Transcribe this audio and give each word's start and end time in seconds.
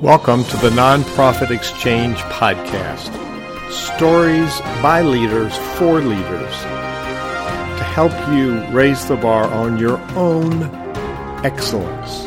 Welcome 0.00 0.42
to 0.46 0.56
the 0.56 0.70
Nonprofit 0.70 1.52
Exchange 1.52 2.16
Podcast. 2.16 3.12
Stories 3.70 4.60
by 4.82 5.02
leaders 5.02 5.56
for 5.78 6.00
leaders 6.00 6.52
to 6.62 7.84
help 7.84 8.12
you 8.34 8.60
raise 8.76 9.06
the 9.06 9.14
bar 9.16 9.44
on 9.44 9.78
your 9.78 9.98
own 10.16 10.64
excellence, 11.46 12.24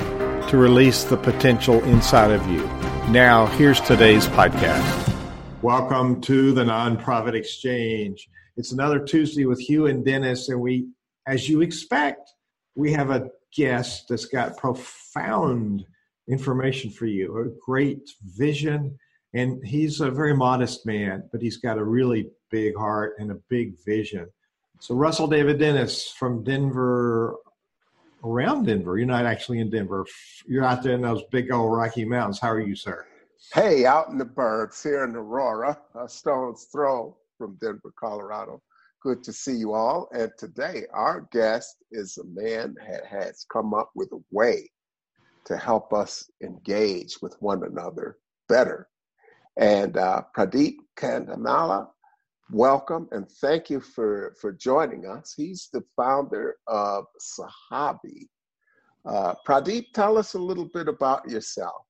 to 0.49 0.57
release 0.57 1.03
the 1.03 1.17
potential 1.17 1.83
inside 1.83 2.31
of 2.31 2.47
you. 2.47 2.65
Now, 3.11 3.47
here's 3.47 3.81
today's 3.81 4.27
podcast. 4.27 5.13
Welcome 5.61 6.21
to 6.21 6.53
the 6.53 6.63
Nonprofit 6.63 7.33
Exchange. 7.33 8.29
It's 8.55 8.71
another 8.71 8.97
Tuesday 8.97 9.45
with 9.45 9.59
Hugh 9.59 9.87
and 9.87 10.05
Dennis, 10.05 10.47
and 10.47 10.61
we, 10.61 10.87
as 11.27 11.49
you 11.49 11.59
expect, 11.59 12.31
we 12.75 12.93
have 12.93 13.09
a 13.09 13.29
guest 13.53 14.05
that's 14.07 14.25
got 14.25 14.55
profound 14.55 15.85
information 16.29 16.91
for 16.91 17.05
you, 17.05 17.37
a 17.39 17.65
great 17.65 18.09
vision. 18.37 18.97
And 19.33 19.65
he's 19.65 20.01
a 20.01 20.09
very 20.09 20.35
modest 20.35 20.85
man, 20.85 21.23
but 21.31 21.41
he's 21.41 21.57
got 21.57 21.77
a 21.77 21.83
really 21.83 22.29
big 22.49 22.75
heart 22.75 23.15
and 23.19 23.31
a 23.31 23.39
big 23.49 23.75
vision. 23.85 24.27
So, 24.79 24.95
Russell 24.95 25.27
David 25.27 25.59
Dennis 25.59 26.11
from 26.11 26.43
Denver, 26.43 27.35
around 28.23 28.65
Denver. 28.65 28.97
You're 28.97 29.07
not 29.07 29.25
actually 29.25 29.59
in 29.59 29.69
Denver. 29.69 30.05
You're 30.45 30.63
out 30.63 30.83
there 30.83 30.93
in 30.93 31.01
those 31.01 31.23
big 31.31 31.51
old 31.51 31.75
Rocky 31.75 32.05
Mountains. 32.05 32.39
How 32.39 32.49
are 32.49 32.59
you, 32.59 32.75
sir? 32.75 33.05
Hey, 33.53 33.85
out 33.85 34.09
in 34.09 34.17
the 34.17 34.25
burbs 34.25 34.81
here 34.83 35.03
in 35.03 35.15
Aurora, 35.15 35.79
a 35.95 36.09
stone's 36.09 36.65
throw 36.71 37.15
from 37.37 37.57
Denver, 37.61 37.93
Colorado. 37.97 38.61
Good 39.01 39.23
to 39.23 39.33
see 39.33 39.53
you 39.53 39.73
all. 39.73 40.09
And 40.11 40.31
today, 40.37 40.83
our 40.91 41.27
guest 41.31 41.77
is 41.91 42.17
a 42.17 42.25
man 42.25 42.75
that 42.87 43.05
has 43.05 43.45
come 43.51 43.73
up 43.73 43.91
with 43.95 44.11
a 44.11 44.23
way 44.31 44.69
to 45.47 45.57
help 45.57 45.93
us 45.93 46.29
engage 46.43 47.17
with 47.21 47.35
one 47.39 47.63
another 47.63 48.17
better. 48.49 48.87
And 49.57 49.97
uh, 49.97 50.23
Pradeep 50.35 50.75
Kandimalla, 50.97 51.87
welcome 52.51 53.07
and 53.11 53.27
thank 53.41 53.69
you 53.69 53.79
for, 53.79 54.35
for 54.39 54.51
joining 54.51 55.07
us. 55.07 55.33
He's 55.35 55.69
the 55.71 55.83
founder 55.95 56.57
of 56.67 57.05
SAHAVE. 57.17 58.27
Uh, 59.05 59.35
Pradeep, 59.47 59.93
tell 59.93 60.17
us 60.17 60.33
a 60.33 60.39
little 60.39 60.69
bit 60.73 60.89
about 60.89 61.29
yourself. 61.29 61.83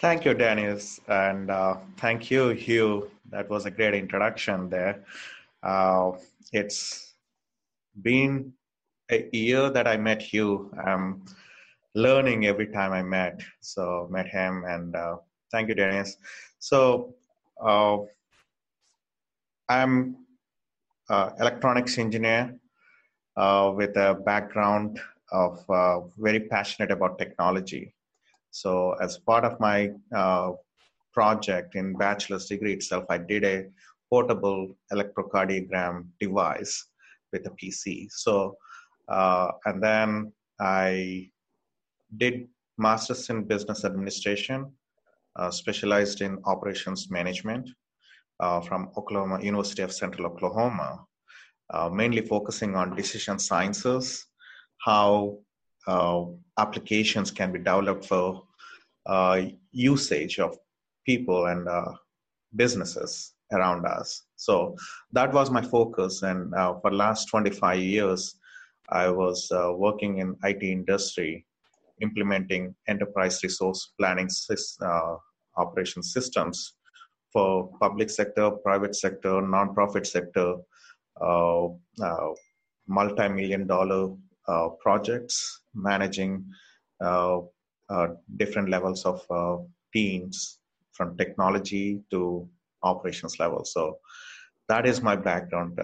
Thank 0.00 0.24
you, 0.24 0.34
Dennis, 0.34 1.00
and 1.08 1.50
uh, 1.50 1.76
thank 1.96 2.30
you, 2.30 2.50
Hugh. 2.50 3.10
That 3.30 3.48
was 3.48 3.66
a 3.66 3.70
great 3.70 3.94
introduction 3.94 4.68
there. 4.68 5.04
Uh, 5.62 6.12
it's 6.52 7.14
been 8.02 8.52
a 9.10 9.28
year 9.32 9.70
that 9.70 9.86
I 9.86 9.96
met 9.96 10.20
Hugh. 10.20 10.70
I'm 10.84 11.24
learning 11.94 12.46
every 12.46 12.66
time 12.66 12.92
I 12.92 13.02
met. 13.02 13.40
So 13.60 14.08
met 14.10 14.28
him, 14.28 14.64
and 14.66 14.94
uh, 14.94 15.16
thank 15.50 15.68
you, 15.68 15.74
Dennis. 15.74 16.16
So 16.58 17.14
uh, 17.62 17.98
I'm 19.68 20.16
uh, 21.08 21.30
electronics 21.40 21.98
engineer 21.98 22.54
uh, 23.36 23.72
with 23.74 23.96
a 23.96 24.14
background 24.26 25.00
of 25.32 25.64
uh, 25.70 26.00
very 26.18 26.40
passionate 26.40 26.90
about 26.90 27.18
technology. 27.18 27.94
So 28.50 28.92
as 29.00 29.18
part 29.18 29.44
of 29.44 29.58
my 29.60 29.90
uh, 30.14 30.52
project 31.12 31.74
in 31.74 31.94
bachelor's 31.94 32.46
degree 32.46 32.74
itself, 32.74 33.04
I 33.08 33.18
did 33.18 33.44
a 33.44 33.66
portable 34.10 34.76
electrocardiogram 34.92 36.06
device 36.18 36.86
with 37.32 37.46
a 37.46 37.50
PC. 37.50 38.10
So 38.10 38.56
uh, 39.08 39.50
and 39.64 39.82
then 39.82 40.32
I 40.60 41.30
did 42.16 42.48
master's 42.76 43.28
in 43.30 43.44
business 43.44 43.84
administration, 43.84 44.72
uh, 45.36 45.50
specialized 45.50 46.20
in 46.20 46.38
operations 46.44 47.10
management 47.10 47.68
uh, 48.40 48.60
from 48.60 48.90
Oklahoma 48.96 49.42
University 49.42 49.82
of 49.82 49.92
Central 49.92 50.26
Oklahoma, 50.26 51.04
uh, 51.70 51.88
mainly 51.88 52.22
focusing 52.22 52.76
on 52.76 52.96
decision 52.96 53.38
sciences, 53.38 54.26
how 54.78 55.38
uh, 55.86 56.24
applications 56.58 57.30
can 57.30 57.52
be 57.52 57.58
developed 57.58 58.04
for 58.04 58.42
uh, 59.06 59.42
usage 59.72 60.38
of 60.38 60.56
people 61.06 61.46
and 61.46 61.66
businesses 62.54 63.34
around 63.52 63.86
us. 63.86 64.24
So 64.36 64.76
that 65.12 65.32
was 65.32 65.50
my 65.50 65.62
focus, 65.62 66.22
and 66.22 66.52
for 66.52 66.92
last 66.92 67.26
25 67.26 67.78
years, 67.78 68.37
I 68.90 69.10
was 69.10 69.50
uh, 69.52 69.72
working 69.76 70.18
in 70.18 70.36
IT 70.44 70.62
industry, 70.62 71.46
implementing 72.00 72.74
enterprise 72.86 73.42
resource 73.42 73.92
planning 73.98 74.28
uh, 74.82 75.16
operation 75.56 76.02
systems 76.02 76.74
for 77.32 77.70
public 77.80 78.08
sector, 78.08 78.50
private 78.50 78.94
sector, 78.96 79.42
nonprofit 79.42 80.06
sector, 80.06 80.54
uh, 81.20 81.66
uh 82.02 82.30
multi-million 82.86 83.66
dollar 83.66 84.14
uh, 84.46 84.68
projects, 84.80 85.60
managing 85.74 86.42
uh, 87.02 87.40
different 88.36 88.70
levels 88.70 89.04
of 89.04 89.20
teams 89.92 90.60
from 90.92 91.16
technology 91.16 92.00
to 92.10 92.48
operations 92.82 93.38
level. 93.38 93.64
So 93.64 93.98
that 94.68 94.86
is 94.86 95.02
my 95.02 95.16
background. 95.16 95.78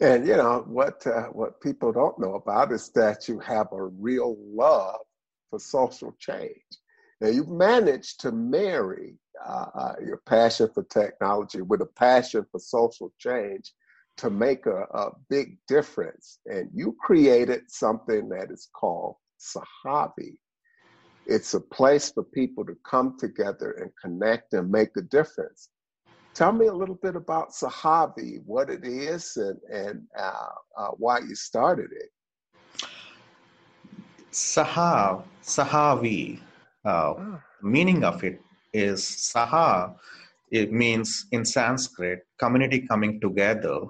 And 0.00 0.26
you 0.26 0.36
know 0.36 0.64
what 0.66 1.06
uh, 1.06 1.26
what 1.26 1.60
people 1.60 1.92
don't 1.92 2.18
know 2.18 2.34
about 2.34 2.72
is 2.72 2.90
that 2.90 3.28
you 3.28 3.38
have 3.40 3.68
a 3.72 3.84
real 3.84 4.36
love 4.40 5.00
for 5.50 5.58
social 5.58 6.14
change. 6.18 6.62
Now 7.20 7.28
you've 7.28 7.48
managed 7.48 8.20
to 8.20 8.32
marry 8.32 9.18
uh, 9.46 9.66
uh, 9.74 9.94
your 10.04 10.20
passion 10.26 10.68
for 10.74 10.84
technology 10.84 11.62
with 11.62 11.80
a 11.80 11.86
passion 11.86 12.44
for 12.50 12.58
social 12.58 13.12
change 13.18 13.72
to 14.16 14.30
make 14.30 14.66
a, 14.66 14.82
a 14.92 15.10
big 15.28 15.58
difference. 15.68 16.38
And 16.46 16.70
you 16.72 16.96
created 17.00 17.62
something 17.68 18.28
that 18.30 18.50
is 18.50 18.68
called 18.74 19.16
SAHAVE. 19.38 20.38
It's 21.26 21.54
a 21.54 21.60
place 21.60 22.10
for 22.10 22.22
people 22.22 22.64
to 22.66 22.76
come 22.88 23.16
together 23.18 23.72
and 23.72 23.90
connect 24.00 24.52
and 24.52 24.70
make 24.70 24.90
a 24.96 25.02
difference. 25.02 25.68
Tell 26.34 26.52
me 26.52 26.66
a 26.66 26.72
little 26.72 26.96
bit 26.96 27.14
about 27.14 27.54
SAHAVE, 27.54 28.42
what 28.44 28.68
it 28.68 28.84
is, 28.84 29.36
and, 29.36 29.58
and 29.72 30.02
uh, 30.18 30.48
uh, 30.76 30.88
why 30.98 31.20
you 31.20 31.36
started 31.36 31.90
it. 31.92 32.10
Sahav, 34.32 35.22
SAHAVE, 35.42 36.40
uh, 36.84 36.88
oh. 36.90 37.40
meaning 37.62 38.02
of 38.02 38.24
it 38.24 38.40
is 38.72 39.04
Saha, 39.32 39.94
it 40.50 40.72
means 40.72 41.26
in 41.30 41.44
Sanskrit, 41.44 42.26
community 42.40 42.80
coming 42.80 43.20
together 43.20 43.82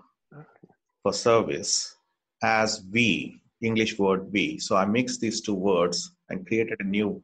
for 1.02 1.14
service 1.14 1.96
as 2.42 2.84
we, 2.92 3.40
English 3.62 3.98
word 3.98 4.30
we. 4.30 4.58
So 4.58 4.76
I 4.76 4.84
mixed 4.84 5.22
these 5.22 5.40
two 5.40 5.54
words 5.54 6.12
and 6.28 6.46
created 6.46 6.76
a 6.80 6.84
new 6.84 7.22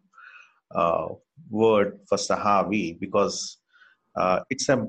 uh, 0.74 1.08
word 1.50 2.00
for 2.08 2.16
SAHAVE 2.16 2.98
because 2.98 3.58
uh, 4.16 4.40
it's 4.48 4.70
a 4.70 4.86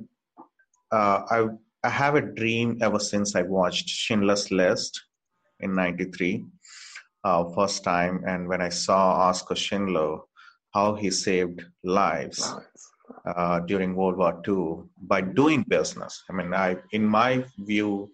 uh, 0.91 1.24
I 1.29 1.47
I 1.84 1.90
have 1.90 2.16
a 2.16 2.22
dream 2.22 2.78
ever 2.81 3.00
since 3.00 3.35
I 3.35 3.41
watched 3.41 3.90
Schindler's 3.90 4.52
List 4.52 5.02
in 5.59 5.74
'93, 5.74 6.46
uh, 7.24 7.50
first 7.56 7.84
time, 7.84 8.24
and 8.28 8.47
when 8.47 8.62
I 8.62 8.69
saw 8.69 9.29
Oskar 9.29 9.56
Schindler, 9.56 10.19
how 10.74 10.96
he 10.96 11.09
saved 11.09 11.63
lives 11.84 12.53
uh, 13.25 13.59
during 13.62 13.96
World 13.96 14.18
War 14.18 14.41
II 14.47 14.90
by 15.07 15.22
doing 15.22 15.63
business. 15.68 16.24
I 16.29 16.34
mean, 16.34 16.53
I 16.53 16.78
in 16.91 17.06
my 17.06 17.44
view, 17.59 18.12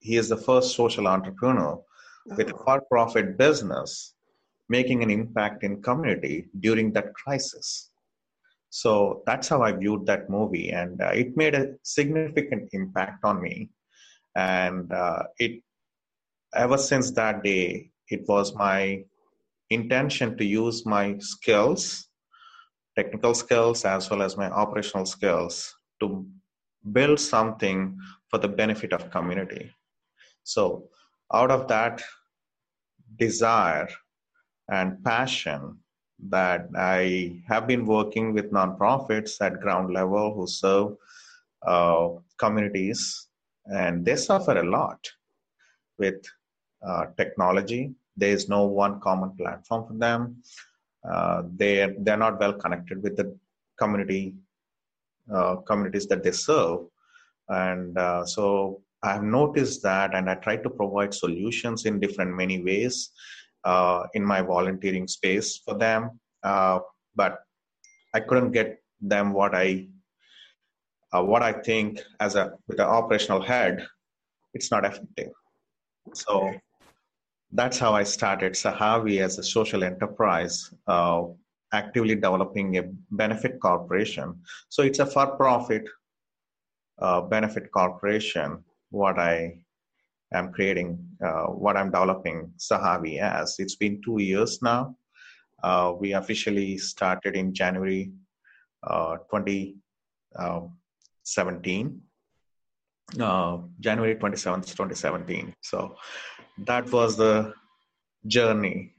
he 0.00 0.16
is 0.16 0.28
the 0.28 0.36
first 0.36 0.74
social 0.74 1.06
entrepreneur 1.06 1.80
with 2.26 2.50
a 2.50 2.58
for-profit 2.64 3.36
business 3.36 4.14
making 4.68 5.02
an 5.02 5.10
impact 5.10 5.64
in 5.64 5.82
community 5.82 6.48
during 6.60 6.92
that 6.92 7.12
crisis 7.14 7.91
so 8.72 9.22
that's 9.26 9.48
how 9.48 9.60
I 9.60 9.72
viewed 9.72 10.06
that 10.06 10.30
movie, 10.30 10.70
and 10.70 10.98
uh, 11.02 11.10
it 11.10 11.36
made 11.36 11.54
a 11.54 11.74
significant 11.82 12.70
impact 12.72 13.22
on 13.22 13.42
me. 13.42 13.68
And 14.34 14.90
uh, 14.90 15.24
it, 15.38 15.62
ever 16.54 16.78
since 16.78 17.10
that 17.10 17.42
day, 17.42 17.90
it 18.08 18.22
was 18.26 18.54
my 18.54 19.04
intention 19.68 20.38
to 20.38 20.44
use 20.46 20.86
my 20.86 21.18
skills, 21.18 22.08
technical 22.96 23.34
skills, 23.34 23.84
as 23.84 24.08
well 24.08 24.22
as 24.22 24.38
my 24.38 24.48
operational 24.48 25.04
skills, 25.04 25.70
to 26.00 26.26
build 26.92 27.20
something 27.20 27.98
for 28.30 28.38
the 28.38 28.48
benefit 28.48 28.94
of 28.94 29.10
community. 29.10 29.70
So, 30.44 30.88
out 31.30 31.50
of 31.50 31.68
that 31.68 32.02
desire 33.18 33.88
and 34.70 35.04
passion, 35.04 35.81
that 36.28 36.68
I 36.76 37.36
have 37.48 37.66
been 37.66 37.86
working 37.86 38.32
with 38.32 38.52
nonprofits 38.52 39.40
at 39.40 39.60
ground 39.60 39.92
level 39.92 40.34
who 40.34 40.46
serve 40.46 40.96
uh, 41.66 42.08
communities, 42.38 43.28
and 43.66 44.04
they 44.04 44.16
suffer 44.16 44.58
a 44.58 44.64
lot 44.68 44.98
with 45.98 46.22
uh, 46.86 47.06
technology. 47.16 47.92
There 48.16 48.30
is 48.32 48.48
no 48.48 48.66
one 48.66 49.00
common 49.00 49.30
platform 49.36 49.86
for 49.86 49.94
them. 49.94 50.42
uh, 51.10 51.42
they're 51.56 51.94
they're 51.98 52.16
not 52.16 52.38
well 52.38 52.52
connected 52.52 53.02
with 53.02 53.16
the 53.16 53.36
community 53.78 54.34
uh, 55.32 55.56
communities 55.56 56.06
that 56.06 56.22
they 56.22 56.32
serve, 56.32 56.80
and 57.48 57.98
uh, 57.98 58.24
so 58.24 58.80
I've 59.02 59.22
noticed 59.22 59.82
that, 59.82 60.14
and 60.14 60.30
I 60.30 60.34
try 60.36 60.56
to 60.56 60.70
provide 60.70 61.12
solutions 61.14 61.86
in 61.86 61.98
different 62.00 62.34
many 62.36 62.62
ways 62.62 63.10
uh, 63.64 64.04
in 64.14 64.24
my 64.24 64.42
volunteering 64.42 65.08
space 65.08 65.58
for 65.58 65.74
them, 65.78 66.18
uh, 66.42 66.80
but 67.14 67.40
I 68.14 68.20
couldn't 68.20 68.52
get 68.52 68.78
them 69.00 69.32
what 69.32 69.54
I 69.54 69.88
uh, 71.12 71.22
what 71.22 71.42
I 71.42 71.52
think 71.52 72.00
as 72.20 72.36
a 72.36 72.52
with 72.68 72.80
an 72.80 72.86
operational 72.86 73.42
head, 73.42 73.86
it's 74.54 74.70
not 74.70 74.84
effective. 74.84 75.32
So 76.14 76.52
that's 77.52 77.78
how 77.78 77.92
I 77.94 78.02
started 78.02 78.54
SAHAVE 78.54 79.20
as 79.20 79.38
a 79.38 79.42
social 79.42 79.84
enterprise, 79.84 80.72
uh, 80.86 81.24
actively 81.72 82.14
developing 82.14 82.78
a 82.78 82.84
benefit 83.10 83.60
corporation. 83.60 84.40
So 84.70 84.82
it's 84.82 84.98
a 84.98 85.06
for-profit 85.06 85.84
uh, 87.00 87.20
benefit 87.22 87.70
corporation. 87.72 88.64
What 88.90 89.18
I 89.18 89.61
am 90.34 90.52
creating, 90.52 90.98
uh, 91.24 91.46
what 91.46 91.76
I'm 91.76 91.90
developing 91.90 92.52
SAHAVE 92.56 93.20
as. 93.20 93.56
It's 93.58 93.76
been 93.76 94.00
two 94.02 94.20
years 94.20 94.60
now. 94.62 94.96
Uh, 95.62 95.94
we 95.98 96.12
officially 96.12 96.76
started 96.78 97.36
in 97.36 97.54
January 97.54 98.12
uh, 98.82 99.18
2017. 99.30 102.00
Uh, 103.20 103.58
January 103.80 104.16
27th, 104.16 104.66
2017. 104.66 105.54
So 105.60 105.96
that 106.58 106.90
was 106.90 107.16
the 107.16 107.54
journey 108.26 108.94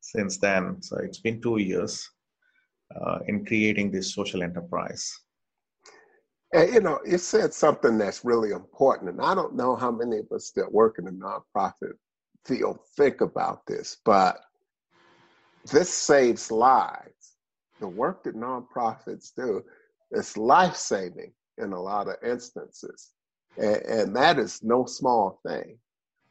since 0.00 0.38
then. 0.38 0.80
So 0.82 0.98
it's 0.98 1.18
been 1.18 1.40
two 1.40 1.58
years 1.58 2.08
uh, 2.94 3.18
in 3.26 3.44
creating 3.44 3.90
this 3.90 4.14
social 4.14 4.42
enterprise. 4.42 5.12
And 6.54 6.72
you 6.72 6.80
know, 6.80 7.00
you 7.04 7.18
said 7.18 7.52
something 7.52 7.98
that's 7.98 8.24
really 8.24 8.52
important, 8.52 9.10
and 9.10 9.20
I 9.20 9.34
don't 9.34 9.56
know 9.56 9.76
how 9.76 9.90
many 9.90 10.18
of 10.18 10.32
us 10.32 10.52
that 10.52 10.72
work 10.72 10.98
in 10.98 11.04
the 11.04 11.10
nonprofit 11.10 11.94
field 12.46 12.78
think 12.96 13.20
about 13.20 13.66
this, 13.66 13.98
but 14.04 14.38
this 15.70 15.90
saves 15.92 16.50
lives. 16.50 17.36
The 17.80 17.88
work 17.88 18.24
that 18.24 18.36
nonprofits 18.36 19.34
do 19.34 19.62
is 20.12 20.38
life 20.38 20.76
saving 20.76 21.32
in 21.58 21.72
a 21.72 21.80
lot 21.80 22.08
of 22.08 22.16
instances, 22.24 23.10
and, 23.58 23.82
and 23.82 24.16
that 24.16 24.38
is 24.38 24.62
no 24.62 24.86
small 24.86 25.40
thing 25.46 25.78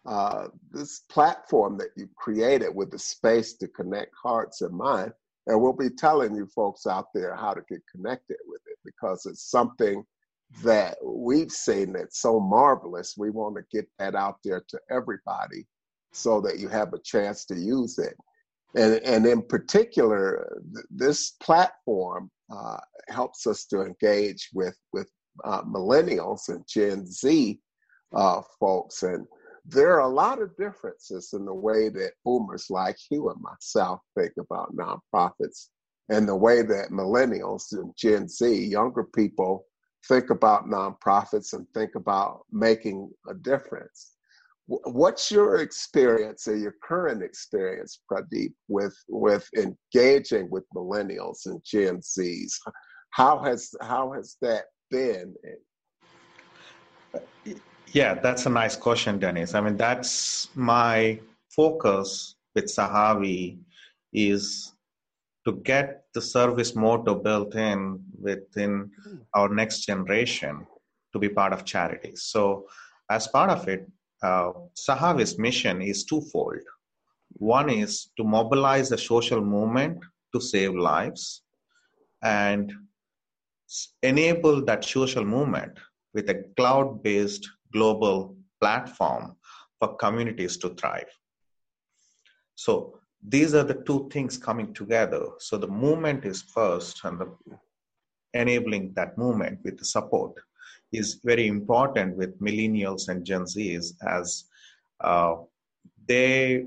uh, 0.05 0.47
this 0.71 1.01
platform 1.09 1.77
that 1.77 1.89
you 1.95 2.09
created 2.15 2.75
with 2.75 2.91
the 2.91 2.99
space 2.99 3.53
to 3.53 3.67
connect 3.69 4.13
hearts 4.21 4.61
and 4.61 4.75
minds. 4.75 5.13
And 5.47 5.61
we'll 5.61 5.73
be 5.73 5.89
telling 5.89 6.35
you 6.35 6.47
folks 6.47 6.85
out 6.85 7.07
there 7.13 7.35
how 7.35 7.53
to 7.53 7.61
get 7.69 7.81
connected 7.91 8.37
with 8.45 8.61
it 8.67 8.77
because 8.85 9.25
it's 9.25 9.49
something 9.49 10.05
that 10.63 10.97
we've 11.03 11.51
seen 11.51 11.93
that's 11.93 12.21
so 12.21 12.39
marvelous. 12.39 13.15
We 13.17 13.29
want 13.29 13.55
to 13.55 13.63
get 13.71 13.87
that 13.99 14.15
out 14.15 14.37
there 14.43 14.63
to 14.67 14.79
everybody 14.89 15.65
so 16.11 16.41
that 16.41 16.59
you 16.59 16.67
have 16.69 16.93
a 16.93 16.99
chance 16.99 17.45
to 17.45 17.55
use 17.55 17.97
it. 17.97 18.15
And, 18.75 18.95
and 19.03 19.25
in 19.25 19.41
particular, 19.41 20.59
th- 20.73 20.85
this 20.89 21.31
platform 21.41 22.29
uh, 22.53 22.77
helps 23.09 23.47
us 23.47 23.65
to 23.65 23.81
engage 23.81 24.49
with, 24.53 24.77
with 24.91 25.09
uh, 25.43 25.63
millennials 25.63 26.49
and 26.49 26.63
Gen 26.67 27.05
Z 27.05 27.59
uh, 28.15 28.41
folks. 28.59 29.03
And 29.03 29.25
there 29.65 29.93
are 29.93 30.09
a 30.09 30.13
lot 30.13 30.41
of 30.41 30.55
differences 30.57 31.33
in 31.33 31.45
the 31.45 31.53
way 31.53 31.89
that 31.89 32.13
boomers 32.25 32.67
like 32.69 32.97
you 33.09 33.29
and 33.29 33.41
myself 33.41 34.01
think 34.17 34.33
about 34.39 34.75
nonprofits 34.75 35.69
and 36.09 36.27
the 36.27 36.35
way 36.35 36.61
that 36.61 36.89
millennials 36.91 37.71
and 37.71 37.93
Gen 37.97 38.27
Z, 38.27 38.65
younger 38.65 39.03
people, 39.03 39.65
think 40.07 40.29
about 40.29 40.65
nonprofits 40.65 41.53
and 41.53 41.67
think 41.73 41.95
about 41.95 42.41
making 42.51 43.11
a 43.29 43.33
difference. 43.33 44.11
What's 44.65 45.29
your 45.29 45.57
experience 45.57 46.47
or 46.47 46.55
your 46.55 46.75
current 46.81 47.21
experience, 47.21 47.99
Pradeep, 48.09 48.53
with 48.69 48.95
with 49.09 49.47
engaging 49.57 50.49
with 50.49 50.63
millennials 50.75 51.45
and 51.45 51.61
Gen 51.65 51.97
Zs? 51.97 52.53
How 53.09 53.43
has 53.43 53.71
how 53.81 54.13
has 54.13 54.37
that 54.41 54.65
been? 54.89 55.35
Yeah, 57.91 58.13
that's 58.15 58.45
a 58.45 58.49
nice 58.49 58.75
question, 58.77 59.19
Dennis. 59.19 59.53
I 59.53 59.61
mean, 59.61 59.75
that's 59.75 60.49
my 60.55 61.19
focus 61.55 62.35
with 62.55 62.65
SAHAVE 62.65 63.57
is 64.13 64.72
to 65.45 65.53
get 65.63 66.05
the 66.13 66.21
service 66.21 66.75
motto 66.75 67.15
built 67.15 67.55
in 67.55 67.99
within 68.19 68.91
our 69.33 69.49
next 69.49 69.85
generation 69.85 70.65
to 71.11 71.19
be 71.19 71.29
part 71.29 71.53
of 71.53 71.65
charities. 71.65 72.23
So, 72.23 72.67
as 73.09 73.27
part 73.27 73.49
of 73.49 73.67
it, 73.67 73.89
uh, 74.23 74.51
SAHAVE's 74.75 75.37
mission 75.37 75.81
is 75.81 76.05
twofold. 76.05 76.61
One 77.33 77.69
is 77.69 78.09
to 78.17 78.23
mobilize 78.23 78.91
a 78.91 78.97
social 78.97 79.41
movement 79.41 79.99
to 80.33 80.39
save 80.39 80.73
lives 80.73 81.43
and 82.23 82.71
enable 84.01 84.63
that 84.65 84.85
social 84.85 85.25
movement 85.25 85.77
with 86.13 86.29
a 86.29 86.43
cloud 86.55 87.03
based 87.03 87.47
global 87.73 88.35
platform 88.61 89.35
for 89.79 89.95
communities 89.97 90.57
to 90.57 90.69
thrive. 90.69 91.11
So 92.55 92.99
these 93.27 93.53
are 93.53 93.63
the 93.63 93.81
two 93.85 94.09
things 94.11 94.37
coming 94.37 94.73
together. 94.73 95.25
So 95.39 95.57
the 95.57 95.67
movement 95.67 96.25
is 96.25 96.41
first, 96.41 97.03
and 97.03 97.19
the 97.19 97.31
enabling 98.33 98.93
that 98.95 99.17
movement 99.17 99.59
with 99.63 99.77
the 99.77 99.85
support 99.85 100.33
is 100.91 101.19
very 101.23 101.47
important 101.47 102.17
with 102.17 102.39
millennials 102.39 103.07
and 103.09 103.25
Gen 103.25 103.43
Zs 103.43 103.93
as 104.05 104.45
uh, 105.01 105.35
they. 106.07 106.65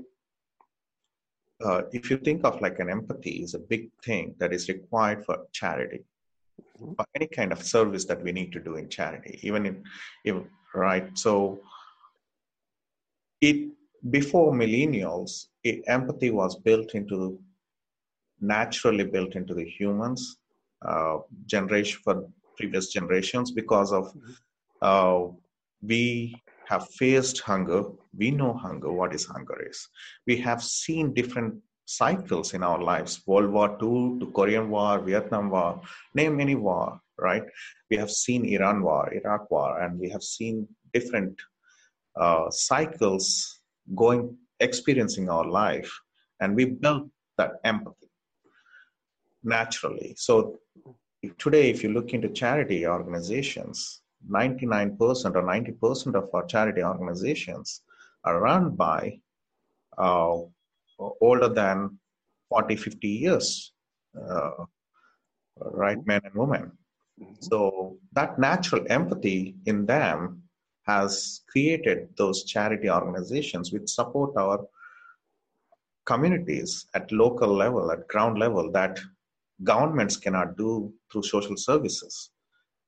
Uh, 1.63 1.81
if 1.91 2.11
you 2.11 2.17
think 2.17 2.45
of 2.45 2.61
like 2.61 2.77
an 2.77 2.87
empathy 2.89 3.41
is 3.43 3.55
a 3.55 3.59
big 3.59 3.89
thing 4.03 4.35
that 4.37 4.53
is 4.53 4.69
required 4.69 5.25
for 5.25 5.47
charity 5.51 6.05
mm-hmm. 6.79 6.91
or 6.99 7.05
any 7.15 7.25
kind 7.25 7.51
of 7.51 7.63
service 7.63 8.05
that 8.05 8.21
we 8.21 8.31
need 8.31 8.51
to 8.51 8.59
do 8.59 8.75
in 8.75 8.87
charity 8.87 9.39
even 9.41 9.83
in, 10.23 10.45
right? 10.75 11.17
So 11.17 11.59
it 13.41 13.69
before 14.09 14.53
millennials, 14.53 15.47
empathy 15.87 16.31
was 16.31 16.55
built 16.67 16.95
into 16.99 17.39
naturally 18.39 19.05
built 19.15 19.35
into 19.39 19.53
the 19.59 19.67
humans 19.77 20.37
uh, 20.89 21.17
generation 21.45 21.99
for 22.03 22.15
previous 22.57 22.87
generations 22.95 23.51
because 23.51 23.91
of 23.91 24.05
mm-hmm. 24.05 24.31
uh, 24.81 25.19
we 25.91 26.03
have 26.71 26.87
faced 27.01 27.39
hunger 27.51 27.81
we 28.21 28.29
know 28.39 28.53
hunger 28.65 28.91
what 28.99 29.15
is 29.17 29.25
hunger 29.25 29.57
is 29.69 29.79
we 30.27 30.35
have 30.47 30.61
seen 30.61 31.13
different 31.13 31.53
cycles 31.85 32.53
in 32.53 32.63
our 32.69 32.81
lives 32.91 33.13
world 33.25 33.51
war 33.57 33.69
ii 33.81 34.19
to 34.19 34.25
korean 34.37 34.65
war 34.75 34.93
vietnam 35.09 35.45
war 35.55 35.71
name 36.19 36.39
any 36.45 36.57
war 36.67 36.87
right? 37.19 37.43
We 37.89 37.97
have 37.97 38.11
seen 38.11 38.45
Iran 38.45 38.81
war, 38.83 39.11
Iraq 39.13 39.49
war, 39.49 39.81
and 39.81 39.99
we 39.99 40.09
have 40.09 40.23
seen 40.23 40.67
different 40.93 41.39
uh, 42.19 42.49
cycles 42.49 43.59
going, 43.95 44.37
experiencing 44.59 45.29
our 45.29 45.45
life, 45.45 45.91
and 46.39 46.55
we 46.55 46.65
built 46.65 47.09
that 47.37 47.53
empathy 47.63 48.09
naturally. 49.43 50.13
So 50.17 50.59
today, 51.37 51.69
if 51.69 51.83
you 51.83 51.89
look 51.89 52.13
into 52.13 52.29
charity 52.29 52.85
organizations, 52.85 54.01
99% 54.29 54.99
or 54.99 55.43
90% 55.43 56.15
of 56.15 56.29
our 56.33 56.45
charity 56.45 56.83
organizations 56.83 57.81
are 58.23 58.41
run 58.41 58.75
by 58.75 59.19
uh, 59.97 60.37
older 61.21 61.49
than 61.49 61.99
40, 62.49 62.75
50 62.75 63.07
years, 63.07 63.73
uh, 64.19 64.51
right, 65.59 65.97
men 66.05 66.21
and 66.23 66.33
women. 66.33 66.71
Mm-hmm. 67.21 67.33
So 67.41 67.97
that 68.13 68.39
natural 68.39 68.85
empathy 68.89 69.55
in 69.65 69.85
them 69.85 70.43
has 70.87 71.41
created 71.49 72.09
those 72.17 72.43
charity 72.43 72.89
organizations 72.89 73.71
which 73.71 73.89
support 73.89 74.35
our 74.37 74.65
communities 76.05 76.87
at 76.93 77.11
local 77.11 77.53
level, 77.53 77.91
at 77.91 78.07
ground 78.07 78.39
level, 78.39 78.71
that 78.71 78.99
governments 79.63 80.15
cannot 80.15 80.55
do 80.57 80.93
through 81.11 81.23
social 81.23 81.57
services. 81.57 82.31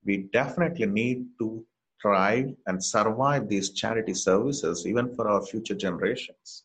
We 0.06 0.30
definitely 0.32 0.86
need 0.86 1.26
to 1.40 1.66
thrive 2.02 2.56
and 2.68 2.84
survive 2.84 3.50
these 3.50 3.72
charity 3.72 4.14
services 4.14 4.88
even 4.88 5.14
for 5.14 5.28
our 5.28 5.46
future 5.46 5.76
generations. 5.76 6.64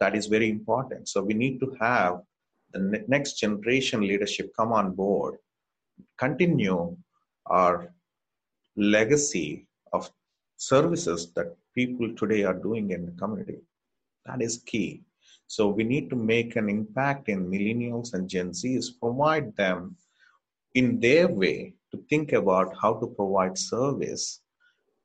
That 0.00 0.16
is 0.16 0.26
very 0.26 0.48
important. 0.48 1.08
So 1.08 1.22
we 1.22 1.34
need 1.34 1.60
to 1.60 1.76
have 1.80 2.22
the 2.72 3.04
next 3.06 3.34
generation 3.34 4.00
leadership 4.00 4.50
come 4.56 4.72
on 4.72 4.94
board 4.94 5.36
continue 6.18 6.96
our 7.46 7.92
legacy 8.76 9.66
of 9.92 10.10
services 10.56 11.32
that 11.34 11.56
people 11.74 12.14
today 12.14 12.44
are 12.44 12.54
doing 12.54 12.90
in 12.90 13.06
the 13.06 13.12
community. 13.12 13.58
That 14.26 14.42
is 14.42 14.62
key. 14.64 15.02
So 15.46 15.68
we 15.68 15.84
need 15.84 16.08
to 16.10 16.16
make 16.16 16.56
an 16.56 16.68
impact 16.68 17.28
in 17.28 17.50
millennials 17.50 18.14
and 18.14 18.28
Gen 18.28 18.50
Zs, 18.50 18.86
provide 19.00 19.54
them 19.56 19.96
in 20.74 21.00
their 21.00 21.28
way 21.28 21.74
to 21.90 22.02
think 22.08 22.32
about 22.32 22.74
how 22.80 22.94
to 22.94 23.06
provide 23.06 23.58
service 23.58 24.40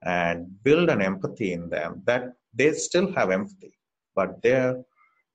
and 0.04 0.48
build 0.64 0.90
an 0.90 1.02
empathy 1.02 1.54
in 1.54 1.70
them 1.70 2.02
that 2.06 2.34
they 2.54 2.72
still 2.74 3.12
have 3.14 3.32
empathy, 3.32 3.74
but 4.16 4.42
their 4.42 4.82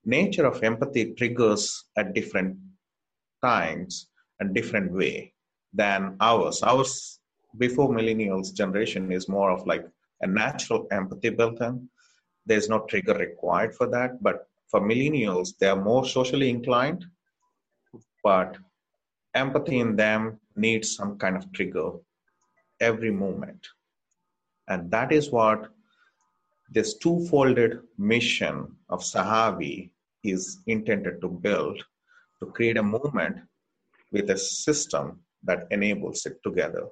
nature 0.04 0.46
of 0.46 0.62
empathy 0.62 1.12
triggers 1.14 1.84
at 1.96 2.14
different 2.14 2.56
times 3.42 4.08
and 4.40 4.54
different 4.54 4.92
way 4.92 5.32
than 5.72 6.16
ours. 6.20 6.62
Ours 6.62 7.20
before 7.58 7.88
millennials 7.88 8.54
generation 8.54 9.12
is 9.12 9.28
more 9.28 9.50
of 9.50 9.66
like 9.66 9.86
a 10.22 10.26
natural 10.26 10.86
empathy 10.90 11.30
built 11.30 11.60
in. 11.60 11.88
There's 12.46 12.68
no 12.68 12.80
trigger 12.88 13.14
required 13.14 13.74
for 13.74 13.86
that. 13.88 14.22
But 14.22 14.46
for 14.68 14.80
millennials, 14.80 15.56
they 15.58 15.68
are 15.68 15.80
more 15.80 16.06
socially 16.06 16.48
inclined, 16.48 17.04
but 18.24 18.56
empathy 19.34 19.80
in 19.80 19.96
them 19.96 20.40
needs 20.56 20.96
some 20.96 21.18
kind 21.18 21.36
of 21.36 21.52
trigger 21.52 21.92
every 22.80 23.10
moment. 23.10 23.66
And 24.68 24.90
that 24.90 25.12
is 25.12 25.30
what 25.30 25.68
this 26.70 26.94
two-folded 26.98 27.80
mission 27.98 28.76
of 28.88 29.04
SAHAVE 29.04 29.90
is 30.24 30.62
intended 30.66 31.20
to 31.20 31.28
build 31.28 31.84
to 32.40 32.46
create 32.46 32.78
a 32.78 32.82
movement 32.82 33.36
with 34.10 34.30
a 34.30 34.38
system 34.38 35.20
that 35.42 35.66
enables 35.70 36.24
it 36.26 36.42
together. 36.42 36.86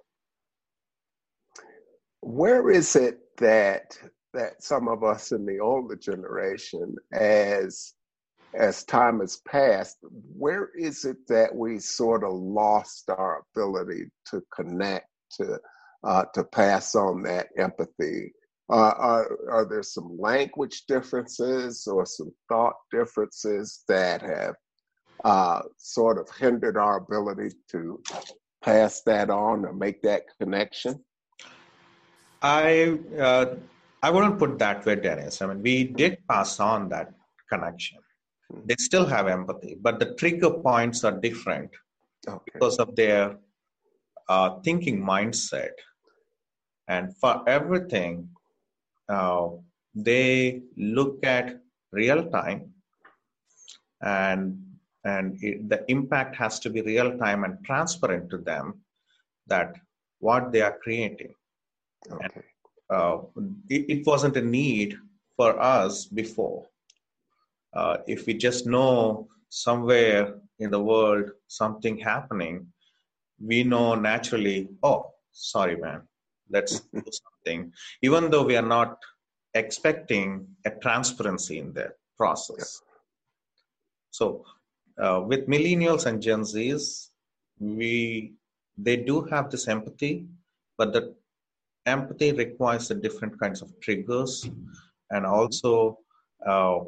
Where 2.20 2.70
is 2.70 2.96
it 2.96 3.20
that 3.38 3.96
that 4.32 4.62
some 4.62 4.86
of 4.88 5.02
us 5.02 5.32
in 5.32 5.44
the 5.44 5.58
older 5.58 5.96
generation, 5.96 6.94
as 7.12 7.94
as 8.54 8.84
time 8.84 9.20
has 9.20 9.40
passed, 9.46 9.98
where 10.36 10.70
is 10.76 11.04
it 11.04 11.16
that 11.28 11.54
we 11.54 11.78
sort 11.78 12.24
of 12.24 12.32
lost 12.32 13.08
our 13.10 13.44
ability 13.54 14.06
to 14.26 14.42
connect, 14.54 15.06
to 15.32 15.58
uh, 16.04 16.24
to 16.34 16.44
pass 16.44 16.94
on 16.94 17.22
that 17.22 17.48
empathy? 17.56 18.32
Uh, 18.68 18.94
are, 18.96 19.38
are 19.50 19.64
there 19.64 19.82
some 19.82 20.16
language 20.16 20.84
differences 20.86 21.88
or 21.88 22.06
some 22.06 22.30
thought 22.48 22.74
differences 22.92 23.82
that 23.88 24.22
have 24.22 24.54
uh, 25.24 25.60
sort 25.76 26.18
of 26.18 26.28
hindered 26.36 26.76
our 26.76 26.98
ability 26.98 27.52
to 27.68 28.00
pass 28.62 29.02
that 29.02 29.28
on 29.28 29.64
or 29.64 29.72
make 29.72 30.00
that 30.02 30.22
connection? 30.40 31.04
I 32.42 32.98
uh, 33.18 33.54
I 34.02 34.10
wouldn't 34.10 34.38
put 34.38 34.58
that 34.58 34.84
way, 34.86 34.96
Dennis. 34.96 35.42
I 35.42 35.46
mean, 35.46 35.62
we 35.62 35.84
did 35.84 36.18
pass 36.28 36.58
on 36.58 36.88
that 36.88 37.12
connection. 37.48 37.98
They 38.64 38.76
still 38.78 39.06
have 39.06 39.28
empathy, 39.28 39.76
but 39.80 40.00
the 40.00 40.14
trigger 40.14 40.50
points 40.50 41.04
are 41.04 41.12
different 41.12 41.70
okay. 42.26 42.40
because 42.52 42.78
of 42.78 42.96
their 42.96 43.36
uh, 44.28 44.58
thinking 44.60 45.00
mindset. 45.00 45.72
And 46.88 47.16
for 47.18 47.48
everything, 47.48 48.30
uh, 49.08 49.48
they 49.94 50.62
look 50.76 51.24
at 51.24 51.60
real 51.92 52.28
time, 52.30 52.72
and 54.02 54.58
and 55.04 55.38
it, 55.42 55.68
the 55.68 55.84
impact 55.88 56.36
has 56.36 56.58
to 56.60 56.70
be 56.70 56.80
real 56.82 57.16
time 57.18 57.44
and 57.44 57.62
transparent 57.64 58.30
to 58.30 58.38
them 58.38 58.80
that 59.46 59.76
what 60.18 60.52
they 60.52 60.60
are 60.62 60.78
creating 60.82 61.34
Okay. 62.10 62.42
Uh, 62.88 63.18
it, 63.68 63.98
it, 63.98 64.06
wasn't 64.06 64.36
a 64.36 64.42
need 64.42 64.96
for 65.36 65.60
us 65.60 66.06
before. 66.06 66.66
Uh, 67.72 67.98
if 68.08 68.26
we 68.26 68.34
just 68.34 68.66
know 68.66 69.28
somewhere 69.48 70.34
in 70.58 70.70
the 70.70 70.80
world 70.80 71.30
something 71.46 71.96
happening, 71.98 72.66
we 73.40 73.62
know 73.62 73.94
naturally, 73.94 74.68
oh, 74.82 75.12
sorry, 75.32 75.76
man, 75.76 76.02
let's 76.50 76.80
do 76.94 77.02
something. 77.10 77.72
Even 78.02 78.30
though 78.30 78.44
we 78.44 78.56
are 78.56 78.66
not 78.66 78.98
expecting 79.54 80.46
a 80.64 80.70
transparency 80.70 81.58
in 81.58 81.72
the 81.72 81.92
process. 82.16 82.82
Yeah. 82.82 82.90
So, 84.10 84.44
uh, 85.00 85.22
with 85.26 85.46
millennials 85.46 86.06
and 86.06 86.20
Gen 86.20 86.42
Zs, 86.42 87.08
we 87.58 88.34
they 88.76 88.96
do 88.96 89.22
have 89.22 89.50
this 89.50 89.68
empathy, 89.68 90.26
but 90.78 90.92
the 90.92 91.14
empathy 91.96 92.32
requires 92.32 92.88
the 92.88 92.94
different 92.94 93.38
kinds 93.40 93.60
of 93.62 93.68
triggers 93.80 94.48
and 95.10 95.26
also 95.26 95.98
uh, 96.46 96.80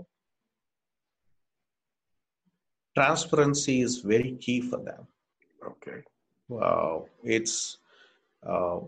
transparency 2.97 3.81
is 3.83 3.99
very 3.99 4.33
key 4.45 4.61
for 4.61 4.79
them. 4.79 5.07
Okay. 5.71 5.99
Uh, 6.51 7.01
it's 7.25 7.79
uh, 8.47 8.81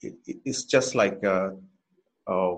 it, 0.00 0.14
it's 0.44 0.64
just 0.64 0.94
like 0.94 1.22
uh, 1.24 1.50
uh, 2.26 2.54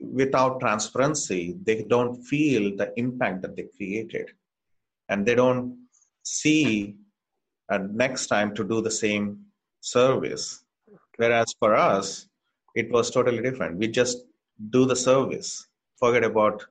without 0.00 0.60
transparency 0.60 1.56
they 1.64 1.82
don't 1.82 2.14
feel 2.30 2.76
the 2.76 2.92
impact 2.96 3.42
that 3.42 3.56
they 3.56 3.66
created. 3.76 4.26
And 5.08 5.26
they 5.26 5.34
don't 5.34 5.88
see 6.22 6.96
uh, 7.68 7.78
next 8.04 8.28
time 8.28 8.54
to 8.54 8.64
do 8.64 8.80
the 8.80 8.90
same 8.90 9.46
service 9.80 10.64
Whereas 11.20 11.54
for 11.58 11.74
us, 11.74 12.26
it 12.74 12.90
was 12.90 13.10
totally 13.10 13.42
different. 13.42 13.76
We 13.76 13.88
just 13.88 14.24
do 14.70 14.86
the 14.86 14.96
service, 14.96 15.66
forget 15.98 16.24
about 16.24 16.64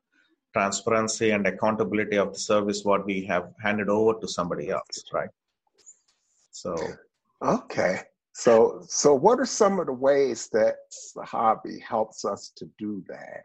transparency 0.53 1.29
and 1.29 1.45
accountability 1.45 2.17
of 2.17 2.33
the 2.33 2.39
service 2.39 2.83
what 2.83 3.05
we 3.05 3.23
have 3.25 3.51
handed 3.61 3.89
over 3.89 4.19
to 4.19 4.27
somebody 4.27 4.71
else, 4.71 5.03
right? 5.13 5.29
So, 6.49 6.75
okay. 7.43 7.99
So, 8.33 8.81
so 8.87 9.13
what 9.13 9.39
are 9.39 9.45
some 9.45 9.79
of 9.79 9.85
the 9.85 9.93
ways 9.93 10.49
that 10.53 10.77
SAHAVE 10.89 11.79
helps 11.87 12.25
us 12.25 12.51
to 12.55 12.67
do 12.79 13.03
that? 13.07 13.43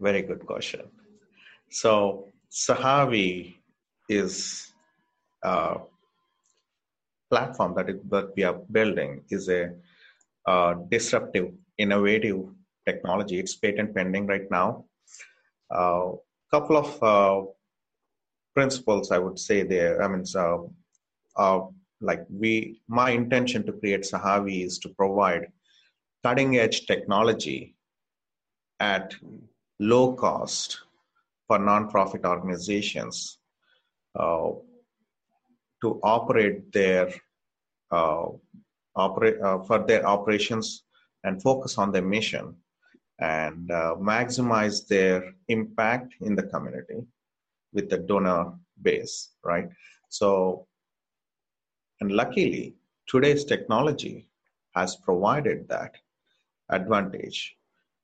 Very 0.00 0.22
good 0.22 0.46
question. 0.46 0.88
So, 1.70 2.28
SAHAVE 2.48 3.54
is 4.08 4.72
uh, 5.42 5.74
platform 7.32 7.74
that, 7.76 7.88
it, 7.88 7.98
that 8.10 8.28
we 8.36 8.42
are 8.44 8.58
building 8.70 9.22
is 9.30 9.48
a 9.48 9.72
uh, 10.46 10.74
disruptive, 10.90 11.48
innovative 11.78 12.40
technology. 12.86 13.38
It's 13.38 13.56
patent 13.56 13.94
pending 13.94 14.26
right 14.26 14.48
now. 14.50 14.84
A 15.70 15.74
uh, 15.74 16.12
couple 16.50 16.76
of 16.76 16.88
uh, 17.02 17.46
principles 18.54 19.10
I 19.10 19.18
would 19.18 19.38
say 19.38 19.62
there. 19.62 20.02
I 20.02 20.08
mean, 20.08 20.26
so, 20.26 20.74
uh, 21.36 21.60
like 22.02 22.24
we, 22.28 22.82
my 22.86 23.10
intention 23.10 23.64
to 23.64 23.72
create 23.72 24.04
SAHAVE 24.04 24.64
is 24.66 24.78
to 24.80 24.90
provide 24.90 25.46
cutting 26.22 26.58
edge 26.58 26.86
technology 26.86 27.76
at 28.78 29.14
low 29.80 30.12
cost 30.12 30.80
for 31.46 31.58
nonprofit 31.58 32.24
organizations 32.24 33.38
uh, 34.18 34.50
to 35.82 36.00
operate 36.02 36.72
their 36.72 37.12
uh, 37.90 38.26
operate 38.96 39.40
uh, 39.42 39.58
for 39.58 39.78
their 39.86 40.06
operations 40.06 40.84
and 41.24 41.42
focus 41.42 41.76
on 41.76 41.92
their 41.92 42.02
mission 42.02 42.54
and 43.20 43.70
uh, 43.70 43.94
maximize 43.98 44.86
their 44.86 45.34
impact 45.48 46.14
in 46.22 46.34
the 46.34 46.42
community 46.42 47.04
with 47.72 47.90
the 47.90 47.98
donor 47.98 48.52
base 48.82 49.30
right? 49.44 49.68
So 50.08 50.66
and 52.00 52.10
luckily 52.10 52.74
today's 53.06 53.44
technology 53.44 54.28
has 54.74 54.96
provided 54.96 55.68
that 55.68 55.96
advantage 56.70 57.56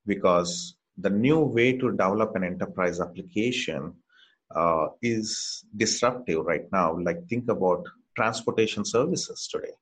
because 0.07 0.77
the 0.99 1.11
new 1.11 1.39
way 1.41 1.73
to 1.73 1.91
develop 1.91 2.35
an 2.35 2.45
enterprise 2.45 3.01
application 3.01 3.95
uh, 4.55 4.89
is 5.03 5.65
disruptive 5.77 6.45
right 6.45 6.71
now. 6.73 6.97
Like 6.99 7.27
think 7.29 7.49
about 7.49 7.85
transportation 8.17 8.85
services 8.85 9.49
today, 9.51 9.75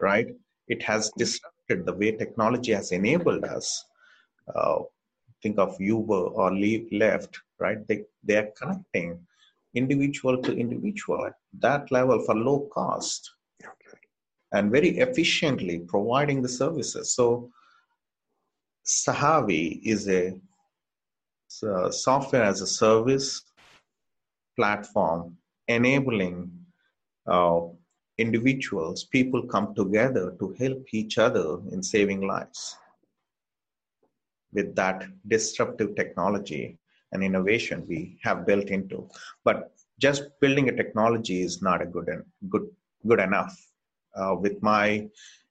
right? 0.00 0.28
It 0.68 0.82
has 0.82 1.10
disrupted 1.16 1.86
the 1.86 1.92
way 1.92 2.12
technology 2.12 2.72
has 2.72 2.92
enabled 2.92 3.44
us. 3.44 3.84
Uh, 4.54 4.80
think 5.42 5.58
of 5.58 5.76
Uber 5.78 6.14
or 6.14 6.50
Lyft, 6.50 7.36
right? 7.58 7.86
They 7.86 8.04
they 8.22 8.36
are 8.36 8.48
connecting 8.58 9.18
individual 9.74 10.38
to 10.38 10.56
individual 10.56 11.26
at 11.26 11.34
that 11.58 11.90
level 11.90 12.20
for 12.24 12.34
low 12.34 12.68
cost 12.72 13.32
and 14.52 14.70
very 14.70 14.98
efficiently 14.98 15.80
providing 15.80 16.40
the 16.40 16.48
services. 16.48 17.14
So 17.14 17.50
SAHAVE 18.84 19.80
is 19.84 20.08
a, 20.08 20.40
a 21.66 21.92
software 21.92 22.44
as 22.44 22.60
a 22.60 22.66
service 22.66 23.42
platform 24.56 25.36
enabling 25.68 26.50
uh, 27.26 27.60
individuals, 28.18 29.04
people 29.04 29.42
come 29.42 29.74
together 29.74 30.36
to 30.38 30.54
help 30.58 30.84
each 30.92 31.18
other 31.18 31.58
in 31.72 31.82
saving 31.82 32.26
lives 32.26 32.76
with 34.52 34.74
that 34.76 35.04
disruptive 35.28 35.96
technology 35.96 36.78
and 37.12 37.22
innovation 37.24 37.84
we 37.88 38.18
have 38.22 38.46
built 38.46 38.68
into. 38.68 39.08
But 39.44 39.72
just 40.00 40.24
building 40.40 40.68
a 40.68 40.76
technology 40.76 41.42
is 41.42 41.62
not 41.62 41.82
a 41.82 41.86
good 41.86 42.08
good 42.48 42.68
good 43.06 43.20
enough. 43.20 43.54
Uh, 44.16 44.36
with 44.38 44.62
my 44.62 45.08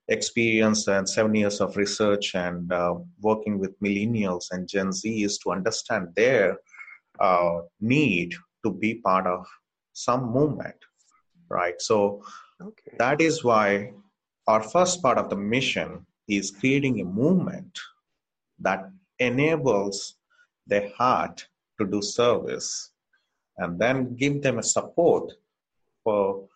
experience 0.08 0.88
and 0.88 1.08
seven 1.08 1.34
years 1.36 1.60
of 1.62 1.76
research 1.78 2.36
and 2.36 2.72
uh, 2.72 2.96
working 3.22 3.60
with 3.60 3.80
millennials 3.82 4.52
and 4.52 4.68
Gen 4.68 4.92
Z 4.92 5.24
is 5.24 5.38
to 5.40 5.52
understand 5.52 6.10
their 6.16 6.58
uh, 7.20 7.60
need 7.80 8.34
to 8.64 8.72
be 8.72 8.96
part 8.96 9.28
of 9.28 9.46
some 9.94 10.32
movement, 10.32 10.76
right? 11.50 11.80
So 11.82 12.24
okay. 12.62 12.94
that 12.98 13.22
is 13.22 13.44
why 13.44 13.94
our 14.48 14.62
first 14.62 15.02
part 15.02 15.18
of 15.18 15.30
the 15.30 15.36
mission 15.36 16.06
is 16.28 16.52
creating 16.52 17.02
a 17.02 17.06
movement 17.06 17.80
that 18.60 18.90
enables 19.20 20.16
the 20.68 20.92
heart 20.98 21.46
to 21.80 21.86
do 21.86 22.02
service 22.02 22.92
and 23.58 23.80
then 23.80 24.16
give 24.16 24.42
them 24.42 24.60
a 24.60 24.64
support 24.64 25.32
for 26.04 26.48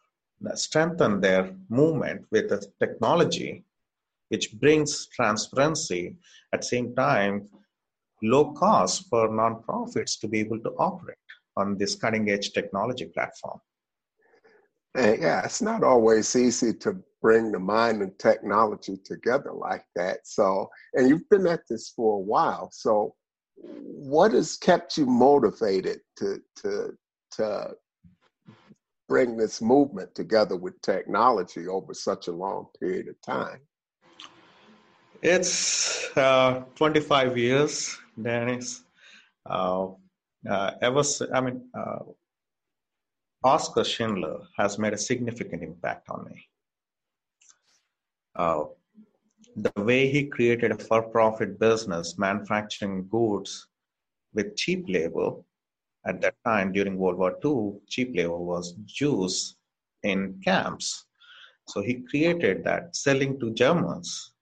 strengthen 0.56 1.20
their 1.20 1.56
movement 1.70 2.26
with 2.32 2.50
the 2.50 2.64
technology 2.80 3.64
which 4.30 4.54
brings 4.54 5.08
transparency 5.08 6.16
at 6.54 6.62
the 6.62 6.68
same 6.68 6.94
time 6.96 7.48
low 8.22 8.52
cost 8.54 9.08
for 9.10 9.30
nonprofits 9.30 10.20
to 10.20 10.28
be 10.28 10.40
able 10.40 10.60
to 10.60 10.70
operate 10.78 11.27
on 11.58 11.78
this 11.78 11.96
cutting 11.96 12.30
edge 12.30 12.52
technology 12.52 13.06
platform 13.06 13.60
and 14.96 15.22
yeah 15.22 15.44
it's 15.44 15.62
not 15.62 15.84
always 15.84 16.36
easy 16.36 16.74
to 16.74 16.96
bring 17.22 17.52
the 17.52 17.60
mind 17.60 18.02
and 18.02 18.18
technology 18.20 18.98
together 19.04 19.52
like 19.52 19.84
that 19.96 20.20
so 20.24 20.70
and 20.94 21.10
you've 21.10 21.30
been 21.30 21.48
at 21.48 21.62
this 21.70 21.90
for 21.96 22.18
a 22.18 22.24
while 22.24 22.70
so 22.72 23.14
what 23.56 24.32
has 24.34 24.56
kept 24.56 24.98
you 24.98 25.06
motivated 25.06 26.00
to 26.16 26.40
to 26.56 26.92
to 27.32 27.76
bring 29.08 29.38
this 29.38 29.62
movement 29.62 30.14
together 30.14 30.56
with 30.56 30.80
technology 30.82 31.68
over 31.68 31.94
such 31.94 32.28
a 32.28 32.32
long 32.32 32.68
period 32.80 33.08
of 33.08 33.16
time? 33.22 33.60
It's 35.22 36.16
uh, 36.18 36.62
25 36.76 37.38
years, 37.38 37.98
Dennis. 38.22 38.84
Uh, 39.50 39.86
uh, 39.86 39.88
ever, 40.46 41.04
I 41.34 41.42
mean, 41.42 41.70
uh, 41.74 42.00
Oskar 43.44 43.84
Schindler 43.84 44.40
has 44.58 44.78
made 44.78 44.94
a 44.94 44.98
significant 44.98 45.64
impact 45.64 46.10
on 46.10 46.26
me. 46.26 46.48
Uh, 48.36 48.66
the 49.56 49.72
way 49.78 50.10
he 50.10 50.26
created 50.26 50.72
a 50.72 50.78
for-profit 50.78 51.60
business 51.60 52.18
manufacturing 52.18 53.08
goods 53.08 53.68
with 54.34 54.56
cheap 54.56 54.86
labor 54.88 55.32
at 56.06 56.22
that 56.22 56.36
time 56.46 56.72
during 56.72 56.98
World 56.98 57.18
War 57.18 57.38
II, 57.44 57.80
cheap 57.88 58.16
labor 58.16 58.38
was 58.38 58.74
Jews 58.86 59.56
in 60.04 60.40
camps. 60.44 61.06
So 61.68 61.82
he 61.82 61.96
created 61.96 62.64
that 62.64 62.96
selling 62.96 63.40
to 63.40 63.54
Germans. 63.54 64.34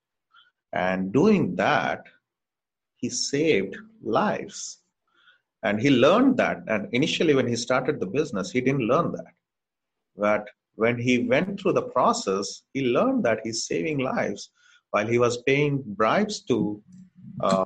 And 0.73 1.11
doing 1.11 1.55
that, 1.55 2.03
he 2.97 3.09
saved 3.09 3.77
lives. 4.03 4.81
And 5.65 5.81
he 5.81 5.89
learned 5.89 6.37
that. 6.37 6.63
And 6.67 6.87
initially, 6.93 7.33
when 7.33 7.47
he 7.47 7.55
started 7.55 7.99
the 7.99 8.05
business, 8.05 8.51
he 8.51 8.61
didn't 8.61 8.87
learn 8.87 9.11
that. 9.13 9.33
But 10.15 10.47
when 10.75 10.97
he 10.97 11.19
went 11.33 11.59
through 11.59 11.73
the 11.73 11.89
process, 11.97 12.61
he 12.73 12.81
learned 12.97 13.25
that 13.25 13.39
he's 13.43 13.65
saving 13.65 13.97
lives 13.97 14.51
while 14.91 15.07
he 15.07 15.19
was 15.19 15.43
paying 15.43 15.83
bribes 15.85 16.39
to 16.49 16.81
uh, 17.41 17.65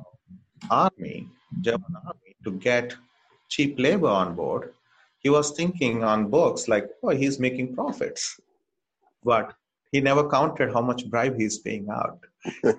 army, 0.72 1.28
German 1.62 1.94
army, 2.04 2.36
to 2.44 2.52
get 2.54 2.96
cheap 3.50 3.78
labor 3.78 4.08
on 4.08 4.36
board, 4.36 4.74
he 5.20 5.30
was 5.30 5.52
thinking 5.52 6.04
on 6.04 6.32
books 6.32 6.68
like, 6.68 6.90
oh, 7.04 7.10
he's 7.10 7.40
making 7.40 7.76
profits. 7.76 8.40
But 9.24 9.54
he 9.92 10.02
never 10.02 10.28
counted 10.28 10.74
how 10.74 10.82
much 10.82 11.08
bribe 11.10 11.38
he's 11.38 11.60
paying 11.60 11.88
out. 11.90 12.20
so 12.64 12.74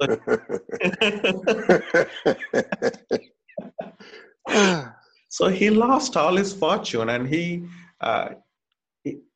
he 5.49 5.71
lost 5.71 6.16
all 6.16 6.37
his 6.37 6.53
fortune 6.53 7.09
and 7.11 7.29
he, 7.29 7.64
uh, 8.01 8.31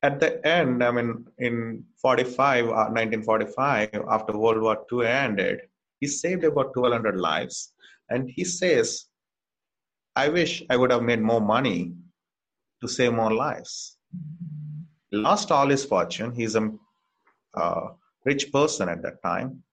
at 0.03 0.19
the 0.19 0.45
end, 0.45 0.83
I 0.83 0.91
mean, 0.91 1.25
in 1.39 1.83
45, 2.01 2.65
uh, 2.65 2.91
1945, 2.91 3.89
after 4.09 4.37
World 4.37 4.61
War 4.61 4.85
II 4.91 5.07
ended, 5.07 5.61
he 5.99 6.07
saved 6.07 6.43
about 6.43 6.75
1,200 6.75 7.15
lives. 7.17 7.73
And 8.09 8.29
he 8.29 8.43
says 8.43 9.07
I 10.15 10.29
wish 10.29 10.63
I 10.69 10.77
would 10.77 10.91
have 10.91 11.03
made 11.03 11.21
more 11.21 11.41
money 11.41 11.93
to 12.81 12.87
save 12.87 13.13
more 13.13 13.33
lives. 13.33 13.97
Lost 15.11 15.51
all 15.51 15.67
his 15.67 15.83
fortune. 15.83 16.33
He's 16.33 16.55
a 16.55 16.71
uh, 17.53 17.87
rich 18.23 18.51
person 18.51 18.87
at 18.87 19.01
that 19.01 19.21
time. 19.21 19.63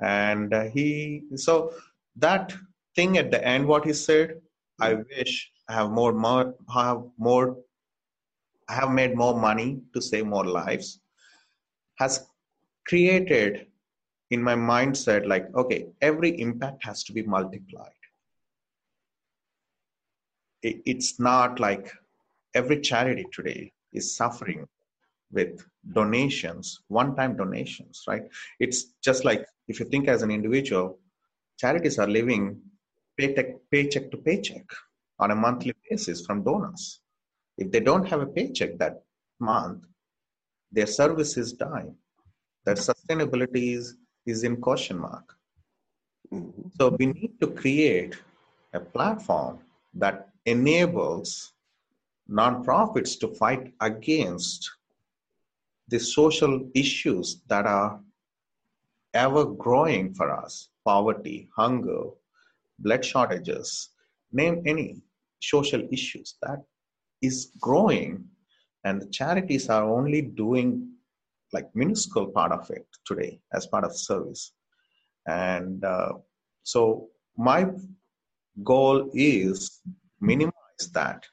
And 0.00 0.54
uh, 0.54 0.64
he, 0.64 1.24
so 1.36 1.72
that 2.16 2.54
thing 2.96 3.18
at 3.18 3.30
the 3.30 3.46
end, 3.46 3.66
what 3.66 3.84
he 3.84 3.92
said, 3.92 4.40
I 4.80 4.94
wish 4.94 5.50
I 5.68 5.74
have 5.74 5.90
more, 5.90 6.12
more, 6.12 6.54
have 6.72 7.02
more, 7.18 7.56
I 8.68 8.74
have 8.74 8.90
made 8.90 9.16
more 9.16 9.38
money 9.38 9.80
to 9.94 10.00
save 10.00 10.26
more 10.26 10.44
lives, 10.46 11.00
has 11.98 12.26
created 12.86 13.66
in 14.30 14.42
my 14.42 14.54
mindset 14.54 15.26
like, 15.26 15.46
okay, 15.54 15.86
every 16.00 16.40
impact 16.40 16.84
has 16.84 17.02
to 17.04 17.12
be 17.12 17.22
multiplied 17.22 17.92
it's 20.64 21.20
not 21.20 21.60
like 21.60 21.92
every 22.54 22.80
charity 22.80 23.26
today 23.32 23.72
is 23.92 24.16
suffering 24.16 24.66
with 25.30 25.64
donations, 25.92 26.80
one 26.88 27.14
time 27.16 27.36
donations, 27.36 28.04
right? 28.08 28.22
It's 28.60 28.84
just 29.02 29.24
like 29.24 29.46
if 29.68 29.80
you 29.80 29.86
think 29.86 30.08
as 30.08 30.22
an 30.22 30.30
individual, 30.30 30.98
charities 31.58 31.98
are 31.98 32.08
living 32.08 32.60
paycheck, 33.18 33.56
paycheck 33.70 34.10
to 34.10 34.16
paycheck 34.16 34.64
on 35.18 35.30
a 35.30 35.34
monthly 35.34 35.74
basis 35.88 36.24
from 36.24 36.42
donors. 36.42 37.00
If 37.56 37.70
they 37.70 37.80
don't 37.80 38.06
have 38.08 38.20
a 38.20 38.26
paycheck 38.26 38.78
that 38.78 39.02
month, 39.38 39.84
their 40.72 40.86
services 40.86 41.52
die. 41.52 41.86
Their 42.64 42.74
sustainability 42.74 43.76
is, 43.76 43.96
is 44.26 44.42
in 44.42 44.56
question 44.56 44.98
mark. 44.98 45.36
Mm-hmm. 46.32 46.68
So 46.78 46.96
we 46.98 47.06
need 47.06 47.32
to 47.40 47.48
create 47.48 48.16
a 48.72 48.80
platform 48.80 49.60
that 49.94 50.28
enables 50.46 51.52
nonprofits 52.28 53.18
to 53.20 53.28
fight 53.28 53.72
against 53.80 54.70
the 55.88 56.00
social 56.00 56.68
issues 56.74 57.42
that 57.48 57.66
are 57.66 58.00
ever 59.12 59.44
growing 59.44 60.12
for 60.14 60.32
us 60.32 60.70
poverty, 60.84 61.48
hunger, 61.56 62.04
blood 62.78 63.04
shortages, 63.04 63.90
name 64.34 64.62
any 64.66 64.88
social 65.40 65.82
issues 65.90 66.36
that 66.42 66.60
is 67.22 67.52
growing 67.60 68.24
and 68.84 69.00
the 69.00 69.10
charities 69.18 69.68
are 69.68 69.84
only 69.98 70.20
doing 70.22 70.88
like 71.52 71.68
minuscule 71.74 72.26
part 72.38 72.52
of 72.52 72.68
it 72.70 72.86
today 73.06 73.40
as 73.52 73.66
part 73.66 73.84
of 73.84 73.96
service 73.96 74.52
and 75.26 75.84
uh, 75.84 76.12
so 76.62 77.08
my 77.36 77.66
goal 78.62 79.10
is 79.14 79.80
minimize 80.20 80.86
that 80.92 81.24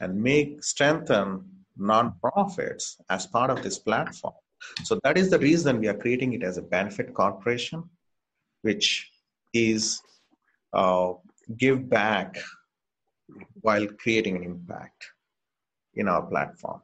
and 0.00 0.20
make 0.22 0.62
strengthen 0.62 1.44
nonprofits 1.78 2.96
as 3.10 3.26
part 3.26 3.50
of 3.50 3.62
this 3.62 3.78
platform. 3.78 4.34
So 4.84 4.98
that 5.04 5.16
is 5.16 5.30
the 5.30 5.38
reason 5.38 5.78
we 5.78 5.88
are 5.88 5.94
creating 5.94 6.32
it 6.32 6.42
as 6.42 6.58
a 6.58 6.62
benefit 6.62 7.14
corporation, 7.14 7.84
which 8.62 9.10
is 9.54 10.00
uh, 10.72 11.12
give 11.56 11.88
back 11.88 12.36
while 13.60 13.86
creating 13.98 14.36
an 14.36 14.44
impact 14.44 15.04
in 15.94 16.08
our 16.08 16.22
platform. 16.22 16.80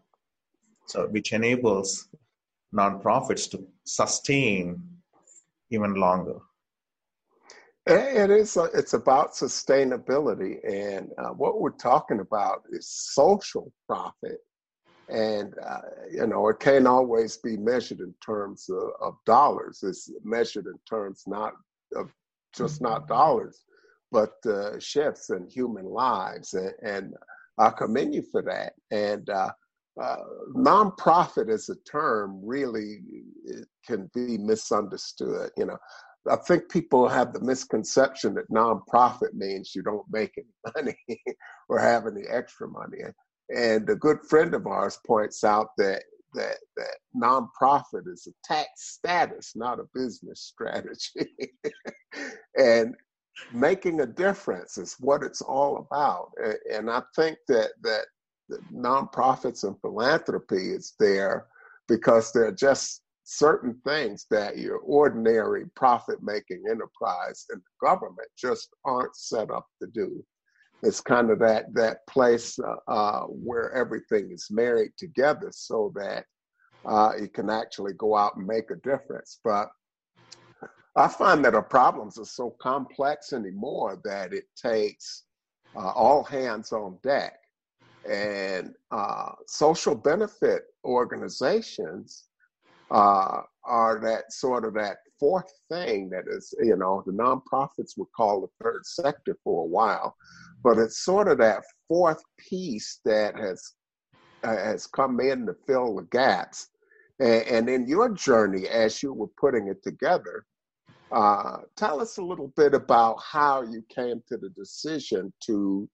So 0.87 1.07
which 1.09 1.33
enables 1.33 2.09
nonprofits 2.75 3.51
to 3.51 3.67
sustain 3.85 4.83
even 5.71 5.95
longer. 5.95 6.39
It 7.87 8.31
is. 8.31 8.57
Uh, 8.57 8.69
it's 8.73 8.95
about 8.95 9.35
sustainability, 9.35 10.57
and 10.67 11.11
uh, 11.19 11.31
what 11.31 11.61
we're 11.61 11.71
talking 11.71 12.21
about 12.21 12.63
is 12.71 12.89
social 12.89 13.71
profit, 13.87 14.39
and 15.11 15.55
uh, 15.63 15.81
you 16.11 16.27
know 16.27 16.49
it 16.49 16.61
can't 16.61 16.87
always 16.87 17.37
be 17.37 17.59
measured 17.59 18.01
in 18.01 18.15
terms 18.25 18.71
of, 18.71 18.89
of, 19.03 19.17
dollars. 19.27 19.83
It's 19.83 20.11
measured 20.25 20.65
in 20.65 20.79
terms 20.89 21.25
not 21.27 21.53
of 21.95 22.11
just 22.57 22.81
not 22.81 23.07
dollars, 23.07 23.65
but 24.15 24.35
uh, 24.47 24.79
shifts 24.79 25.31
in 25.31 25.49
human 25.49 25.87
lives, 25.87 26.55
and, 26.55 26.73
and, 26.83 27.15
I 27.57 27.71
commend 27.71 28.17
you 28.17 28.25
for 28.33 28.43
that. 28.43 28.73
And 28.91 29.31
uh, 29.31 29.53
uh, 30.03 30.17
nonprofit 30.57 31.49
as 31.49 31.69
a 31.69 31.77
term 31.89 32.41
really 32.43 32.99
can 33.87 34.11
be 34.13 34.37
misunderstood. 34.39 35.51
You 35.57 35.67
know, 35.67 35.79
I 36.29 36.35
think 36.35 36.69
people 36.69 37.09
have 37.09 37.33
the 37.33 37.41
misconception 37.41 38.35
that 38.35 38.51
nonprofit 38.51 39.35
means 39.35 39.73
you 39.73 39.83
don't 39.83 40.07
make 40.11 40.33
any 40.37 40.49
money 40.77 41.23
or 41.69 41.79
have 41.79 42.09
any 42.09 42.23
extra 42.29 42.67
money. 42.67 42.99
And 43.55 43.89
a 43.89 43.95
good 43.95 44.19
friend 44.29 44.53
of 44.53 44.67
ours 44.67 44.99
points 45.07 45.45
out 45.45 45.69
that 45.79 46.03
that 46.35 46.57
that 46.77 46.97
nonprofit 47.17 48.09
is 48.13 48.27
a 48.27 48.33
tax 48.45 48.69
status, 48.77 49.53
not 49.55 49.79
a 49.79 49.85
business 49.95 50.41
strategy. 50.41 51.31
and 52.59 52.97
making 53.53 54.01
a 54.01 54.07
difference 54.07 54.79
is 54.79 54.97
what 55.01 55.23
it's 55.23 55.41
all 55.41 55.79
about. 55.79 56.33
And 56.73 56.91
I 56.91 57.03
think 57.15 57.39
that 57.49 57.71
that 57.83 58.07
nonprofits 58.73 59.65
and 59.65 59.81
philanthropy 59.81 60.71
is 60.71 60.95
there 60.99 61.47
because 61.89 62.33
there 62.33 62.47
are 62.47 62.53
just 62.53 63.03
certain 63.25 63.81
things 63.87 64.27
that 64.31 64.59
your 64.59 64.79
ordinary 64.79 65.65
profit 65.75 66.23
making 66.23 66.63
enterprise 66.69 67.47
and 67.51 67.63
government 67.81 68.29
just 68.37 68.69
aren't 68.85 69.17
set 69.17 69.51
up 69.51 69.67
to 69.81 69.89
do. 69.89 70.25
It's 70.83 71.01
kind 71.01 71.31
of 71.31 71.39
that 71.39 71.73
that 71.75 72.07
place 72.07 72.59
uh, 72.59 72.93
uh, 72.93 73.23
where 73.23 73.73
everything 73.73 74.31
is 74.31 74.49
married 74.51 74.93
together, 74.99 75.51
so 75.53 75.91
that 75.97 76.27
uh, 76.85 77.13
it 77.17 77.33
can 77.33 77.49
actually 77.49 77.95
go 77.95 78.15
out 78.15 78.37
and 78.37 78.47
make 78.47 78.71
a 78.71 78.77
difference. 78.77 79.41
But 79.43 79.69
I 80.97 81.09
find 81.09 81.45
that 81.45 81.55
our 81.55 81.63
problems 81.63 82.19
are 82.19 82.25
so 82.25 82.55
complex 82.61 83.33
anymore 83.33 84.01
that 84.05 84.33
it 84.33 84.45
takes 84.57 85.25
uh, 85.75 85.91
all 85.91 86.23
hands 86.23 86.73
on 86.73 86.99
deck, 87.03 87.35
and 88.09 88.75
uh, 88.93 89.33
social 89.47 89.95
benefit 89.97 90.63
organizations 90.85 92.29
uh, 92.93 93.41
are 93.65 93.99
that 94.01 94.33
sort 94.33 94.65
of 94.65 94.75
that 94.75 94.99
fourth 95.19 95.53
thing 95.69 96.11
that 96.11 96.25
is, 96.29 96.55
you 96.63 96.77
know, 96.77 97.03
the 97.07 97.13
nonprofits 97.13 97.97
would 97.97 98.13
call 98.17 98.41
the 98.41 98.65
third 98.65 98.87
sector 98.87 99.37
for 99.43 99.65
a 99.65 99.67
while, 99.67 100.15
but 100.63 100.79
it's 100.79 101.05
sort 101.05 101.27
of 101.27 101.39
that 101.39 101.65
fourth 101.89 102.23
piece 102.39 103.01
that 103.05 103.37
has 103.37 103.73
uh, 104.45 104.57
has 104.57 104.87
come 104.87 105.19
in 105.21 105.47
to 105.47 105.57
fill 105.67 105.97
the 105.97 106.03
gaps. 106.03 106.69
And, 107.19 107.47
and, 107.47 107.69
in 107.69 107.89
your 107.89 108.11
journey, 108.11 108.69
as 108.69 109.03
you 109.03 109.13
were 109.13 109.31
putting 109.39 109.69
it 109.69 109.83
together, 109.83 110.45
uh, 111.15 111.59
tell 111.77 112.01
us 112.01 112.19
a 112.19 112.23
little 112.23 112.53
bit 112.57 112.75
about 112.75 113.17
how 113.23 113.63
you 113.63 113.83
came 113.89 114.21
to 114.29 114.37
the 114.37 114.51
decision 114.51 115.33
to 115.47 115.89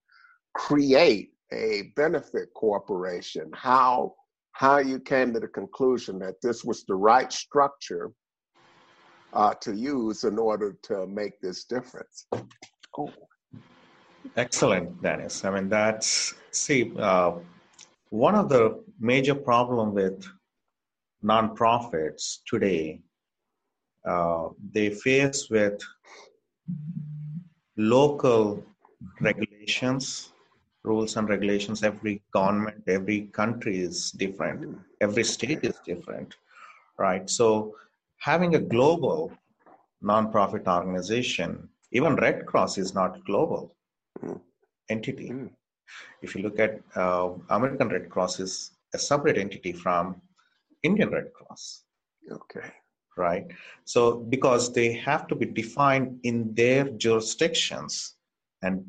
create 0.55 1.29
a 1.53 1.91
benefit 1.95 2.49
corporation. 2.55 3.49
How 3.53 4.15
how 4.53 4.79
you 4.79 4.99
came 4.99 5.33
to 5.33 5.39
the 5.39 5.47
conclusion 5.47 6.19
that 6.19 6.35
this 6.41 6.65
was 6.65 6.83
the 6.83 6.95
right 6.95 7.31
structure 7.31 8.11
uh, 9.33 9.53
to 9.55 9.73
use 9.73 10.23
in 10.23 10.37
order 10.37 10.77
to 10.83 11.07
make 11.07 11.39
this 11.39 11.63
difference. 11.63 12.27
Oh. 12.97 13.09
Excellent, 14.35 15.01
Dennis. 15.01 15.45
I 15.45 15.51
mean, 15.51 15.69
that's, 15.69 16.33
see, 16.51 16.91
uh, 16.99 17.33
one 18.09 18.35
of 18.35 18.49
the 18.49 18.83
major 18.99 19.35
problem 19.35 19.93
with 19.93 20.27
nonprofits 21.23 22.39
today, 22.45 23.01
uh, 24.05 24.49
they 24.73 24.89
face 24.89 25.49
with 25.49 25.79
local 27.77 28.63
regulations 29.19 30.33
rules 30.83 31.15
and 31.15 31.29
regulations. 31.29 31.83
Every 31.83 32.21
government 32.33 32.83
every 32.87 33.21
country 33.39 33.79
is 33.79 34.11
different. 34.11 34.65
Hmm. 34.65 34.73
every 35.01 35.23
state 35.23 35.63
is 35.63 35.75
different 35.85 36.35
right? 36.97 37.29
So 37.29 37.75
having 38.17 38.55
a 38.55 38.59
global 38.59 39.31
nonprofit 40.03 40.67
organization 40.67 41.69
even 41.91 42.15
red 42.15 42.45
cross 42.45 42.77
is 42.77 42.93
not 42.93 43.23
global 43.25 43.75
entity. 44.89 45.29
Mm. 45.29 45.49
if 46.21 46.35
you 46.35 46.41
look 46.43 46.59
at 46.65 46.73
uh, 46.95 47.29
american 47.57 47.89
red 47.95 48.05
cross 48.13 48.39
is 48.45 48.53
a 48.97 48.99
separate 49.09 49.37
entity 49.37 49.73
from 49.83 50.15
indian 50.89 51.09
red 51.17 51.29
cross. 51.37 51.83
Okay 52.37 52.67
right 53.17 53.45
so 53.83 54.17
because 54.35 54.73
they 54.73 54.93
have 54.93 55.27
to 55.27 55.35
be 55.35 55.45
defined 55.45 56.19
in 56.23 56.53
their 56.53 56.85
jurisdictions 56.91 58.15
and 58.61 58.85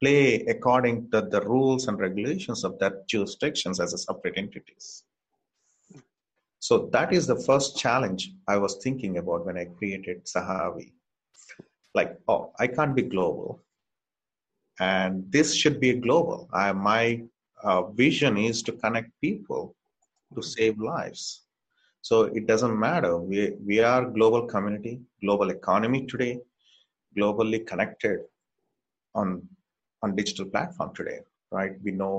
play 0.00 0.44
according 0.46 1.10
to 1.10 1.22
the 1.22 1.40
rules 1.42 1.88
and 1.88 1.98
regulations 1.98 2.64
of 2.64 2.78
that 2.78 3.06
jurisdictions 3.08 3.80
as 3.80 3.92
a 3.92 3.98
separate 3.98 4.34
entities. 4.36 5.04
So 6.60 6.88
that 6.92 7.12
is 7.12 7.26
the 7.26 7.40
first 7.42 7.78
challenge 7.78 8.32
I 8.46 8.56
was 8.56 8.76
thinking 8.82 9.18
about 9.18 9.46
when 9.46 9.56
I 9.56 9.66
created 9.66 10.26
SAHAVE. 10.26 10.90
Like, 11.94 12.18
oh, 12.28 12.52
I 12.58 12.66
can't 12.66 12.94
be 12.94 13.02
global, 13.02 13.60
and 14.78 15.24
this 15.32 15.54
should 15.54 15.80
be 15.80 15.94
global. 15.94 16.48
I, 16.52 16.72
my 16.72 17.22
uh, 17.62 17.82
vision 17.90 18.36
is 18.36 18.62
to 18.64 18.72
connect 18.72 19.10
people 19.20 19.74
to 20.34 20.42
save 20.42 20.78
lives. 20.78 21.47
So 22.08 22.22
it 22.38 22.46
doesn't 22.46 22.76
matter. 22.88 23.12
We 23.30 23.38
we 23.68 23.76
are 23.80 24.02
global 24.18 24.42
community, 24.52 24.94
global 25.24 25.50
economy 25.50 26.06
today, 26.12 26.34
globally 27.18 27.60
connected 27.70 28.20
on 29.14 29.26
on 30.02 30.16
digital 30.20 30.46
platform 30.54 30.94
today, 30.94 31.18
right? 31.50 31.74
We 31.84 31.90
know 32.00 32.14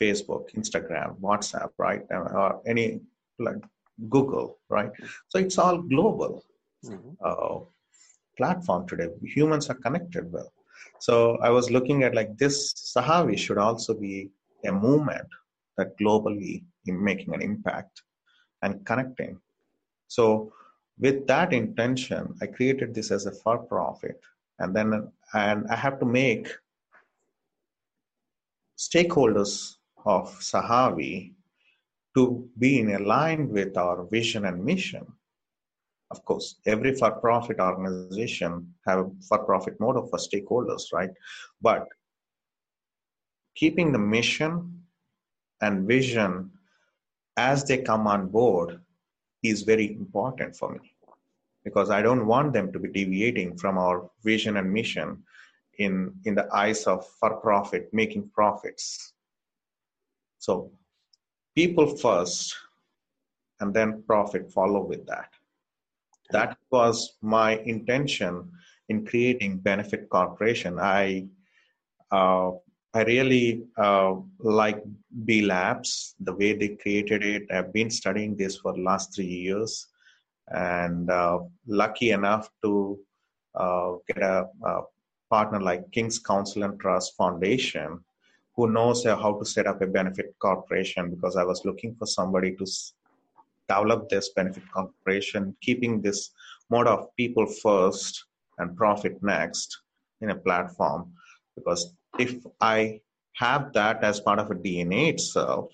Facebook, 0.00 0.44
Instagram, 0.60 1.18
WhatsApp, 1.28 1.70
right? 1.78 2.02
Or 2.10 2.60
any 2.66 3.00
like 3.38 3.62
Google, 4.10 4.58
right? 4.68 4.92
So 5.28 5.38
it's 5.38 5.56
all 5.56 5.78
global 5.94 6.44
mm-hmm. 6.84 7.12
uh, 7.24 7.56
platform 8.36 8.86
today. 8.86 9.08
Humans 9.36 9.70
are 9.70 9.80
connected 9.86 10.30
well. 10.30 10.52
So 10.98 11.38
I 11.48 11.48
was 11.48 11.70
looking 11.70 12.02
at 12.02 12.14
like 12.14 12.36
this 12.36 12.56
SAHAVE 12.94 13.38
should 13.38 13.60
also 13.68 13.94
be 13.94 14.28
a 14.66 14.72
movement 14.72 15.28
that 15.78 15.98
globally 15.98 16.64
in 16.84 17.02
making 17.10 17.32
an 17.32 17.40
impact 17.40 18.02
and 18.62 18.84
connecting. 18.84 19.40
So 20.08 20.52
with 20.98 21.26
that 21.26 21.52
intention, 21.52 22.34
I 22.42 22.46
created 22.46 22.94
this 22.94 23.10
as 23.10 23.26
a 23.26 23.32
for 23.32 23.58
profit, 23.58 24.20
and 24.58 24.74
then 24.74 25.10
and 25.34 25.66
I 25.68 25.76
have 25.76 25.98
to 26.00 26.06
make 26.06 26.48
stakeholders 28.78 29.76
of 30.04 30.28
SAHAVE 30.40 31.32
to 32.16 32.48
be 32.58 32.80
in 32.80 32.94
aligned 32.94 33.50
with 33.50 33.76
our 33.76 34.04
vision 34.04 34.46
and 34.46 34.64
mission. 34.64 35.06
Of 36.10 36.24
course, 36.24 36.56
every 36.66 36.94
for-profit 36.96 37.60
organization 37.60 38.74
have 38.86 38.98
a 38.98 39.10
for-profit 39.28 39.78
model 39.78 40.08
for 40.08 40.18
stakeholders, 40.18 40.92
right? 40.92 41.10
But 41.62 41.86
keeping 43.54 43.92
the 43.92 43.98
mission 43.98 44.82
and 45.60 45.86
vision 45.86 46.50
as 47.48 47.64
they 47.64 47.78
come 47.78 48.06
on 48.06 48.28
board 48.28 48.80
is 49.42 49.62
very 49.62 49.86
important 50.02 50.54
for 50.54 50.68
me. 50.72 50.94
Because 51.64 51.90
I 51.90 52.00
don't 52.02 52.26
want 52.26 52.52
them 52.52 52.72
to 52.72 52.78
be 52.78 52.88
deviating 52.88 53.56
from 53.56 53.78
our 53.78 54.10
vision 54.24 54.56
and 54.56 54.72
mission 54.72 55.08
in 55.84 55.92
in 56.24 56.34
the 56.34 56.46
eyes 56.62 56.80
of 56.92 57.06
for 57.18 57.30
profit 57.46 57.82
making 58.00 58.24
profits. 58.38 58.86
So 60.38 60.52
people 61.54 61.86
first 62.06 62.56
and 63.60 63.74
then 63.76 64.02
profit 64.12 64.44
follow 64.56 64.82
with 64.92 65.06
that. 65.12 65.30
That 66.30 66.56
was 66.70 66.96
my 67.20 67.50
intention 67.74 68.32
in 68.88 69.06
creating 69.10 69.58
benefit 69.70 70.08
corporation. 70.08 70.78
I 70.78 71.26
uh, 72.10 72.50
i 72.94 73.02
really 73.04 73.62
uh, 73.76 74.14
like 74.38 74.82
b 75.24 75.42
labs 75.42 76.14
the 76.20 76.34
way 76.34 76.52
they 76.52 76.70
created 76.82 77.22
it 77.24 77.42
i've 77.52 77.72
been 77.72 77.90
studying 77.90 78.36
this 78.36 78.56
for 78.56 78.76
last 78.78 79.14
three 79.14 79.34
years 79.48 79.88
and 80.50 81.10
uh, 81.10 81.38
lucky 81.66 82.10
enough 82.10 82.50
to 82.62 82.98
uh, 83.54 83.92
get 84.08 84.22
a, 84.22 84.46
a 84.64 84.82
partner 85.30 85.60
like 85.60 85.90
King's 85.92 86.18
Counsel 86.18 86.64
and 86.64 86.78
Trust 86.78 87.16
Foundation, 87.16 88.00
who 88.56 88.70
knows 88.70 89.04
how 89.04 89.38
to 89.38 89.44
set 89.44 89.66
up 89.66 89.80
a 89.80 89.86
benefit 89.86 90.34
corporation 90.40 91.10
because 91.10 91.36
I 91.36 91.44
was 91.44 91.64
looking 91.64 91.94
for 91.94 92.06
somebody 92.06 92.54
to 92.56 92.66
develop 93.68 94.08
this 94.08 94.30
benefit 94.30 94.64
corporation, 94.72 95.56
keeping 95.62 96.02
this 96.02 96.30
mode 96.68 96.88
of 96.88 97.14
people 97.16 97.46
first 97.46 98.24
and 98.58 98.76
profit 98.76 99.22
next 99.22 99.80
in 100.20 100.30
a 100.30 100.34
platform. 100.34 101.12
Because 101.56 101.94
if 102.18 102.44
I 102.60 103.00
have 103.34 103.72
that 103.74 104.02
as 104.02 104.20
part 104.20 104.38
of 104.38 104.50
a 104.50 104.54
DNA 104.54 105.10
itself, 105.10 105.70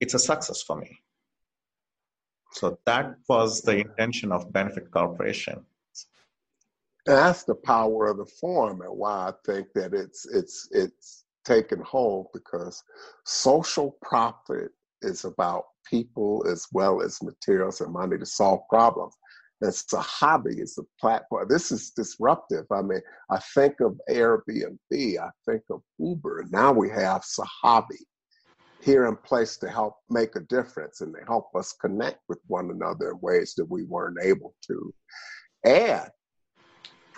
it's 0.00 0.14
a 0.14 0.18
success 0.18 0.62
for 0.62 0.76
me. 0.76 0.98
So 2.52 2.78
that 2.86 3.16
was 3.28 3.62
the 3.62 3.78
intention 3.78 4.32
of 4.32 4.52
Benefit 4.52 4.90
Corporation 4.90 5.64
that's 7.08 7.44
the 7.44 7.54
power 7.54 8.08
of 8.08 8.18
the 8.18 8.26
form 8.26 8.82
and 8.82 8.92
why 8.92 9.28
I 9.28 9.32
think 9.46 9.68
that 9.74 9.94
it's 9.94 10.26
it's 10.26 10.68
it's 10.72 11.24
taken 11.44 11.80
hold 11.80 12.26
because 12.34 12.84
social 13.24 13.96
profit 14.02 14.70
is 15.00 15.24
about 15.24 15.64
people 15.88 16.44
as 16.46 16.66
well 16.70 17.00
as 17.00 17.22
materials 17.22 17.80
and 17.80 17.92
money 17.92 18.18
to 18.18 18.26
solve 18.26 18.60
problems. 18.68 19.14
It's 19.60 19.92
a 19.92 20.00
hobby, 20.00 20.56
it's 20.58 20.78
a 20.78 20.84
platform. 21.00 21.46
This 21.48 21.72
is 21.72 21.90
disruptive. 21.90 22.64
I 22.70 22.82
mean, 22.82 23.00
I 23.30 23.40
think 23.54 23.80
of 23.80 24.00
Airbnb, 24.08 24.78
I 24.92 25.30
think 25.46 25.62
of 25.70 25.82
Uber. 25.98 26.46
Now 26.50 26.72
we 26.72 26.88
have 26.90 27.22
SAHAVE 27.22 27.98
here 28.80 29.06
in 29.06 29.16
place 29.16 29.56
to 29.58 29.68
help 29.68 29.96
make 30.08 30.36
a 30.36 30.40
difference 30.40 31.00
and 31.00 31.12
to 31.14 31.20
help 31.26 31.48
us 31.56 31.72
connect 31.72 32.20
with 32.28 32.38
one 32.46 32.70
another 32.70 33.10
in 33.10 33.18
ways 33.20 33.54
that 33.56 33.68
we 33.68 33.82
weren't 33.82 34.18
able 34.22 34.54
to. 34.68 34.94
And 35.64 36.08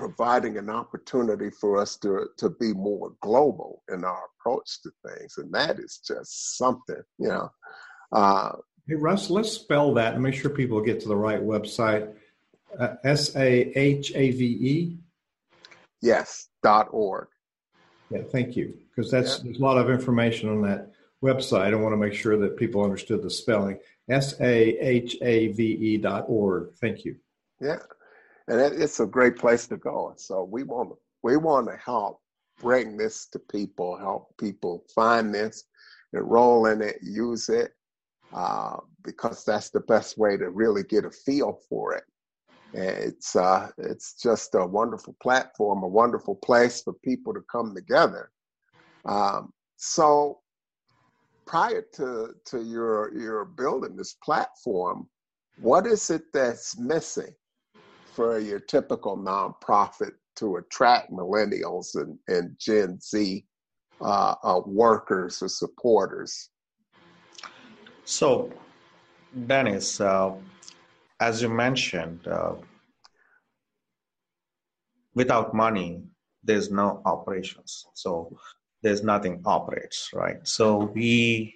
providing 0.00 0.56
an 0.56 0.70
opportunity 0.70 1.50
for 1.50 1.76
us 1.76 1.98
to, 1.98 2.26
to 2.38 2.48
be 2.48 2.72
more 2.72 3.12
global 3.20 3.82
in 3.92 4.02
our 4.02 4.22
approach 4.38 4.80
to 4.82 4.90
things. 5.06 5.34
And 5.36 5.52
that 5.52 5.78
is 5.78 6.00
just 6.06 6.56
something, 6.56 7.02
you 7.18 7.28
know. 7.28 7.50
Uh, 8.10 8.52
hey, 8.88 8.94
Russ, 8.94 9.28
let's 9.28 9.52
spell 9.52 9.92
that 9.94 10.14
and 10.14 10.22
make 10.22 10.34
sure 10.34 10.50
people 10.50 10.80
get 10.80 11.00
to 11.00 11.08
the 11.08 11.16
right 11.16 11.42
website. 11.42 12.14
Uh, 12.78 12.94
S 13.04 13.34
A 13.36 13.78
H 13.78 14.12
A 14.14 14.30
V 14.30 14.44
E? 14.44 14.98
Yes, 16.00 16.48
dot 16.62 16.88
org. 16.92 17.28
Yeah, 18.10 18.22
thank 18.22 18.56
you. 18.56 18.78
Because 18.88 19.10
that's 19.10 19.38
yeah. 19.38 19.44
there's 19.44 19.58
a 19.58 19.62
lot 19.62 19.78
of 19.78 19.90
information 19.90 20.48
on 20.48 20.62
that 20.62 20.90
website. 21.22 21.72
I 21.72 21.74
want 21.74 21.92
to 21.92 21.96
make 21.96 22.14
sure 22.14 22.36
that 22.38 22.56
people 22.56 22.82
understood 22.82 23.22
the 23.22 23.30
spelling. 23.30 23.78
S 24.08 24.40
A 24.40 24.78
H 24.78 25.16
A 25.22 25.48
V 25.48 25.62
E 25.62 25.96
dot 25.98 26.24
org. 26.28 26.74
Thank 26.80 27.04
you. 27.04 27.16
Yeah, 27.60 27.78
and 28.48 28.60
it's 28.60 29.00
a 29.00 29.06
great 29.06 29.36
place 29.36 29.66
to 29.68 29.76
go. 29.76 30.14
So 30.16 30.44
we 30.44 30.62
want 30.62 30.90
to 30.90 30.96
we 31.22 31.36
want 31.36 31.68
to 31.68 31.76
help 31.76 32.20
bring 32.60 32.96
this 32.96 33.26
to 33.26 33.38
people, 33.38 33.96
help 33.96 34.36
people 34.38 34.84
find 34.94 35.34
this, 35.34 35.64
enroll 36.12 36.66
in 36.66 36.82
it, 36.82 36.98
use 37.02 37.48
it, 37.48 37.72
uh, 38.32 38.76
because 39.02 39.44
that's 39.44 39.70
the 39.70 39.80
best 39.80 40.18
way 40.18 40.36
to 40.36 40.50
really 40.50 40.82
get 40.82 41.04
a 41.04 41.10
feel 41.10 41.60
for 41.68 41.94
it. 41.94 42.04
It's 42.72 43.34
uh, 43.34 43.68
it's 43.78 44.14
just 44.14 44.54
a 44.54 44.64
wonderful 44.64 45.16
platform, 45.22 45.82
a 45.82 45.88
wonderful 45.88 46.36
place 46.36 46.82
for 46.82 46.92
people 46.92 47.34
to 47.34 47.40
come 47.50 47.74
together. 47.74 48.30
Um, 49.04 49.52
so 49.76 50.40
prior 51.46 51.82
to 51.94 52.34
to 52.46 52.62
your 52.62 53.12
your 53.18 53.44
building 53.44 53.96
this 53.96 54.16
platform, 54.22 55.08
what 55.56 55.86
is 55.86 56.10
it 56.10 56.22
that's 56.32 56.78
missing 56.78 57.34
for 58.14 58.38
your 58.38 58.60
typical 58.60 59.16
nonprofit 59.16 60.12
to 60.36 60.56
attract 60.56 61.10
millennials 61.10 61.94
and, 61.94 62.18
and 62.28 62.56
Gen 62.58 63.00
Z 63.00 63.44
uh, 64.00 64.34
uh, 64.42 64.60
workers 64.64 65.42
or 65.42 65.48
supporters? 65.48 66.50
So, 68.04 68.52
Dennis, 69.46 70.00
uh, 70.00 70.32
as 71.20 71.42
you 71.42 71.48
mentioned, 71.48 72.26
uh, 72.26 72.54
without 75.14 75.54
money, 75.54 76.02
there's 76.42 76.70
no 76.70 77.02
operations. 77.04 77.86
So 77.94 78.38
there's 78.82 79.02
nothing 79.02 79.42
operates, 79.44 80.10
right? 80.14 80.38
So 80.46 80.90
we, 80.94 81.54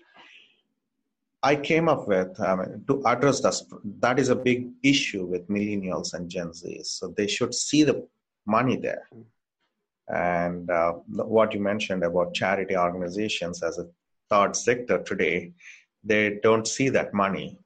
I 1.43 1.57
came 1.57 1.89
up 1.89 2.07
with 2.07 2.39
I 2.41 2.55
mean, 2.57 2.85
to 2.89 3.03
address 3.07 3.41
that. 3.41 3.55
That 4.01 4.19
is 4.19 4.29
a 4.29 4.37
big 4.37 4.69
issue 4.83 5.25
with 5.25 5.49
millennials 5.49 6.13
and 6.13 6.29
Gen 6.29 6.49
Zs. 6.49 6.87
So 6.87 7.15
they 7.17 7.27
should 7.27 7.55
see 7.55 7.85
the 7.85 8.07
money 8.47 8.77
there. 8.77 9.09
And 10.09 10.71
uh, 10.71 10.93
what 11.09 11.55
you 11.55 11.61
mentioned 11.61 12.05
about 12.05 12.35
charity 12.35 12.77
organizations 12.77 13.63
as 13.63 13.79
a 13.79 13.89
third 14.29 14.55
sector 14.55 15.03
today, 15.03 15.53
they 16.03 16.39
don't 16.43 16.69
see 16.69 16.91
that 16.91 17.15
money. 17.15 17.59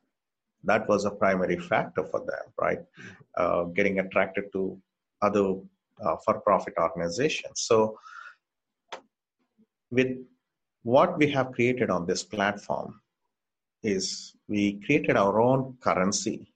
That 0.64 0.88
was 0.88 1.05
a 1.05 1.11
primary 1.11 1.59
factor 1.59 2.05
for 2.05 2.21
them, 2.21 2.53
right? 2.61 2.81
Uh, 3.37 3.64
getting 3.64 4.01
attracted 4.01 4.44
to 4.53 4.79
other 5.23 5.55
uh, 6.01 6.16
for-profit 6.25 6.75
organizations. 6.79 7.61
So 7.61 7.99
with 9.90 10.16
what 10.83 11.18
we 11.18 11.31
have 11.31 11.53
created 11.53 11.90
on 11.90 12.07
this 12.07 12.23
platform 12.23 13.01
is 13.83 14.35
we 14.49 14.81
created 14.85 15.16
our 15.16 15.40
own 15.40 15.77
currency 15.81 16.53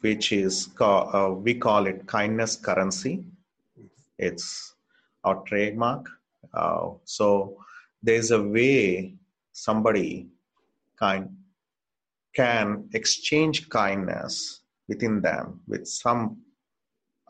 which 0.00 0.32
is 0.32 0.68
uh, 0.80 1.30
we 1.34 1.54
call 1.54 1.86
it 1.86 2.06
kindness 2.06 2.56
currency 2.56 3.24
it's 4.18 4.74
our 5.24 5.42
trademark 5.42 6.08
uh, 6.54 6.88
so 7.04 7.56
there's 8.02 8.30
a 8.30 8.42
way 8.42 9.14
somebody 9.52 10.28
kind 10.98 11.28
can 12.38 12.88
exchange 13.00 13.68
kindness 13.68 14.60
within 14.88 15.20
them 15.20 15.60
with 15.66 15.84
some 15.86 16.22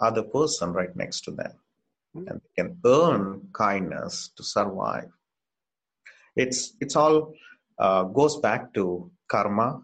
other 0.07 0.23
person 0.23 0.73
right 0.73 0.95
next 1.03 1.21
to 1.25 1.31
them 1.31 1.55
and 2.15 2.41
they 2.43 2.63
can 2.63 2.77
earn 2.85 3.23
kindness 3.53 4.31
to 4.37 4.43
survive. 4.43 5.11
It's 6.37 6.61
it's 6.81 6.97
all 6.97 7.33
uh, 7.79 8.05
goes 8.05 8.37
back 8.47 8.73
to 8.75 9.11
karma, 9.29 9.83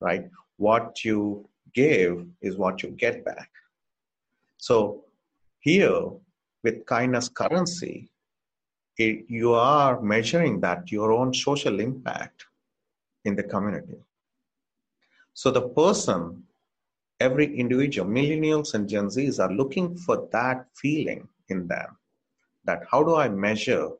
right? 0.00 0.24
What 0.56 1.04
you 1.04 1.48
give 1.74 2.26
is 2.40 2.56
what 2.56 2.82
you 2.82 2.90
get 2.90 3.24
back. 3.24 3.50
So 4.58 5.04
here 5.60 6.02
with 6.62 6.86
kindness 6.86 7.28
currency, 7.28 8.10
it, 8.96 9.24
you 9.28 9.54
are 9.54 10.00
measuring 10.00 10.60
that 10.60 10.92
your 10.92 11.12
own 11.12 11.34
social 11.34 11.80
impact 11.80 12.46
in 13.24 13.36
the 13.36 13.42
community. 13.42 13.98
So 15.34 15.50
the 15.50 15.68
person 15.68 16.44
every 17.20 17.56
individual, 17.56 18.08
millennials 18.08 18.74
and 18.74 18.88
Gen 18.88 19.06
Zs 19.06 19.38
are 19.38 19.52
looking 19.52 19.96
for 19.96 20.28
that 20.32 20.66
feeling 20.74 21.28
in 21.48 21.68
them 21.68 21.96
that 22.64 22.82
how 22.90 23.02
do 23.02 23.14
I 23.14 23.28
measure 23.28 23.90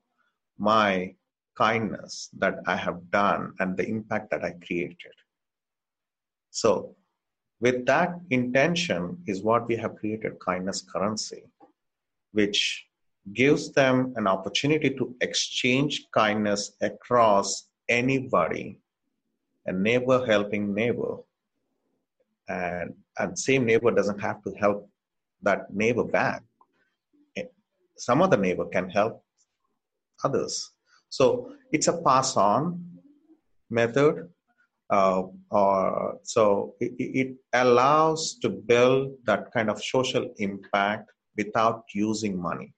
my 0.58 1.14
kindness 1.56 2.30
that 2.38 2.56
I 2.66 2.76
have 2.76 3.10
done 3.10 3.54
and 3.60 3.76
the 3.76 3.86
impact 3.86 4.30
that 4.30 4.44
I 4.44 4.52
created. 4.64 5.14
So, 6.50 6.96
with 7.60 7.86
that 7.86 8.18
intention, 8.30 9.22
is 9.26 9.42
what 9.42 9.68
we 9.68 9.76
have 9.76 9.96
created 9.96 10.40
kindness 10.40 10.82
currency, 10.82 11.44
which 12.32 12.84
gives 13.32 13.70
them 13.70 14.12
an 14.16 14.26
opportunity 14.26 14.90
to 14.90 15.14
exchange 15.20 16.06
kindness 16.12 16.72
across 16.80 17.68
anybody, 17.88 18.80
a 19.66 19.72
neighbor 19.72 20.24
helping 20.26 20.74
neighbor, 20.74 21.16
and 22.48 22.94
and 23.18 23.38
same 23.38 23.64
neighbor 23.64 23.90
doesn't 23.90 24.20
have 24.20 24.42
to 24.42 24.52
help 24.58 24.88
that 25.42 25.72
neighbor 25.72 26.04
back. 26.04 26.42
Some 27.96 28.22
other 28.22 28.36
neighbor 28.36 28.64
can 28.66 28.90
help 28.90 29.22
others. 30.24 30.70
So 31.08 31.52
it's 31.72 31.88
a 31.88 32.00
pass 32.02 32.36
on 32.36 32.84
method 33.70 34.28
uh, 34.90 35.22
or 35.50 36.18
so 36.22 36.74
it, 36.80 36.92
it 36.98 37.36
allows 37.52 38.34
to 38.42 38.48
build 38.48 39.12
that 39.24 39.52
kind 39.52 39.70
of 39.70 39.82
social 39.82 40.32
impact 40.38 41.10
without 41.36 41.84
using 41.94 42.40
money. 42.40 42.74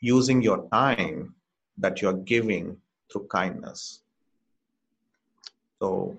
Using 0.00 0.42
your 0.42 0.68
time 0.72 1.34
that 1.78 2.02
you're 2.02 2.22
giving 2.34 2.76
through 3.10 3.26
kindness 3.28 4.02
so 5.80 6.16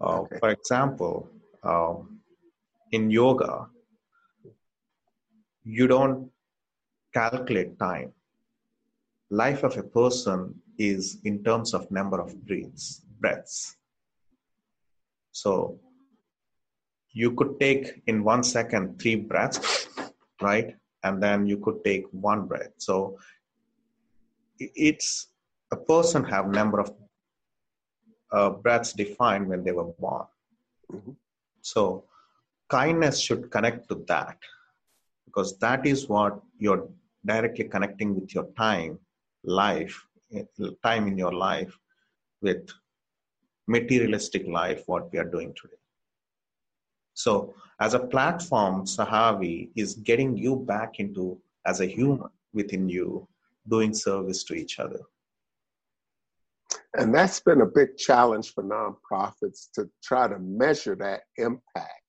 uh, 0.00 0.20
okay. 0.20 0.38
For 0.38 0.50
example, 0.50 1.28
um, 1.62 2.20
in 2.90 3.10
yoga, 3.10 3.66
you 5.64 5.86
don't 5.86 6.30
calculate 7.14 7.78
time. 7.78 8.12
Life 9.30 9.62
of 9.62 9.76
a 9.76 9.82
person 9.82 10.54
is 10.78 11.18
in 11.24 11.44
terms 11.44 11.72
of 11.74 11.90
number 11.90 12.20
of 12.20 12.34
breaths, 12.46 13.02
breaths. 13.20 13.76
So 15.30 15.78
you 17.12 17.32
could 17.32 17.60
take 17.60 18.02
in 18.06 18.24
one 18.24 18.42
second 18.42 19.00
three 19.00 19.16
breaths, 19.16 19.88
right? 20.40 20.74
And 21.04 21.22
then 21.22 21.46
you 21.46 21.58
could 21.58 21.84
take 21.84 22.04
one 22.10 22.46
breath. 22.46 22.72
So 22.78 23.18
it's 24.58 25.28
a 25.70 25.76
person 25.76 26.24
have 26.24 26.48
number 26.48 26.80
of 26.80 26.92
uh, 28.32 28.50
breaths 28.50 28.92
defined 28.92 29.48
when 29.48 29.62
they 29.62 29.72
were 29.72 29.92
born. 30.00 30.26
Mm-hmm. 30.92 31.12
So, 31.60 32.04
kindness 32.68 33.20
should 33.20 33.50
connect 33.50 33.88
to 33.88 34.02
that 34.08 34.38
because 35.26 35.58
that 35.58 35.86
is 35.86 36.08
what 36.08 36.40
you're 36.58 36.88
directly 37.24 37.64
connecting 37.64 38.14
with 38.14 38.34
your 38.34 38.48
time, 38.56 38.98
life, 39.44 40.06
time 40.82 41.06
in 41.06 41.16
your 41.16 41.32
life 41.32 41.78
with 42.40 42.68
materialistic 43.66 44.46
life, 44.46 44.82
what 44.86 45.12
we 45.12 45.18
are 45.18 45.30
doing 45.36 45.54
today. 45.60 45.76
So, 47.14 47.54
as 47.80 47.94
a 47.94 48.00
platform, 48.00 48.86
SAHAVE 48.86 49.70
is 49.76 49.94
getting 49.94 50.36
you 50.36 50.56
back 50.56 50.98
into 50.98 51.38
as 51.66 51.80
a 51.80 51.86
human 51.86 52.30
within 52.52 52.88
you, 52.88 53.28
doing 53.68 53.94
service 53.94 54.42
to 54.44 54.54
each 54.54 54.78
other. 54.78 55.00
And 56.94 57.14
that's 57.14 57.40
been 57.40 57.62
a 57.62 57.66
big 57.66 57.96
challenge 57.96 58.52
for 58.52 58.64
nonprofits 58.64 59.70
to 59.74 59.88
try 60.02 60.28
to 60.28 60.38
measure 60.38 60.94
that 60.96 61.22
impact. 61.36 62.02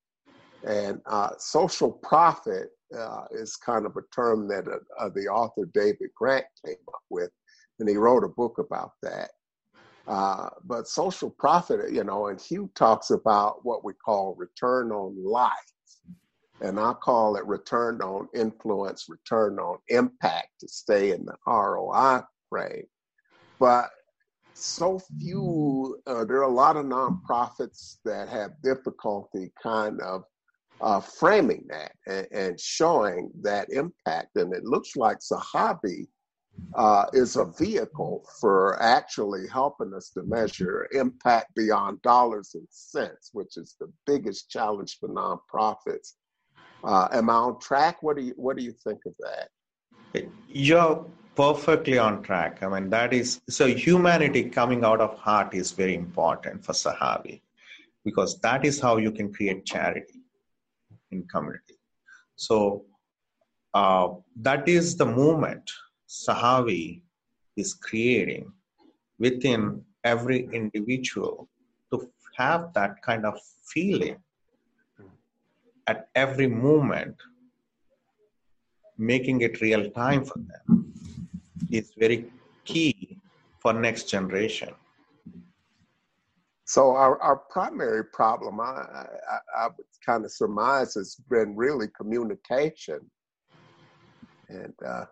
And 0.68 1.02
uh, 1.06 1.32
social 1.38 1.92
profit 1.92 2.70
uh, 2.98 3.24
is 3.32 3.56
kind 3.56 3.86
of 3.86 3.96
a 3.98 4.04
term 4.16 4.48
that 4.50 4.66
uh, 5.00 5.10
the 5.14 5.28
author 5.28 5.70
David 5.74 6.10
Grant 6.16 6.46
came 6.66 6.76
up 6.88 7.02
with, 7.10 7.32
and 7.80 7.90
he 7.90 7.98
wrote 7.98 8.24
a 8.24 8.30
book 8.30 8.58
about 8.60 8.92
that. 9.02 9.32
Uh, 10.06 10.50
but 10.66 10.88
social 10.88 11.30
profit, 11.30 11.92
you 11.92 12.04
know, 12.04 12.28
and 12.28 12.40
Hugh 12.40 12.70
talks 12.76 13.10
about 13.10 13.64
what 13.64 13.86
we 13.86 13.94
call 13.94 14.36
return 14.38 14.92
on 14.92 15.16
life. 15.24 15.52
And 16.62 16.80
I 16.80 16.94
call 16.94 17.36
it 17.36 17.46
return 17.46 18.02
on 18.02 18.28
influence, 18.34 19.08
return 19.10 19.60
on 19.60 19.80
impact 19.90 20.50
to 20.60 20.68
stay 20.68 21.12
in 21.12 21.26
the 21.26 21.36
ROI 21.48 22.22
frame. 22.50 22.86
But 23.60 23.90
so 24.64 25.00
few, 25.20 26.00
uh, 26.08 26.24
there 26.24 26.38
are 26.38 26.44
a 26.44 26.48
lot 26.48 26.78
of 26.78 26.86
nonprofits 26.86 27.98
that 28.06 28.30
have 28.30 28.62
difficulty 28.64 29.52
kind 29.62 30.00
of 30.02 30.24
uh, 30.80 31.02
framing 31.02 31.66
that 31.70 31.92
and, 32.08 32.28
and, 32.32 32.60
showing 32.60 33.30
that 33.42 33.70
impact. 33.72 34.36
And 34.36 34.54
it 34.54 34.64
looks 34.64 34.96
like 34.96 35.18
SAHAVE 35.22 36.08
uh, 36.76 37.06
is 37.14 37.36
a 37.36 37.46
vehicle 37.46 38.26
for 38.40 38.82
actually 38.82 39.48
helping 39.48 39.94
us 39.94 40.10
to 40.12 40.24
measure 40.24 40.88
impact 40.94 41.54
beyond 41.56 42.02
dollars 42.02 42.52
and 42.56 42.68
cents, 42.70 43.30
which 43.34 43.58
is 43.58 43.76
the 43.80 43.92
biggest 44.06 44.50
challenge 44.50 44.98
for 45.00 45.10
nonprofits. 45.10 46.14
Uh, 46.84 47.08
am 47.12 47.30
I 47.30 47.34
on 47.34 47.60
track? 47.60 48.02
What 48.02 48.18
do 48.18 48.24
you 48.24 48.34
What 48.38 48.58
do 48.58 48.64
you 48.64 48.74
think 48.84 49.00
of 49.06 49.14
that? 49.20 49.50
You're 50.48 51.06
perfectly 51.36 51.98
on 51.98 52.22
track. 52.24 52.62
I 52.64 52.68
mean, 52.68 52.90
that 52.90 53.14
is 53.14 53.42
so. 53.50 53.68
Humanity 53.68 54.50
coming 54.50 54.84
out 54.84 55.02
of 55.02 55.18
heart 55.18 55.54
is 55.54 55.72
very 55.72 55.96
important 55.96 56.64
for 56.64 56.74
SAHAVE, 56.74 57.42
because 58.06 58.40
that 58.40 58.66
is 58.66 58.80
how 58.80 58.98
you 58.98 59.12
can 59.12 59.34
create 59.34 59.66
charity 59.66 60.22
in 61.12 61.24
community. 61.28 61.80
So 62.36 62.86
uh, 63.74 64.10
that 64.38 64.68
is 64.68 64.96
the 64.96 65.06
movement 65.06 65.70
SAHAVE 66.08 67.02
is 67.58 67.74
creating 67.74 68.52
within 69.20 69.84
every 70.04 70.50
individual 70.52 71.48
to 71.92 72.12
have 72.38 72.74
that 72.74 73.02
kind 73.02 73.26
of 73.26 73.40
feeling 73.66 74.18
at 75.88 76.08
every 76.16 76.48
moment, 76.48 77.16
making 78.98 79.42
it 79.42 79.62
real 79.62 79.90
time 79.92 80.24
for 80.24 80.40
them 80.40 80.93
is 81.74 81.92
very 81.98 82.32
key 82.66 83.18
for 83.60 83.74
next 83.74 84.04
generation. 84.04 84.70
So 86.66 86.92
our, 86.92 87.22
our 87.22 87.38
primary 87.50 88.06
problem, 88.06 88.60
I, 88.60 88.64
I, 88.64 89.38
I 89.58 89.68
would 89.68 89.86
kind 90.06 90.24
of 90.24 90.32
surmise, 90.32 90.94
has 90.94 91.16
been 91.30 91.56
really 91.56 91.88
communication. 91.98 93.00
And 94.50 94.74
uh, 94.86 95.06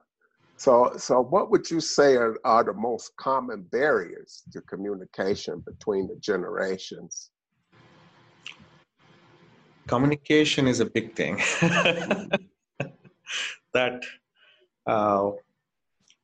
so, 0.57 0.93
so 0.97 1.21
what 1.21 1.49
would 1.51 1.69
you 1.69 1.81
say 1.81 2.15
are, 2.15 2.37
are 2.45 2.63
the 2.63 2.73
most 2.73 3.15
common 3.17 3.63
barriers 3.63 4.43
to 4.53 4.61
communication 4.61 5.59
between 5.65 6.07
the 6.07 6.15
generations? 6.17 7.31
Communication 9.87 10.67
is 10.67 10.79
a 10.79 10.85
big 10.85 11.15
thing. 11.15 11.37
that 13.73 14.03
uh, 14.85 15.31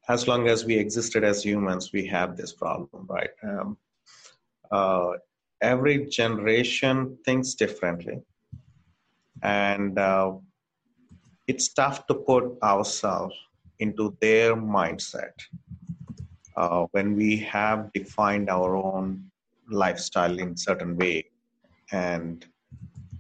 as 0.10 0.28
long 0.28 0.48
as 0.48 0.66
we 0.66 0.78
existed 0.78 1.24
as 1.24 1.44
humans, 1.44 1.92
we 1.92 2.06
have 2.08 2.38
this 2.38 2.54
problem, 2.54 3.06
right? 3.10 3.30
Um, 3.44 3.78
uh, 4.72 5.12
every 5.62 6.06
generation 6.06 7.18
thinks 7.26 7.54
differently, 7.56 8.22
and 9.44 9.98
uh, 10.00 10.34
it's 11.48 11.74
tough 11.74 12.08
to 12.08 12.14
put 12.14 12.58
ourselves 12.64 13.36
into 13.80 14.16
their 14.22 14.56
mindset 14.56 15.34
uh, 16.56 16.86
when 16.92 17.16
we 17.16 17.38
have 17.38 17.92
defined 17.94 18.50
our 18.50 18.76
own 18.76 19.24
lifestyle 19.70 20.40
in 20.40 20.56
certain 20.58 20.98
way 20.98 21.26
and 21.92 22.46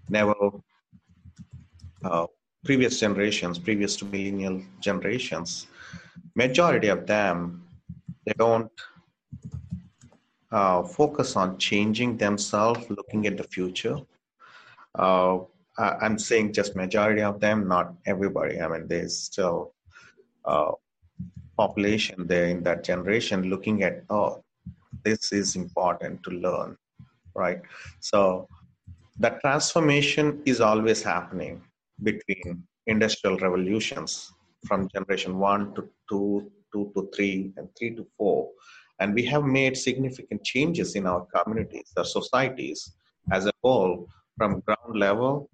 never 0.09 0.33
uh, 2.03 2.25
previous 2.65 2.99
generations 2.99 3.59
previous 3.59 3.95
to 3.95 4.05
millennial 4.05 4.61
generations 4.79 5.67
majority 6.43 6.89
of 6.95 7.05
them 7.07 7.37
they 8.25 8.33
don't 8.37 8.71
uh, 10.51 10.81
focus 10.83 11.35
on 11.35 11.57
changing 11.57 12.17
themselves 12.17 12.81
looking 12.89 13.27
at 13.27 13.35
the 13.37 13.47
future. 13.55 13.97
Uh, 14.95 15.39
i'm 16.05 16.17
saying 16.17 16.47
just 16.59 16.75
majority 16.75 17.21
of 17.21 17.39
them 17.39 17.67
not 17.67 17.93
everybody. 18.05 18.59
I 18.59 18.67
mean 18.67 18.87
there's 18.87 19.15
still 19.29 19.73
uh, 20.45 20.71
population 21.61 22.27
there 22.31 22.47
in 22.53 22.63
that 22.63 22.83
generation 22.83 23.49
looking 23.53 23.83
at 23.83 24.03
oh 24.09 24.43
this 25.03 25.31
is 25.31 25.55
important 25.55 26.23
to 26.23 26.31
learn 26.45 26.77
right? 27.37 27.61
So 27.99 28.47
that 29.19 29.39
transformation 29.41 30.41
is 30.45 30.59
always 30.59 31.03
happening 31.03 31.61
between 32.03 32.63
industrial 32.87 33.37
revolutions 33.37 34.33
from 34.67 34.87
generation 34.95 35.37
1 35.37 35.73
to 35.75 35.89
2 36.09 36.51
2 36.73 36.91
to 36.95 37.09
3 37.15 37.53
and 37.57 37.69
3 37.79 37.95
to 37.97 38.05
4 38.17 38.49
and 38.99 39.13
we 39.13 39.23
have 39.25 39.45
made 39.59 39.75
significant 39.77 40.43
changes 40.53 40.95
in 40.99 41.05
our 41.11 41.23
communities 41.35 41.93
our 41.97 42.09
societies 42.17 42.79
as 43.31 43.45
a 43.45 43.55
whole 43.63 44.07
from 44.37 44.59
ground 44.65 44.95
level 45.05 45.49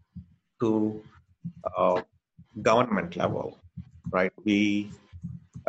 to 0.62 0.72
uh, 1.78 2.02
government 2.70 3.16
level 3.24 3.48
right? 4.14 4.32
We 4.46 4.92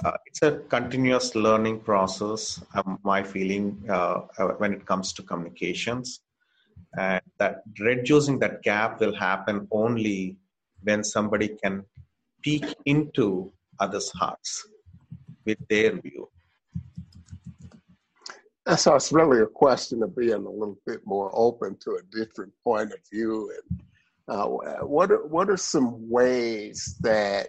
uh, 0.04 0.16
it's 0.26 0.42
a 0.42 0.58
continuous 0.68 1.34
learning 1.34 1.80
process. 1.80 2.62
Um, 2.74 2.98
my 3.04 3.22
feeling 3.22 3.82
uh, 3.88 4.20
uh, 4.38 4.48
when 4.58 4.72
it 4.72 4.84
comes 4.86 5.12
to 5.14 5.22
communications, 5.22 6.20
and 6.98 7.22
that 7.38 7.62
reducing 7.78 8.38
that 8.40 8.62
gap 8.62 9.00
will 9.00 9.14
happen 9.14 9.68
only 9.70 10.36
when 10.82 11.04
somebody 11.04 11.48
can 11.62 11.84
peek 12.44 12.74
into 12.84 13.50
others' 13.80 14.10
hearts 14.10 14.68
with 15.46 15.58
their 15.68 16.00
view. 16.00 16.28
So 18.76 18.94
it's 18.94 19.12
really 19.12 19.40
a 19.40 19.46
question 19.46 20.02
of 20.02 20.16
being 20.16 20.32
a 20.32 20.36
little 20.36 20.78
bit 20.86 21.00
more 21.04 21.30
open 21.34 21.76
to 21.84 21.98
a 21.98 22.16
different 22.16 22.52
point 22.62 22.92
of 22.92 22.98
view. 23.12 23.52
And 23.56 23.82
uh, 24.28 24.46
what 24.46 25.10
are, 25.10 25.26
what 25.26 25.50
are 25.50 25.56
some 25.56 26.08
ways 26.08 26.96
that 27.00 27.48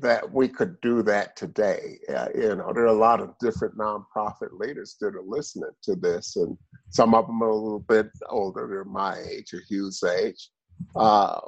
that 0.00 0.30
we 0.32 0.48
could 0.48 0.78
do 0.82 1.02
that 1.02 1.34
today. 1.34 1.98
Uh, 2.14 2.28
you 2.34 2.54
know, 2.56 2.72
there 2.74 2.82
are 2.82 2.86
a 2.86 2.92
lot 2.92 3.20
of 3.20 3.38
different 3.40 3.76
nonprofit 3.78 4.52
leaders 4.52 4.96
that 5.00 5.14
are 5.14 5.22
listening 5.26 5.70
to 5.82 5.94
this, 5.94 6.36
and 6.36 6.58
some 6.90 7.14
of 7.14 7.26
them 7.26 7.42
are 7.42 7.48
a 7.48 7.56
little 7.56 7.80
bit 7.88 8.10
older 8.28 8.82
than 8.84 8.92
my 8.92 9.16
age 9.18 9.54
or 9.54 9.62
Hugh's 9.68 10.02
age. 10.02 10.50
Uh, 10.96 11.40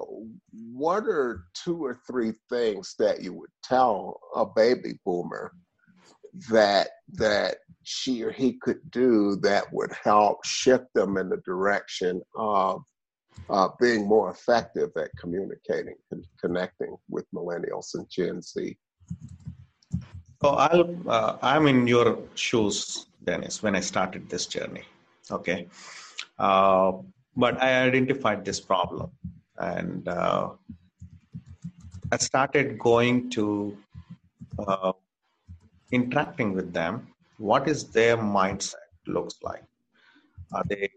what 0.52 1.04
are 1.04 1.44
two 1.54 1.84
or 1.84 1.98
three 2.06 2.32
things 2.50 2.94
that 2.98 3.22
you 3.22 3.32
would 3.32 3.50
tell 3.62 4.20
a 4.34 4.44
baby 4.44 4.98
boomer 5.04 5.52
that 6.50 6.88
that 7.12 7.58
she 7.82 8.22
or 8.22 8.32
he 8.32 8.54
could 8.54 8.80
do 8.90 9.36
that 9.36 9.64
would 9.72 9.92
help 9.92 10.44
shift 10.44 10.86
them 10.94 11.16
in 11.16 11.28
the 11.28 11.40
direction 11.46 12.20
of 12.36 12.82
uh, 13.48 13.68
being 13.80 14.06
more 14.06 14.30
effective 14.30 14.90
at 14.96 15.10
communicating 15.18 15.94
and 16.10 16.24
connecting 16.40 16.96
with 17.08 17.24
millennials 17.32 17.94
and 17.94 18.08
Gen 18.10 18.42
Z? 18.42 18.76
So 20.42 20.50
I'll, 20.50 20.96
uh, 21.08 21.36
I'm 21.42 21.66
in 21.66 21.86
your 21.86 22.18
shoes, 22.34 23.06
Dennis, 23.24 23.62
when 23.62 23.74
I 23.76 23.80
started 23.80 24.28
this 24.28 24.46
journey. 24.46 24.82
Okay. 25.30 25.68
Uh, 26.38 26.92
but 27.36 27.62
I 27.62 27.86
identified 27.86 28.44
this 28.44 28.60
problem 28.60 29.10
and 29.58 30.06
uh, 30.08 30.50
I 32.12 32.16
started 32.16 32.78
going 32.78 33.30
to 33.30 33.76
uh, 34.58 34.92
interacting 35.92 36.54
with 36.54 36.72
them. 36.72 37.08
What 37.38 37.68
is 37.68 37.84
their 37.84 38.16
mindset 38.16 38.88
looks 39.06 39.36
like? 39.42 39.64
Are 40.52 40.64
they, 40.68 40.88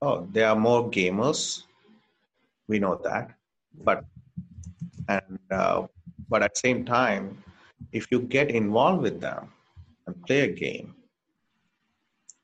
oh, 0.00 0.26
they 0.32 0.42
are 0.44 0.56
more 0.56 0.90
gamers 0.90 1.64
we 2.68 2.78
know 2.78 2.94
that 3.04 3.30
but 3.88 4.04
and 5.08 5.38
uh, 5.50 5.82
but 6.28 6.42
at 6.42 6.54
the 6.54 6.60
same 6.66 6.84
time 6.84 7.24
if 7.92 8.06
you 8.10 8.20
get 8.36 8.50
involved 8.50 9.02
with 9.02 9.20
them 9.20 9.48
and 10.06 10.14
play 10.26 10.40
a 10.40 10.52
game 10.64 10.94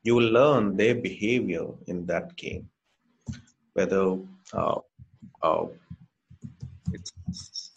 you 0.03 0.15
will 0.15 0.31
learn 0.39 0.75
their 0.81 0.95
behavior 0.95 1.67
in 1.87 2.05
that 2.11 2.35
game 2.35 2.67
whether 3.73 4.17
uh, 4.53 4.79
uh, 5.41 5.65
it's 6.91 7.71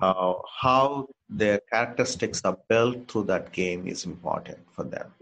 uh, 0.00 0.34
how 0.60 1.08
their 1.28 1.60
characteristics 1.72 2.40
are 2.44 2.58
built 2.68 3.10
through 3.10 3.24
that 3.24 3.52
game 3.52 3.86
is 3.86 4.04
important 4.04 4.58
for 4.74 4.84
them 4.84 5.12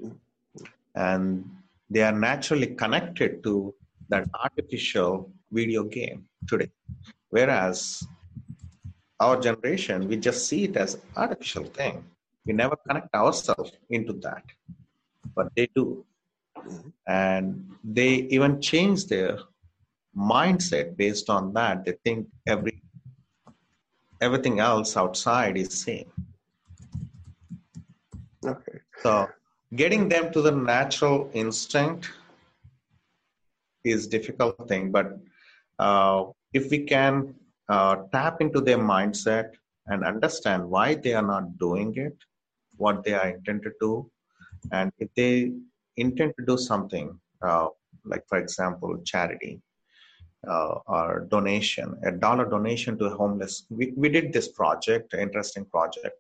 and 0.95 1.45
they 1.91 2.03
are 2.03 2.13
naturally 2.13 2.69
connected 2.83 3.43
to 3.45 3.75
that 4.09 4.29
artificial 4.43 5.31
video 5.53 5.85
game 5.85 6.27
today. 6.49 6.71
Whereas 7.31 8.07
our 9.21 9.41
generation, 9.41 10.09
we 10.09 10.17
just 10.17 10.49
see 10.49 10.65
it 10.65 10.77
as 10.77 10.99
artificial 11.17 11.65
thing. 11.65 12.05
We 12.45 12.53
never 12.53 12.77
connect 12.77 13.15
ourselves 13.15 13.73
into 13.91 14.15
that, 14.25 14.45
but 15.35 15.49
they 15.57 15.69
do, 15.75 16.05
and 17.07 17.69
they 17.83 18.15
even 18.37 18.61
change 18.61 19.07
their 19.07 19.39
mindset 20.17 20.97
based 20.97 21.29
on 21.29 21.53
that. 21.53 21.85
They 21.85 21.95
think 22.05 22.27
every 22.47 22.83
everything 24.21 24.61
else 24.61 24.97
outside 24.97 25.57
is 25.57 25.83
same. 25.83 26.11
Okay. 28.45 28.79
So 29.03 29.29
getting 29.75 30.09
them 30.09 30.33
to 30.33 30.41
the 30.41 30.53
natural 30.53 31.31
instinct 31.35 32.11
is 33.85 34.07
difficult 34.07 34.69
thing, 34.69 34.91
but 34.91 35.19
uh, 35.79 36.25
if 36.53 36.71
we 36.71 36.81
can 36.85 37.35
uh, 37.69 37.97
tap 38.13 38.41
into 38.41 38.61
their 38.61 38.79
mindset 38.79 39.51
and 39.87 40.05
understand 40.05 40.69
why 40.69 40.95
they 40.95 41.15
are 41.15 41.27
not 41.27 41.59
doing 41.59 41.95
it, 41.97 42.17
what 42.77 43.05
they 43.05 43.13
are 43.13 43.29
intended 43.29 43.65
to 43.65 43.73
do, 43.81 44.11
and 44.73 44.91
if 44.99 45.09
they 45.15 45.53
intend 45.97 46.35
to 46.39 46.45
do 46.45 46.57
something, 46.57 47.19
uh, 47.43 47.69
like 48.05 48.25
for 48.29 48.39
example, 48.39 48.99
charity, 49.05 49.61
uh, 50.47 50.79
or 50.87 51.27
donation, 51.31 51.99
a 52.05 52.13
dollar 52.13 52.49
donation 52.49 52.99
to 52.99 53.07
a 53.07 53.17
homeless. 53.17 53.65
We, 53.71 53.93
we 53.97 54.09
did 54.09 54.33
this 54.33 54.49
project, 54.49 55.15
interesting 55.15 55.65
project. 55.65 56.17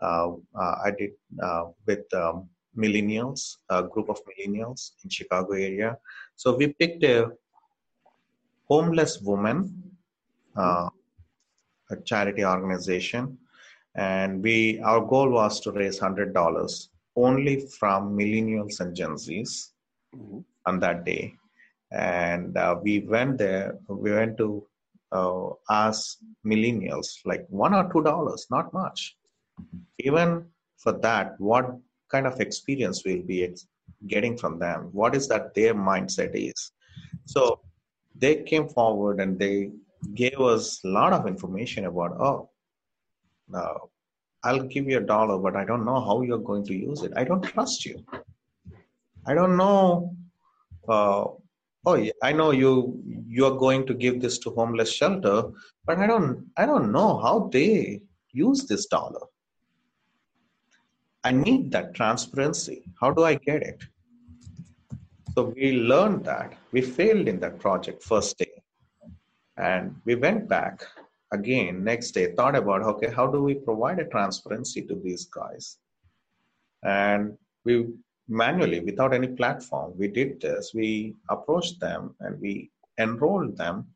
Uh, 0.00 0.32
uh, 0.54 0.74
I 0.84 0.92
did 0.96 1.12
uh, 1.42 1.64
with 1.86 2.12
um, 2.14 2.48
millennials, 2.76 3.56
a 3.68 3.82
group 3.82 4.08
of 4.08 4.20
millennials 4.28 4.92
in 5.02 5.10
Chicago 5.10 5.52
area. 5.54 5.98
So 6.36 6.56
we 6.56 6.68
picked 6.68 7.02
a 7.04 7.30
homeless 8.68 9.20
woman, 9.20 9.82
uh, 10.56 10.88
a 11.90 11.96
charity 12.04 12.44
organization, 12.44 13.38
and 13.96 14.42
we 14.42 14.80
our 14.80 15.00
goal 15.00 15.30
was 15.30 15.58
to 15.60 15.72
raise 15.72 15.98
hundred 15.98 16.32
dollars 16.32 16.90
only 17.16 17.66
from 17.78 18.16
millennials 18.16 18.78
and 18.78 18.94
Gen 18.94 19.14
Zs 19.14 19.70
mm-hmm. 20.14 20.38
on 20.66 20.78
that 20.78 21.04
day 21.04 21.37
and 21.90 22.56
uh, 22.56 22.76
we 22.82 23.00
went 23.00 23.38
there 23.38 23.78
we 23.88 24.12
went 24.12 24.36
to 24.36 24.66
uh, 25.12 25.48
ask 25.70 26.18
millennials 26.44 27.20
like 27.24 27.46
one 27.48 27.74
or 27.74 27.90
two 27.92 28.02
dollars 28.02 28.46
not 28.50 28.72
much. 28.72 29.16
Even 29.98 30.46
for 30.76 30.92
that 30.92 31.34
what 31.38 31.76
kind 32.10 32.26
of 32.26 32.40
experience 32.40 33.02
we'll 33.04 33.22
be 33.22 33.44
ex- 33.44 33.66
getting 34.06 34.36
from 34.36 34.58
them? 34.58 34.90
What 34.92 35.14
is 35.14 35.28
that 35.28 35.54
their 35.54 35.74
mindset 35.74 36.30
is? 36.34 36.72
So 37.24 37.60
they 38.14 38.42
came 38.42 38.68
forward 38.68 39.20
and 39.20 39.38
they 39.38 39.70
gave 40.14 40.40
us 40.40 40.80
a 40.84 40.88
lot 40.88 41.12
of 41.12 41.26
information 41.26 41.86
about 41.86 42.12
oh 42.20 42.50
uh, 43.52 43.78
i'll 44.44 44.62
give 44.62 44.88
you 44.88 44.98
a 44.98 45.00
dollar 45.00 45.38
but 45.38 45.56
i 45.56 45.64
don't 45.64 45.84
know 45.84 46.00
how 46.00 46.22
you're 46.22 46.38
going 46.38 46.64
to 46.64 46.74
use 46.74 47.02
it. 47.02 47.12
I 47.16 47.24
don't 47.24 47.42
trust 47.42 47.84
you. 47.84 48.04
I 49.26 49.34
don't 49.34 49.56
know 49.56 50.14
oh 51.86 51.96
i 52.22 52.32
know 52.32 52.50
you 52.50 52.72
you 53.26 53.44
are 53.46 53.58
going 53.66 53.86
to 53.86 53.94
give 53.94 54.20
this 54.20 54.38
to 54.38 54.50
homeless 54.50 54.92
shelter 54.92 55.42
but 55.86 55.98
i 55.98 56.06
don't 56.06 56.44
i 56.56 56.66
don't 56.66 56.90
know 56.92 57.18
how 57.18 57.48
they 57.52 58.00
use 58.32 58.66
this 58.66 58.86
dollar. 58.86 59.26
I 61.24 61.32
need 61.32 61.72
that 61.72 61.94
transparency. 61.94 62.84
How 63.00 63.10
do 63.10 63.24
i 63.24 63.34
get 63.34 63.62
it? 63.62 63.84
So 65.34 65.52
we 65.56 65.72
learned 65.72 66.24
that. 66.24 66.54
We 66.72 66.80
failed 66.80 67.28
in 67.28 67.40
that 67.40 67.58
project 67.58 68.02
first 68.02 68.38
day. 68.38 68.54
And 69.56 69.96
we 70.04 70.14
went 70.14 70.48
back 70.48 70.84
again 71.32 71.84
next 71.84 72.12
day 72.12 72.32
thought 72.34 72.56
about 72.56 72.80
okay 72.80 73.10
how 73.10 73.26
do 73.26 73.42
we 73.42 73.54
provide 73.54 73.98
a 73.98 74.06
transparency 74.06 74.82
to 74.82 74.94
these 74.94 75.26
guys? 75.26 75.78
And 76.82 77.36
we 77.64 77.88
manually 78.28 78.80
without 78.80 79.14
any 79.14 79.28
platform. 79.28 79.92
We 79.96 80.08
did 80.08 80.40
this. 80.40 80.72
We 80.74 81.14
approached 81.28 81.80
them 81.80 82.14
and 82.20 82.40
we 82.40 82.70
enrolled 82.98 83.56
them 83.56 83.86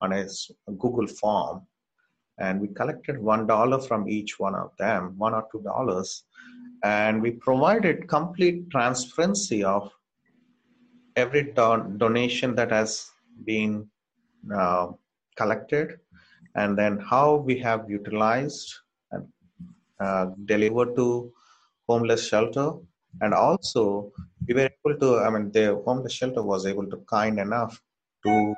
on 0.00 0.12
a 0.12 0.26
Google 0.78 1.06
form 1.06 1.66
and 2.38 2.60
we 2.60 2.68
collected 2.68 3.18
one 3.18 3.46
dollar 3.46 3.78
from 3.78 4.08
each 4.08 4.38
one 4.38 4.54
of 4.54 4.70
them, 4.78 5.14
one 5.18 5.34
or 5.34 5.46
two 5.52 5.60
dollars, 5.62 6.24
and 6.82 7.22
we 7.22 7.30
provided 7.32 8.08
complete 8.08 8.68
transparency 8.70 9.62
of 9.62 9.92
every 11.16 11.52
don- 11.52 11.98
donation 11.98 12.54
that 12.54 12.70
has 12.70 13.10
been 13.44 13.88
uh, 14.54 14.88
collected, 15.36 15.98
and 16.56 16.76
then 16.76 16.98
how 16.98 17.36
we 17.36 17.58
have 17.58 17.88
utilized 17.88 18.72
and 19.12 19.28
uh, 20.00 20.26
delivered 20.46 20.96
to 20.96 21.32
homeless 21.88 22.26
shelter, 22.28 22.72
and 23.20 23.34
also 23.34 24.10
we 24.46 24.54
were 24.54 24.70
able 24.78 24.98
to 24.98 25.18
i 25.20 25.30
mean 25.30 25.50
the 25.52 25.66
homeless 25.84 26.12
shelter 26.12 26.42
was 26.42 26.66
able 26.66 26.86
to 26.92 26.98
kind 27.08 27.38
enough 27.38 27.80
to 28.24 28.54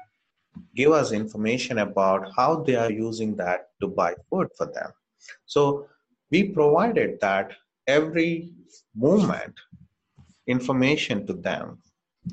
give 0.74 0.92
us 0.92 1.12
information 1.12 1.78
about 1.78 2.30
how 2.36 2.56
they 2.62 2.76
are 2.76 2.90
using 2.90 3.34
that 3.36 3.68
to 3.80 3.88
buy 3.88 4.14
food 4.30 4.48
for 4.56 4.66
them. 4.66 4.90
So 5.46 5.86
we 6.30 6.44
provided 6.44 7.20
that 7.20 7.52
every 7.86 8.52
movement 8.94 9.54
information 10.46 11.26
to 11.26 11.32
them. 11.32 11.78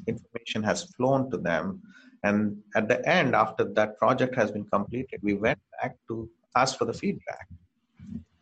Information 0.07 0.63
has 0.63 0.83
flown 0.95 1.29
to 1.31 1.37
them. 1.37 1.81
And 2.23 2.57
at 2.75 2.87
the 2.87 3.07
end 3.07 3.35
after 3.35 3.63
that 3.73 3.97
project 3.97 4.35
has 4.35 4.51
been 4.51 4.65
completed 4.65 5.19
we 5.23 5.33
went 5.33 5.59
back 5.81 5.95
to 6.07 6.29
ask 6.55 6.77
for 6.77 6.85
the 6.85 6.93
feedback. 6.93 7.47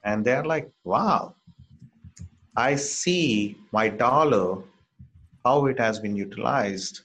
And 0.03 0.25
they're 0.25 0.45
like 0.45 0.69
wow 0.83 1.35
I 2.59 2.75
see 2.75 3.57
my 3.71 3.87
dollar, 3.87 4.61
how 5.45 5.67
it 5.67 5.79
has 5.79 5.97
been 5.97 6.15
utilized 6.17 7.01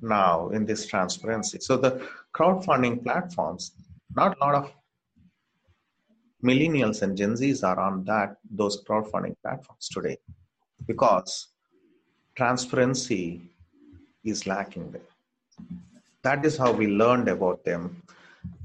now 0.00 0.48
in 0.48 0.64
this 0.64 0.86
transparency. 0.86 1.58
So 1.60 1.76
the 1.76 2.08
crowdfunding 2.34 3.02
platforms, 3.04 3.72
not 4.16 4.34
a 4.36 4.40
lot 4.40 4.54
of 4.54 4.72
millennials 6.42 7.02
and 7.02 7.18
Gen 7.18 7.34
Zs 7.34 7.62
are 7.62 7.78
on 7.78 8.04
that 8.04 8.38
those 8.50 8.82
crowdfunding 8.84 9.36
platforms 9.42 9.90
today 9.90 10.16
because 10.86 11.48
transparency 12.34 13.42
is 14.24 14.46
lacking 14.46 14.90
there. 14.90 15.10
That 16.22 16.46
is 16.46 16.56
how 16.56 16.72
we 16.72 16.86
learned 16.86 17.28
about 17.28 17.62
them 17.62 18.02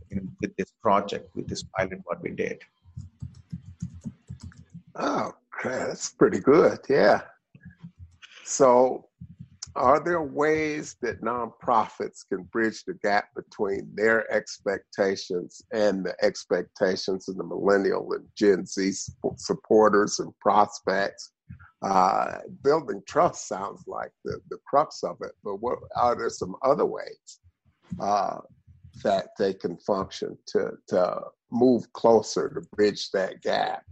in, 0.10 0.32
with 0.40 0.56
this 0.56 0.72
project, 0.82 1.36
with 1.36 1.50
this 1.50 1.64
pilot, 1.64 2.00
what 2.06 2.22
we 2.22 2.32
did. 2.32 2.62
Oh, 4.96 5.34
that's 5.64 6.12
pretty 6.12 6.40
good. 6.40 6.80
Yeah. 6.90 7.22
So, 8.44 9.08
are 9.76 10.04
there 10.04 10.22
ways 10.22 10.98
that 11.02 11.22
nonprofits 11.22 12.28
can 12.28 12.44
bridge 12.44 12.84
the 12.86 12.94
gap 13.02 13.30
between 13.36 13.90
their 13.96 14.32
expectations 14.32 15.64
and 15.74 16.06
the 16.06 16.16
expectations 16.22 17.28
of 17.28 17.38
the 17.38 17.44
millennial 17.44 18.14
and 18.14 18.26
Gen 18.36 18.66
Z 18.66 18.92
supporters 19.38 20.20
and 20.20 20.32
prospects? 20.40 21.32
Uh, 21.82 22.40
building 22.64 23.02
trust 23.08 23.48
sounds 23.48 23.84
like 23.88 24.12
the, 24.24 24.40
the 24.50 24.58
crux 24.66 25.04
of 25.04 25.18
it, 25.22 25.34
but 25.44 25.56
what 25.56 25.80
are 25.98 26.16
there 26.16 26.30
some 26.30 26.56
other 26.64 26.86
ways 26.86 27.40
uh, 28.00 28.38
that 29.04 29.30
they 29.38 29.54
can 29.54 29.76
function 29.78 30.38
to, 30.46 30.72
to 30.88 31.20
move 31.52 31.92
closer 31.94 32.48
to 32.50 32.62
bridge 32.76 33.10
that 33.12 33.42
gap? 33.42 33.84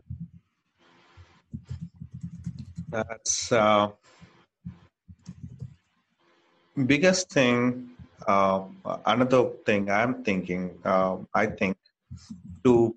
That's 2.92 3.54
uh, 3.54 3.90
biggest 6.86 7.32
thing. 7.32 7.92
Uh, 8.28 8.64
another 9.06 9.46
thing 9.66 9.90
I'm 9.90 10.24
thinking. 10.24 10.78
Uh, 10.84 11.18
I 11.34 11.46
think 11.46 11.78
to 12.66 12.94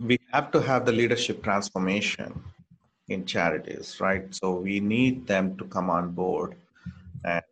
we 0.00 0.18
have 0.32 0.50
to 0.52 0.60
have 0.60 0.84
the 0.84 0.92
leadership 0.92 1.42
transformation 1.42 2.44
in 3.08 3.24
charities, 3.24 4.00
right? 4.00 4.34
So 4.34 4.52
we 4.52 4.80
need 4.80 5.26
them 5.26 5.56
to 5.56 5.64
come 5.64 5.88
on 5.88 6.10
board 6.10 6.56
and 7.24 7.42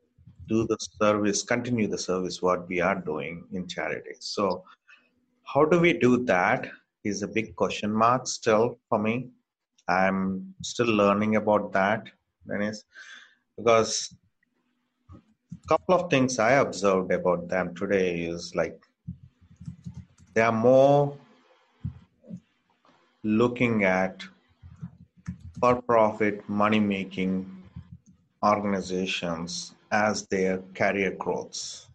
do 0.49 0.67
the 0.67 0.77
service, 1.01 1.43
continue 1.43 1.87
the 1.89 1.99
service 1.99 2.43
what 2.43 2.69
we 2.69 2.81
are 2.81 2.97
doing 2.97 3.45
in 3.53 3.67
charities. 3.67 4.19
So 4.21 4.65
how 5.45 5.65
do 5.65 5.81
we 5.81 5.95
do 5.95 6.25
that? 6.25 6.69
Is 7.05 7.23
a 7.23 7.29
big 7.29 7.57
question 7.57 7.91
mark 7.91 8.27
still 8.29 8.79
for 8.89 8.99
me 8.99 9.31
I'm 9.89 10.55
still 10.63 10.87
learning 10.87 11.37
about 11.37 11.73
that, 11.73 12.09
Dennis, 12.47 12.85
because 13.57 14.15
a 15.13 15.69
couple 15.69 15.95
of 15.95 16.11
things 16.11 16.39
I 16.39 16.53
observed 16.53 17.13
about 17.13 17.49
them 17.49 17.75
today 17.75 18.23
is 18.23 18.55
like 18.55 18.81
they 20.35 20.41
are 20.41 20.53
more 20.53 21.17
looking 23.23 23.85
at 23.85 24.25
for 25.61 25.81
profit 25.83 26.49
money 26.49 26.81
making 26.81 27.49
organizations 28.43 29.75
as 29.93 30.27
their 30.27 30.59
career 30.75 31.13
growths. 31.13 31.89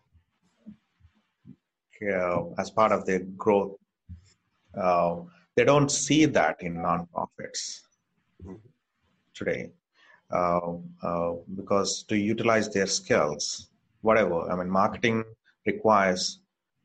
As 2.58 2.70
part 2.70 2.92
of 2.92 3.06
their 3.06 3.20
growth, 3.20 3.76
uh, 4.80 5.18
they 5.58 5.66
don't 5.66 5.89
see 5.89 6.26
that 6.26 6.62
in 6.62 6.76
nonprofits 6.76 7.82
today 9.34 9.72
uh, 10.32 10.74
uh, 11.01 11.34
because 11.55 12.03
to 12.03 12.16
utilize 12.16 12.70
their 12.70 12.86
skills, 12.86 13.70
whatever, 14.01 14.49
I 14.51 14.55
mean, 14.55 14.70
marketing 14.70 15.24
requires 15.66 16.41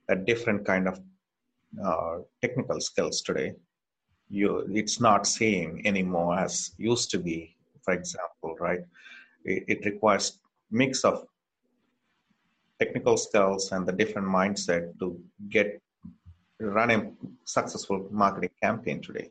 a 0.08 0.16
different 0.16 0.64
kind 0.64 0.88
of 0.88 1.00
uh, 1.84 2.18
technical 2.40 2.80
skills 2.80 3.20
today. 3.20 3.54
You, 4.30 4.66
it's 4.72 5.00
not 5.00 5.26
same 5.26 5.82
anymore 5.84 6.38
as 6.38 6.72
used 6.78 7.10
to 7.10 7.18
be. 7.18 7.54
For 7.82 7.92
example, 7.92 8.56
right? 8.58 8.80
It, 9.44 9.64
it 9.68 9.84
requires 9.84 10.38
mix 10.70 11.04
of 11.04 11.26
technical 12.78 13.18
skills 13.18 13.70
and 13.72 13.86
the 13.86 13.92
different 13.92 14.28
mindset 14.28 14.98
to 15.00 15.20
get 15.50 15.82
run 16.70 16.90
a 16.90 17.10
successful 17.44 18.06
marketing 18.10 18.50
campaign 18.62 19.00
today. 19.00 19.30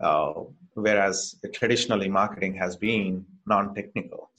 Uh, 0.00 0.32
whereas 0.74 1.36
traditionally 1.54 2.08
marketing 2.08 2.54
has 2.54 2.76
been 2.76 3.24
non-technical. 3.46 4.30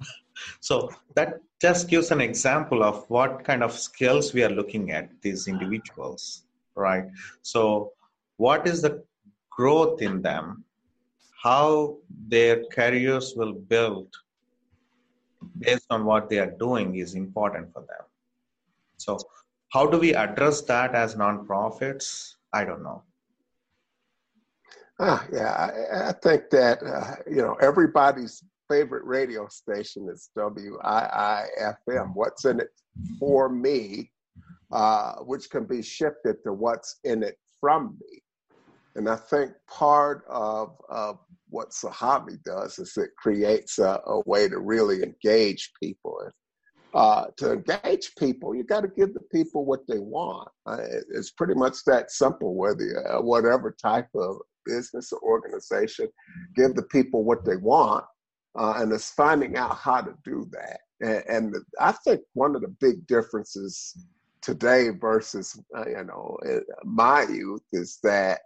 so 0.60 0.90
that 1.14 1.40
just 1.60 1.88
gives 1.88 2.10
an 2.10 2.20
example 2.20 2.82
of 2.82 3.08
what 3.08 3.44
kind 3.44 3.62
of 3.62 3.72
skills 3.72 4.34
we 4.34 4.44
are 4.44 4.50
looking 4.50 4.90
at 4.90 5.08
these 5.22 5.48
individuals, 5.48 6.42
right? 6.74 7.06
So 7.42 7.92
what 8.36 8.66
is 8.66 8.82
the 8.82 9.02
growth 9.50 10.02
in 10.02 10.20
them? 10.20 10.64
How 11.42 11.96
their 12.28 12.64
careers 12.66 13.34
will 13.36 13.54
build 13.54 14.08
based 15.58 15.86
on 15.90 16.04
what 16.04 16.28
they 16.28 16.38
are 16.38 16.50
doing 16.50 16.96
is 16.96 17.14
important 17.14 17.72
for 17.72 17.80
them. 17.80 18.04
So 18.98 19.18
how 19.76 19.84
do 19.84 19.98
we 19.98 20.14
address 20.14 20.62
that 20.62 20.94
as 20.94 21.16
nonprofits? 21.16 22.36
I 22.50 22.64
don't 22.64 22.82
know. 22.82 23.02
Ah, 24.98 25.22
yeah, 25.30 25.52
I, 25.52 26.08
I 26.08 26.12
think 26.12 26.48
that 26.50 26.82
uh, 26.82 27.16
you 27.30 27.42
know 27.42 27.56
everybody's 27.60 28.42
favorite 28.70 29.04
radio 29.04 29.46
station 29.48 30.08
is 30.10 30.30
WIIFM. 30.34 32.14
What's 32.14 32.46
in 32.46 32.60
it 32.60 32.70
for 33.20 33.50
me, 33.50 34.10
uh, 34.72 35.16
which 35.16 35.50
can 35.50 35.66
be 35.66 35.82
shifted 35.82 36.36
to 36.44 36.54
what's 36.54 36.98
in 37.04 37.22
it 37.22 37.36
from 37.60 37.98
me. 38.00 38.22
And 38.94 39.10
I 39.10 39.16
think 39.16 39.52
part 39.68 40.24
of, 40.26 40.74
of 40.88 41.18
what 41.50 41.74
SAHAVE 41.74 42.42
does 42.44 42.78
is 42.78 42.96
it 42.96 43.10
creates 43.18 43.78
a, 43.78 44.00
a 44.06 44.22
way 44.24 44.48
to 44.48 44.58
really 44.58 45.02
engage 45.02 45.70
people. 45.82 46.18
And 46.24 46.32
uh, 46.96 47.26
to 47.36 47.52
engage 47.52 48.14
people, 48.18 48.54
you 48.54 48.64
got 48.64 48.80
to 48.80 48.88
give 48.88 49.12
the 49.12 49.20
people 49.30 49.66
what 49.66 49.86
they 49.86 49.98
want. 49.98 50.48
Uh, 50.64 50.78
it's 51.10 51.30
pretty 51.30 51.52
much 51.52 51.84
that 51.84 52.10
simple. 52.10 52.54
Whether 52.54 53.06
uh, 53.06 53.20
whatever 53.20 53.76
type 53.78 54.08
of 54.14 54.38
business 54.64 55.12
or 55.12 55.20
organization, 55.20 56.08
give 56.56 56.74
the 56.74 56.84
people 56.84 57.22
what 57.22 57.44
they 57.44 57.56
want, 57.56 58.06
uh, 58.58 58.76
and 58.78 58.90
it's 58.90 59.10
finding 59.10 59.58
out 59.58 59.76
how 59.76 60.00
to 60.00 60.14
do 60.24 60.48
that. 60.52 60.80
And, 61.02 61.22
and 61.28 61.56
I 61.78 61.92
think 61.92 62.22
one 62.32 62.56
of 62.56 62.62
the 62.62 62.74
big 62.80 63.06
differences 63.06 63.94
today 64.40 64.88
versus 64.88 65.60
uh, 65.76 65.86
you 65.86 66.02
know 66.04 66.38
my 66.82 67.24
youth 67.24 67.64
is 67.74 67.98
that 68.04 68.40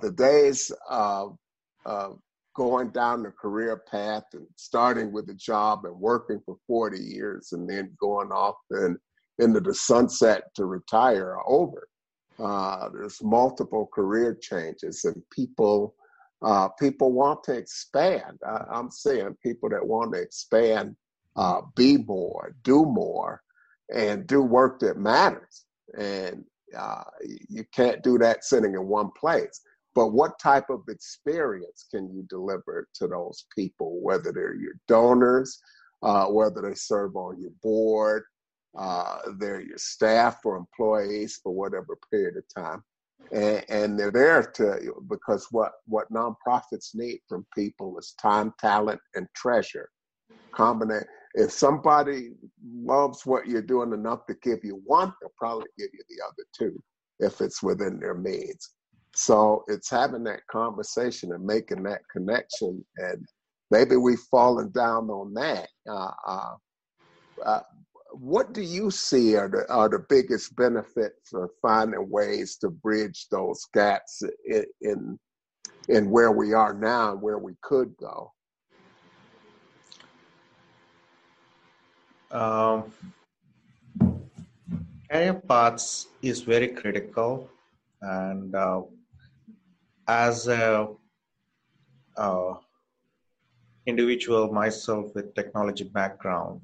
the 0.00 0.12
days 0.16 0.72
of 0.88 1.36
going 2.56 2.88
down 2.88 3.22
the 3.22 3.30
career 3.30 3.82
path 3.90 4.24
and 4.32 4.46
starting 4.56 5.12
with 5.12 5.28
a 5.28 5.34
job 5.34 5.84
and 5.84 5.94
working 5.94 6.40
for 6.44 6.56
40 6.66 6.98
years 6.98 7.52
and 7.52 7.68
then 7.68 7.94
going 8.00 8.32
off 8.32 8.56
and 8.70 8.96
into 9.38 9.60
the 9.60 9.74
sunset 9.74 10.44
to 10.54 10.64
retire 10.64 11.36
are 11.36 11.46
over. 11.46 11.86
Uh, 12.38 12.88
there's 12.90 13.22
multiple 13.22 13.88
career 13.92 14.34
changes 14.34 15.04
and 15.04 15.22
people 15.30 15.94
uh, 16.42 16.68
people 16.68 17.12
want 17.12 17.42
to 17.42 17.52
expand. 17.52 18.38
I, 18.46 18.78
am 18.78 18.90
saying 18.90 19.38
people 19.42 19.70
that 19.70 19.84
want 19.84 20.12
to 20.12 20.20
expand, 20.20 20.94
uh, 21.34 21.62
be 21.74 21.96
more, 21.96 22.54
do 22.62 22.84
more, 22.84 23.42
and 23.94 24.26
do 24.26 24.42
work 24.42 24.78
that 24.80 24.98
matters. 24.98 25.64
And 25.98 26.44
uh, 26.76 27.04
you 27.48 27.64
can't 27.74 28.02
do 28.02 28.18
that 28.18 28.44
sitting 28.44 28.74
in 28.74 28.86
one 28.86 29.10
place 29.18 29.62
but 29.96 30.08
what 30.08 30.38
type 30.38 30.68
of 30.68 30.82
experience 30.90 31.86
can 31.90 32.14
you 32.14 32.22
deliver 32.28 32.86
to 32.96 33.08
those 33.08 33.46
people, 33.56 33.98
whether 34.02 34.30
they're 34.30 34.54
your 34.54 34.74
donors, 34.86 35.58
uh, 36.02 36.26
whether 36.26 36.60
they 36.60 36.74
serve 36.74 37.16
on 37.16 37.40
your 37.40 37.50
board, 37.62 38.24
uh, 38.78 39.20
they're 39.38 39.62
your 39.62 39.78
staff 39.78 40.40
or 40.44 40.58
employees 40.58 41.40
for 41.42 41.50
whatever 41.50 41.96
period 42.10 42.36
of 42.36 42.44
time. 42.54 42.84
And, 43.32 43.64
and, 43.70 43.98
they're 43.98 44.12
there 44.12 44.42
to 44.42 44.94
because 45.08 45.48
what 45.50 45.72
what 45.86 46.12
nonprofits 46.12 46.94
need 46.94 47.20
from 47.28 47.44
people 47.56 47.98
is 47.98 48.14
time, 48.20 48.52
talent, 48.60 49.00
and 49.14 49.26
treasure. 49.34 49.88
Combinate. 50.54 51.06
If 51.34 51.50
somebody 51.50 52.32
loves 52.64 53.26
what 53.26 53.48
you're 53.48 53.62
doing 53.62 53.92
enough 53.92 54.26
to 54.26 54.34
give 54.42 54.60
you 54.62 54.80
one, 54.84 55.12
they'll 55.20 55.32
probably 55.36 55.66
give 55.76 55.88
you 55.92 56.04
the 56.08 56.22
other 56.24 56.46
two 56.56 56.80
if 57.18 57.40
it's 57.40 57.64
within 57.64 57.98
their 57.98 58.14
means. 58.14 58.75
So 59.16 59.64
it's 59.66 59.88
having 59.88 60.24
that 60.24 60.46
conversation 60.46 61.32
and 61.32 61.42
making 61.42 61.82
that 61.84 62.02
connection, 62.12 62.84
and 62.98 63.26
maybe 63.70 63.96
we've 63.96 64.20
fallen 64.30 64.70
down 64.72 65.08
on 65.08 65.32
that. 65.32 65.68
Uh, 65.88 66.10
uh, 66.28 66.54
uh, 67.42 67.60
what 68.12 68.52
do 68.52 68.60
you 68.60 68.90
see 68.90 69.34
are 69.34 69.48
the 69.48 69.64
are 69.72 69.88
the 69.88 70.04
biggest 70.10 70.54
benefits 70.54 71.32
of 71.32 71.48
finding 71.62 72.10
ways 72.10 72.58
to 72.58 72.68
bridge 72.68 73.26
those 73.30 73.64
gaps 73.72 74.22
in 74.44 74.66
in, 74.82 75.18
in 75.88 76.10
where 76.10 76.32
we 76.32 76.52
are 76.52 76.74
now 76.74 77.12
and 77.12 77.22
where 77.22 77.38
we 77.38 77.54
could 77.62 77.96
go? 77.96 78.30
Um, 82.30 82.92
career 85.10 85.34
paths 85.48 86.08
is 86.20 86.42
very 86.42 86.68
critical, 86.68 87.48
and 88.02 88.54
uh, 88.54 88.82
as 90.08 90.48
a 90.48 90.88
uh, 92.16 92.54
individual 93.86 94.52
myself 94.52 95.14
with 95.14 95.34
technology 95.34 95.84
background 95.84 96.60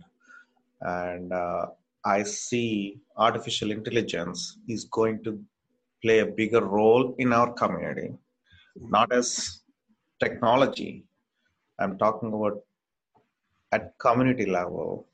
and 0.81 1.33
uh, 1.33 1.67
i 2.05 2.23
see 2.23 2.99
artificial 3.17 3.71
intelligence 3.71 4.59
is 4.69 4.85
going 4.85 5.23
to 5.23 5.39
play 6.03 6.19
a 6.21 6.27
bigger 6.27 6.65
role 6.65 7.15
in 7.19 7.33
our 7.33 7.53
community 7.53 8.13
not 8.77 9.13
as 9.13 9.61
technology. 10.23 11.05
I'm 11.79 11.99
talking 11.99 12.33
about 12.33 12.63
at 13.73 13.99
community 13.99 14.47
level 14.47 15.07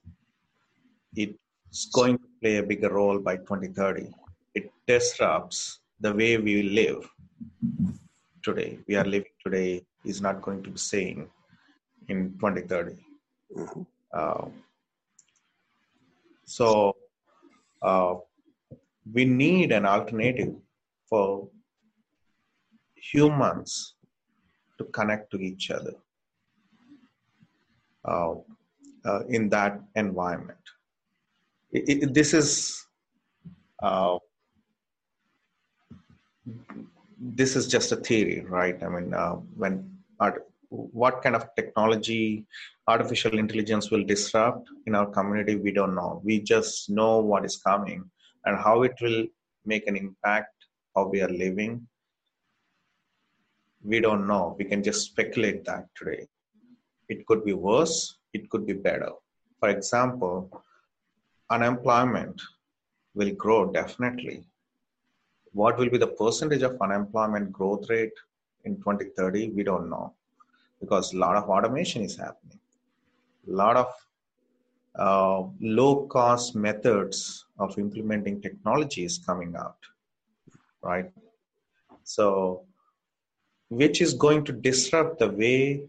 it's 1.14 1.86
going 1.92 2.18
to 2.18 2.24
play 2.40 2.56
a 2.56 2.62
bigger 2.62 2.92
role 2.92 3.18
by 3.18 3.36
2030 3.36 4.10
it 4.54 4.70
disrupts 4.86 5.80
the 6.00 6.12
way 6.12 6.36
we 6.36 6.62
live 6.62 7.08
today, 8.48 8.78
we 8.88 8.96
are 8.96 9.04
living 9.04 9.34
today, 9.44 9.82
is 10.04 10.20
not 10.26 10.40
going 10.40 10.62
to 10.62 10.70
be 10.70 10.78
same 10.78 11.28
in 12.08 12.18
2030. 12.40 12.96
Mm-hmm. 13.56 13.82
Uh, 14.12 14.46
so 16.44 16.96
uh, 17.82 18.14
we 19.12 19.24
need 19.24 19.72
an 19.72 19.84
alternative 19.84 20.54
for 21.08 21.48
humans 23.12 23.94
to 24.78 24.84
connect 24.96 25.30
to 25.32 25.38
each 25.50 25.70
other 25.70 25.94
uh, 28.04 28.34
uh 29.08 29.22
in 29.28 29.48
that 29.48 29.80
environment. 29.94 30.64
It, 31.70 31.84
it, 31.88 32.14
this 32.14 32.32
is 32.40 32.50
uh, 33.82 34.18
this 37.20 37.56
is 37.56 37.66
just 37.66 37.92
a 37.92 37.96
theory, 37.96 38.44
right? 38.48 38.80
I 38.82 38.88
mean, 38.88 39.14
uh, 39.14 39.34
when 39.56 39.98
art, 40.20 40.46
what 40.70 41.22
kind 41.22 41.34
of 41.34 41.48
technology 41.56 42.46
artificial 42.86 43.38
intelligence 43.38 43.90
will 43.90 44.04
disrupt 44.04 44.68
in 44.86 44.94
our 44.94 45.06
community, 45.06 45.56
we 45.56 45.72
don't 45.72 45.94
know. 45.94 46.20
We 46.24 46.40
just 46.40 46.90
know 46.90 47.18
what 47.18 47.44
is 47.44 47.56
coming 47.56 48.04
and 48.44 48.56
how 48.56 48.82
it 48.82 48.94
will 49.00 49.26
make 49.64 49.86
an 49.86 49.96
impact 49.96 50.52
how 50.98 51.06
we 51.06 51.20
are 51.20 51.28
living. 51.28 51.86
We 53.84 54.00
don't 54.00 54.26
know. 54.26 54.56
We 54.58 54.64
can 54.64 54.82
just 54.82 55.06
speculate 55.06 55.64
that 55.66 55.86
today. 55.94 56.26
It 57.08 57.26
could 57.26 57.44
be 57.44 57.52
worse. 57.52 58.18
It 58.32 58.50
could 58.50 58.66
be 58.66 58.72
better. 58.72 59.12
For 59.60 59.68
example, 59.68 60.50
unemployment 61.50 62.40
will 63.14 63.32
grow 63.32 63.70
definitely 63.70 64.47
what 65.52 65.78
will 65.78 65.90
be 65.90 65.98
the 65.98 66.06
percentage 66.06 66.62
of 66.62 66.80
unemployment 66.80 67.52
growth 67.52 67.88
rate 67.88 68.12
in 68.64 68.76
2030? 68.76 69.50
We 69.50 69.62
don't 69.62 69.90
know 69.90 70.14
because 70.80 71.12
a 71.12 71.18
lot 71.18 71.36
of 71.36 71.48
automation 71.48 72.02
is 72.02 72.16
happening. 72.16 72.58
A 73.48 73.52
lot 73.52 73.76
of 73.76 73.86
uh, 74.98 75.48
low 75.60 76.06
cost 76.06 76.54
methods 76.54 77.46
of 77.58 77.78
implementing 77.78 78.40
technology 78.40 79.04
is 79.04 79.18
coming 79.18 79.54
out, 79.56 79.78
right? 80.82 81.10
So, 82.04 82.64
which 83.68 84.00
is 84.00 84.14
going 84.14 84.44
to 84.44 84.52
disrupt 84.52 85.18
the 85.18 85.30
way 85.30 85.82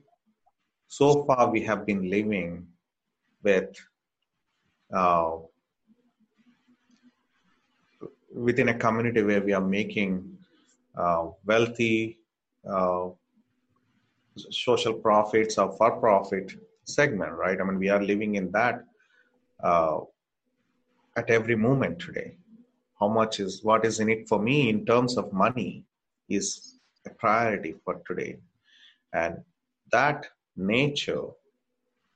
so 0.87 1.23
far 1.25 1.49
we 1.49 1.61
have 1.61 1.85
been 1.85 2.09
living 2.09 2.67
with 3.43 3.75
uh, 4.93 5.31
within 8.33 8.69
a 8.69 8.73
community 8.73 9.21
where 9.21 9.41
we 9.41 9.53
are 9.53 9.61
making 9.61 10.37
uh, 10.97 11.27
wealthy 11.45 12.19
uh, 12.69 13.09
social 14.51 14.93
profits 14.93 15.57
or 15.57 15.71
for 15.77 15.99
profit 15.99 16.51
segment, 16.85 17.33
right? 17.33 17.59
I 17.59 17.63
mean, 17.63 17.79
we 17.79 17.89
are 17.89 18.01
living 18.01 18.35
in 18.35 18.51
that 18.51 18.83
uh, 19.63 19.99
at 21.15 21.29
every 21.29 21.55
moment 21.55 21.99
today. 21.99 22.35
How 22.99 23.07
much 23.07 23.39
is 23.39 23.63
what 23.63 23.85
is 23.85 23.99
in 23.99 24.09
it 24.09 24.27
for 24.27 24.39
me 24.39 24.69
in 24.69 24.85
terms 24.85 25.17
of 25.17 25.31
money 25.31 25.85
is 26.27 26.75
a 27.05 27.09
priority 27.11 27.75
for 27.85 28.01
today, 28.05 28.37
and 29.13 29.37
that 29.91 30.27
nature, 30.57 31.23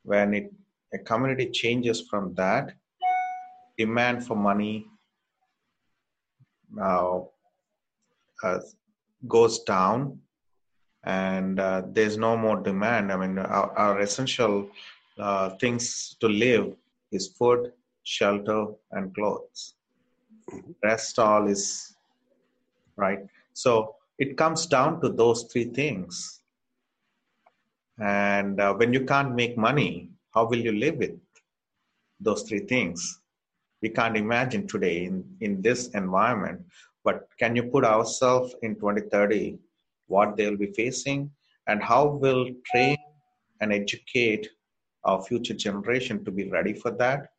when 0.03 0.33
it 0.33 0.51
a 0.93 0.97
community 0.99 1.49
changes 1.49 2.01
from 2.09 2.33
that 2.35 2.73
demand 3.77 4.25
for 4.25 4.35
money 4.35 4.85
goes 9.27 9.59
down 9.63 10.19
and 11.03 11.59
uh, 11.59 11.81
there's 11.91 12.17
no 12.17 12.37
more 12.37 12.57
demand. 12.57 13.11
I 13.11 13.17
mean 13.17 13.37
our, 13.37 13.77
our 13.77 13.99
essential 13.99 14.69
uh, 15.17 15.49
things 15.61 16.15
to 16.19 16.27
live 16.27 16.75
is 17.11 17.27
food 17.27 17.71
shelter 18.03 18.67
and 18.91 19.13
clothes. 19.15 19.75
Rest 20.83 21.19
all 21.19 21.47
is 21.47 21.95
right? 22.95 23.19
So 23.53 23.95
it 24.19 24.37
comes 24.37 24.65
down 24.65 25.01
to 25.01 25.09
those 25.09 25.43
three 25.43 25.65
things. 25.65 26.41
And 27.99 28.59
uh, 28.59 28.73
when 28.73 28.93
you 28.93 29.05
can't 29.05 29.35
make 29.35 29.57
money 29.57 30.09
how 30.33 30.45
will 30.45 30.59
you 30.59 30.71
live 30.71 30.97
with 30.97 31.11
those 32.19 32.43
three 32.43 32.61
things 32.61 33.19
we 33.83 33.89
can't 33.89 34.15
imagine 34.15 34.65
today 34.65 35.05
in, 35.05 35.23
in 35.41 35.61
this 35.61 35.89
environment 35.89 36.59
but 37.03 37.27
can 37.37 37.55
you 37.55 37.63
put 37.63 37.83
ourselves 37.83 38.55
in 38.61 38.75
2030 38.75 39.57
what 40.07 40.37
they'll 40.37 40.57
be 40.57 40.71
facing 40.71 41.29
and 41.67 41.83
how 41.83 42.05
we'll 42.07 42.47
train 42.71 42.97
and 43.59 43.73
educate 43.73 44.47
our 45.03 45.21
future 45.21 45.53
generation 45.53 46.23
to 46.23 46.31
be 46.31 46.49
ready 46.49 46.73
for 46.73 46.91
that? 46.91 47.29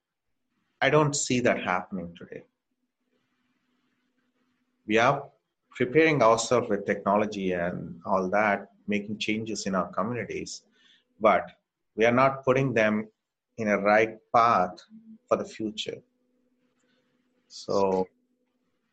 I 0.82 0.90
don't 0.90 1.16
see 1.16 1.40
that 1.40 1.62
happening 1.62 2.14
today. 2.18 2.42
We 4.86 4.98
are 4.98 5.24
preparing 5.70 6.22
ourselves 6.22 6.68
with 6.68 6.84
technology 6.84 7.52
and 7.52 7.98
all 8.04 8.28
that 8.28 8.68
making 8.86 9.18
changes 9.18 9.64
in 9.64 9.74
our 9.74 9.88
communities 9.92 10.62
but 11.20 11.50
we 11.96 12.04
are 12.04 12.12
not 12.12 12.44
putting 12.44 12.74
them 12.74 13.08
in 13.56 13.68
a 13.68 13.78
right 13.78 14.18
path 14.34 14.76
for 15.26 15.36
the 15.38 15.44
future 15.44 16.00
so 17.48 18.06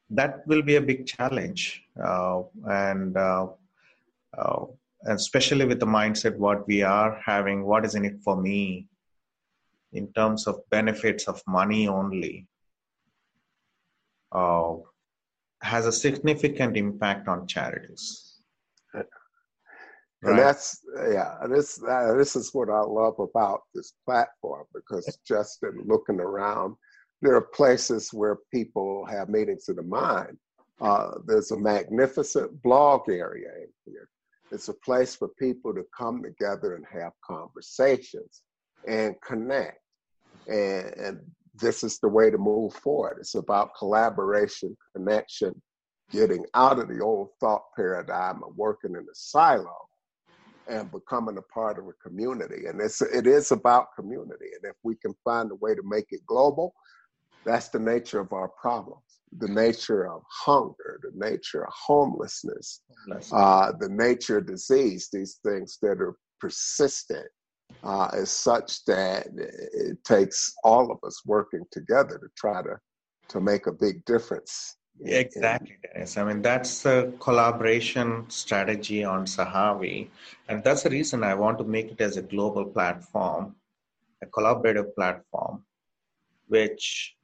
that 0.09 0.45
will 0.45 0.61
be 0.61 0.75
a 0.75 0.81
big 0.81 1.05
challenge 1.07 1.83
uh, 2.03 2.41
and 2.69 3.17
uh, 3.17 3.47
uh, 4.37 4.65
especially 5.07 5.65
with 5.65 5.79
the 5.79 5.85
mindset 5.85 6.35
what 6.37 6.67
we 6.67 6.83
are 6.83 7.19
having 7.25 7.63
what 7.63 7.85
is 7.85 7.95
in 7.95 8.05
it 8.05 8.19
for 8.23 8.39
me? 8.39 8.87
In 9.93 10.11
terms 10.13 10.47
of 10.47 10.61
benefits 10.69 11.27
of 11.27 11.41
money 11.47 11.87
only 11.87 12.47
uh, 14.31 14.75
has 15.61 15.85
a 15.85 15.91
significant 15.91 16.77
impact 16.77 17.27
on 17.27 17.45
charities. 17.45 18.37
And 20.23 20.37
that's 20.37 20.79
yeah 21.11 21.35
this 21.49 21.81
uh, 21.83 22.13
this 22.13 22.35
is 22.35 22.53
what 22.53 22.69
i 22.69 22.79
love 22.81 23.15
about 23.17 23.61
this 23.73 23.93
platform 24.05 24.65
because 24.71 25.17
just 25.25 25.63
in 25.63 25.81
looking 25.87 26.19
around 26.19 26.75
there 27.21 27.35
are 27.35 27.41
places 27.41 28.11
where 28.11 28.37
people 28.51 29.05
have 29.05 29.29
meetings 29.29 29.69
of 29.69 29.75
the 29.75 29.83
mind 29.83 30.37
uh, 30.81 31.11
there's 31.25 31.51
a 31.51 31.57
magnificent 31.57 32.61
blog 32.63 33.07
area 33.09 33.49
in 33.57 33.67
here 33.85 34.09
it's 34.51 34.67
a 34.67 34.73
place 34.85 35.15
for 35.15 35.29
people 35.39 35.73
to 35.73 35.83
come 35.97 36.21
together 36.21 36.75
and 36.75 36.85
have 36.91 37.13
conversations 37.25 38.41
and 38.87 39.15
connect 39.21 39.79
and, 40.47 40.93
and 40.97 41.19
this 41.53 41.83
is 41.83 41.99
the 41.99 42.07
way 42.07 42.31
to 42.31 42.37
move 42.37 42.73
forward 42.73 43.17
it's 43.19 43.35
about 43.35 43.75
collaboration 43.77 44.75
connection 44.95 45.53
getting 46.11 46.45
out 46.53 46.79
of 46.79 46.87
the 46.87 46.99
old 46.99 47.29
thought 47.39 47.63
paradigm 47.75 48.43
of 48.43 48.55
working 48.55 48.91
in 48.91 49.01
a 49.01 49.15
silo 49.15 49.77
and 50.67 50.91
becoming 50.91 51.37
a 51.37 51.53
part 51.53 51.79
of 51.79 51.85
a 51.87 51.93
community. 52.07 52.67
And 52.67 52.79
it's 52.81 53.01
it 53.01 53.27
is 53.27 53.51
about 53.51 53.95
community. 53.95 54.49
And 54.55 54.69
if 54.69 54.75
we 54.83 54.95
can 54.95 55.13
find 55.23 55.51
a 55.51 55.55
way 55.55 55.73
to 55.75 55.81
make 55.83 56.07
it 56.11 56.25
global, 56.25 56.73
that's 57.45 57.69
the 57.69 57.79
nature 57.79 58.19
of 58.19 58.33
our 58.33 58.49
problems. 58.49 59.03
The 59.37 59.47
nature 59.47 60.07
of 60.11 60.23
hunger, 60.29 60.99
the 61.01 61.11
nature 61.15 61.63
of 61.65 61.73
homelessness, 61.73 62.81
uh, 63.31 63.71
the 63.79 63.89
nature 63.89 64.37
of 64.39 64.47
disease, 64.47 65.09
these 65.11 65.39
things 65.45 65.77
that 65.81 66.01
are 66.01 66.15
persistent 66.39 67.27
uh, 67.83 68.09
is 68.13 68.29
such 68.29 68.83
that 68.85 69.27
it 69.37 70.03
takes 70.03 70.53
all 70.63 70.91
of 70.91 70.97
us 71.05 71.21
working 71.25 71.63
together 71.71 72.17
to 72.17 72.27
try 72.35 72.61
to 72.61 72.77
to 73.29 73.39
make 73.39 73.67
a 73.67 73.71
big 73.71 74.03
difference 74.03 74.75
Exactly, 75.03 75.77
Dennis. 75.81 76.17
I 76.17 76.23
mean, 76.23 76.41
that's 76.41 76.83
the 76.83 77.13
collaboration 77.19 78.25
strategy 78.29 79.03
on 79.03 79.25
SAHAVE. 79.25 80.09
And 80.47 80.63
that's 80.63 80.83
the 80.83 80.89
reason 80.89 81.23
I 81.23 81.33
want 81.33 81.57
to 81.57 81.63
make 81.63 81.91
it 81.91 82.01
as 82.01 82.17
a 82.17 82.21
global 82.21 82.65
platform, 82.65 83.55
a 84.21 84.27
collaborative 84.27 84.93
platform, 84.95 85.63
which 86.47 87.15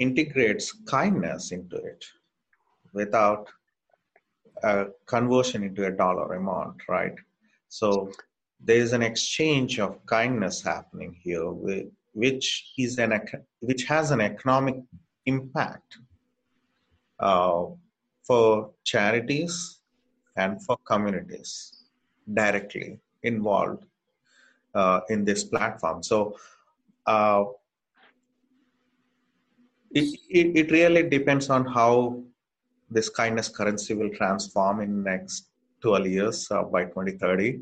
integrates 0.00 0.72
kindness 0.86 1.52
into 1.52 1.76
it 1.76 2.04
without 2.92 3.48
a 4.62 4.86
conversion 5.06 5.62
into 5.62 5.86
a 5.86 5.90
dollar 5.90 6.34
amount, 6.34 6.76
right? 6.88 7.14
So 7.68 8.10
there 8.62 8.76
is 8.76 8.92
an 8.92 9.02
exchange 9.02 9.78
of 9.78 10.04
kindness 10.06 10.62
happening 10.62 11.16
here, 11.22 11.50
which 12.14 12.72
is 12.76 12.98
an 12.98 13.20
which 13.60 13.84
has 13.84 14.10
an 14.10 14.20
economic 14.20 14.76
impact 15.26 15.98
uh, 17.20 17.66
for 18.26 18.70
charities 18.84 19.80
and 20.36 20.62
for 20.64 20.76
communities 20.86 21.84
directly 22.32 22.98
involved 23.22 23.84
uh, 24.74 25.00
in 25.08 25.24
this 25.24 25.44
platform. 25.44 26.02
So 26.02 26.36
uh, 27.06 27.44
it, 29.90 30.18
it, 30.28 30.56
it, 30.56 30.70
really 30.70 31.08
depends 31.08 31.50
on 31.50 31.64
how 31.66 32.22
this 32.90 33.08
kindness 33.08 33.48
currency 33.48 33.94
will 33.94 34.10
transform 34.10 34.80
in 34.80 35.02
next 35.02 35.48
12 35.82 36.06
years 36.06 36.48
uh, 36.50 36.62
by 36.62 36.84
2030. 36.84 37.60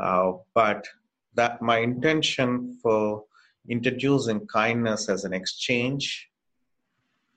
Uh, 0.00 0.32
but 0.54 0.86
that 1.34 1.60
my 1.60 1.78
intention 1.78 2.78
for 2.82 3.24
introducing 3.68 4.46
kindness 4.46 5.08
as 5.08 5.24
an 5.24 5.32
exchange 5.32 6.30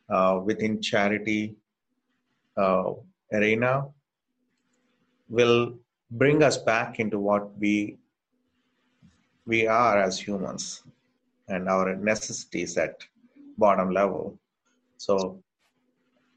uh, 0.10 0.40
within 0.44 0.82
charity 0.82 1.56
uh, 2.58 2.92
arena 3.34 3.86
will 5.30 5.76
bring 6.12 6.42
us 6.44 6.58
back 6.58 7.00
into 7.00 7.20
what 7.20 7.58
we 7.60 7.98
we 9.46 9.68
are 9.68 10.00
as 10.00 10.20
humans 10.20 10.84
and 11.48 11.68
our 11.68 11.96
necessities 11.96 12.78
at 12.78 13.04
bottom 13.60 13.92
level 13.92 14.40
so 14.98 15.42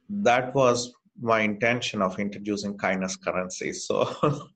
that 0.08 0.54
was 0.54 0.92
my 1.20 1.40
intention 1.40 2.02
of 2.02 2.18
introducing 2.18 2.76
kindness 2.76 3.16
currency 3.16 3.72
so 3.72 3.96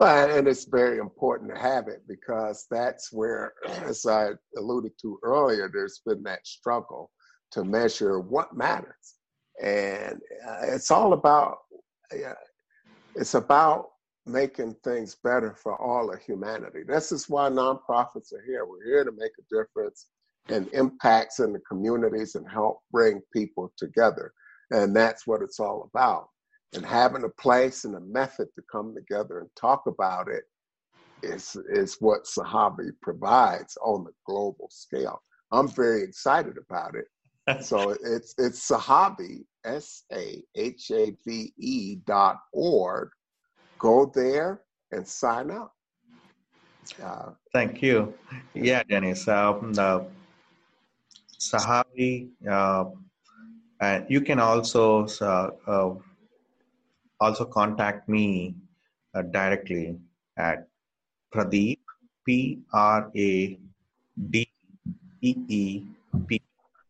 well, 0.00 0.36
and 0.36 0.48
it's 0.48 0.64
very 0.64 0.98
important 0.98 1.54
to 1.54 1.60
have 1.60 1.88
it 1.88 2.02
because 2.08 2.66
that's 2.70 3.12
where 3.12 3.52
as 3.84 4.04
i 4.06 4.30
alluded 4.56 4.92
to 5.00 5.18
earlier 5.22 5.70
there's 5.72 6.00
been 6.04 6.22
that 6.22 6.46
struggle 6.46 7.10
to 7.50 7.64
measure 7.64 8.20
what 8.20 8.56
matters 8.56 9.16
and 9.62 10.18
uh, 10.48 10.60
it's 10.62 10.90
all 10.90 11.12
about 11.12 11.58
it's 13.14 13.34
about 13.34 13.88
making 14.26 14.74
things 14.84 15.16
better 15.22 15.54
for 15.54 15.80
all 15.80 16.12
of 16.12 16.20
humanity. 16.20 16.80
This 16.86 17.12
is 17.12 17.28
why 17.28 17.48
nonprofits 17.48 18.32
are 18.32 18.44
here. 18.46 18.64
We're 18.64 18.84
here 18.84 19.04
to 19.04 19.12
make 19.12 19.32
a 19.38 19.54
difference 19.54 20.06
and 20.48 20.68
impacts 20.72 21.38
in 21.38 21.52
the 21.52 21.60
communities 21.60 22.34
and 22.34 22.48
help 22.50 22.80
bring 22.90 23.20
people 23.32 23.72
together. 23.76 24.32
And 24.70 24.94
that's 24.94 25.26
what 25.26 25.42
it's 25.42 25.60
all 25.60 25.88
about. 25.92 26.28
And 26.74 26.84
having 26.84 27.24
a 27.24 27.28
place 27.28 27.84
and 27.84 27.94
a 27.94 28.00
method 28.00 28.48
to 28.54 28.62
come 28.70 28.94
together 28.94 29.40
and 29.40 29.48
talk 29.56 29.82
about 29.86 30.28
it 30.28 30.44
is 31.22 31.56
is 31.70 31.96
what 32.00 32.26
SAHAVE 32.26 32.90
provides 33.00 33.76
on 33.84 34.04
the 34.04 34.12
global 34.26 34.68
scale. 34.70 35.22
I'm 35.52 35.68
very 35.68 36.02
excited 36.02 36.54
about 36.58 36.94
it. 36.96 37.06
so 37.62 37.90
it's 37.90 38.34
it's 38.38 38.66
SAHAVE 38.66 39.44
S 39.64 40.04
A 40.12 40.42
H 40.56 40.90
A 40.90 41.14
V 41.24 41.52
E 41.58 41.96
dot 42.06 42.38
org. 42.52 43.10
Go 43.78 44.10
there 44.14 44.62
and 44.92 45.06
sign 45.06 45.50
up. 45.50 45.74
Uh, 47.02 47.30
Thank 47.52 47.82
you. 47.82 48.14
Yeah, 48.54 48.82
Dennis. 48.84 49.28
Uh, 49.28 49.58
the 49.72 50.06
SAHAVE, 51.42 52.28
uh, 52.48 52.84
and 53.80 54.06
you 54.08 54.20
can 54.20 54.38
also 54.38 55.06
uh, 55.20 55.94
also 57.20 57.44
contact 57.44 58.08
me 58.08 58.54
uh, 59.14 59.22
directly 59.22 59.98
at 60.36 60.68
Pradeep 61.34 61.78
P 62.24 62.60
R 62.72 63.10
A 63.16 63.58
D 64.30 64.48
E 65.20 65.34
E 65.48 65.82
P 66.26 66.40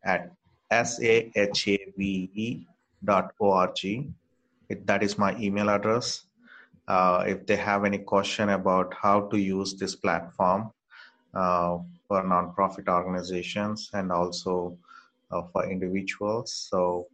at 0.05 0.32
S 0.70 1.00
A 1.00 1.30
H 1.34 1.68
A 1.68 1.78
V 1.96 2.30
E 2.34 2.66
dot 3.05 3.32
O 3.40 3.53
R 3.53 3.72
G. 3.74 4.09
That 4.84 5.03
is 5.03 5.18
my 5.18 5.36
email 5.38 5.70
address. 5.70 6.24
Uh, 6.88 7.24
if 7.26 7.46
they 7.46 7.57
have 7.57 7.84
any 7.84 7.98
question 7.98 8.50
about 8.50 8.92
how 8.92 9.28
to 9.28 9.38
use 9.38 9.74
this 9.74 9.94
platform 9.94 10.70
uh, 11.34 11.78
for 12.12 12.22
nonprofit 12.24 12.88
organizations 12.88 13.88
and 13.94 14.12
also 14.12 14.76
uh, 15.30 15.40
for 15.50 15.70
individuals. 15.70 16.52
So 16.70 17.06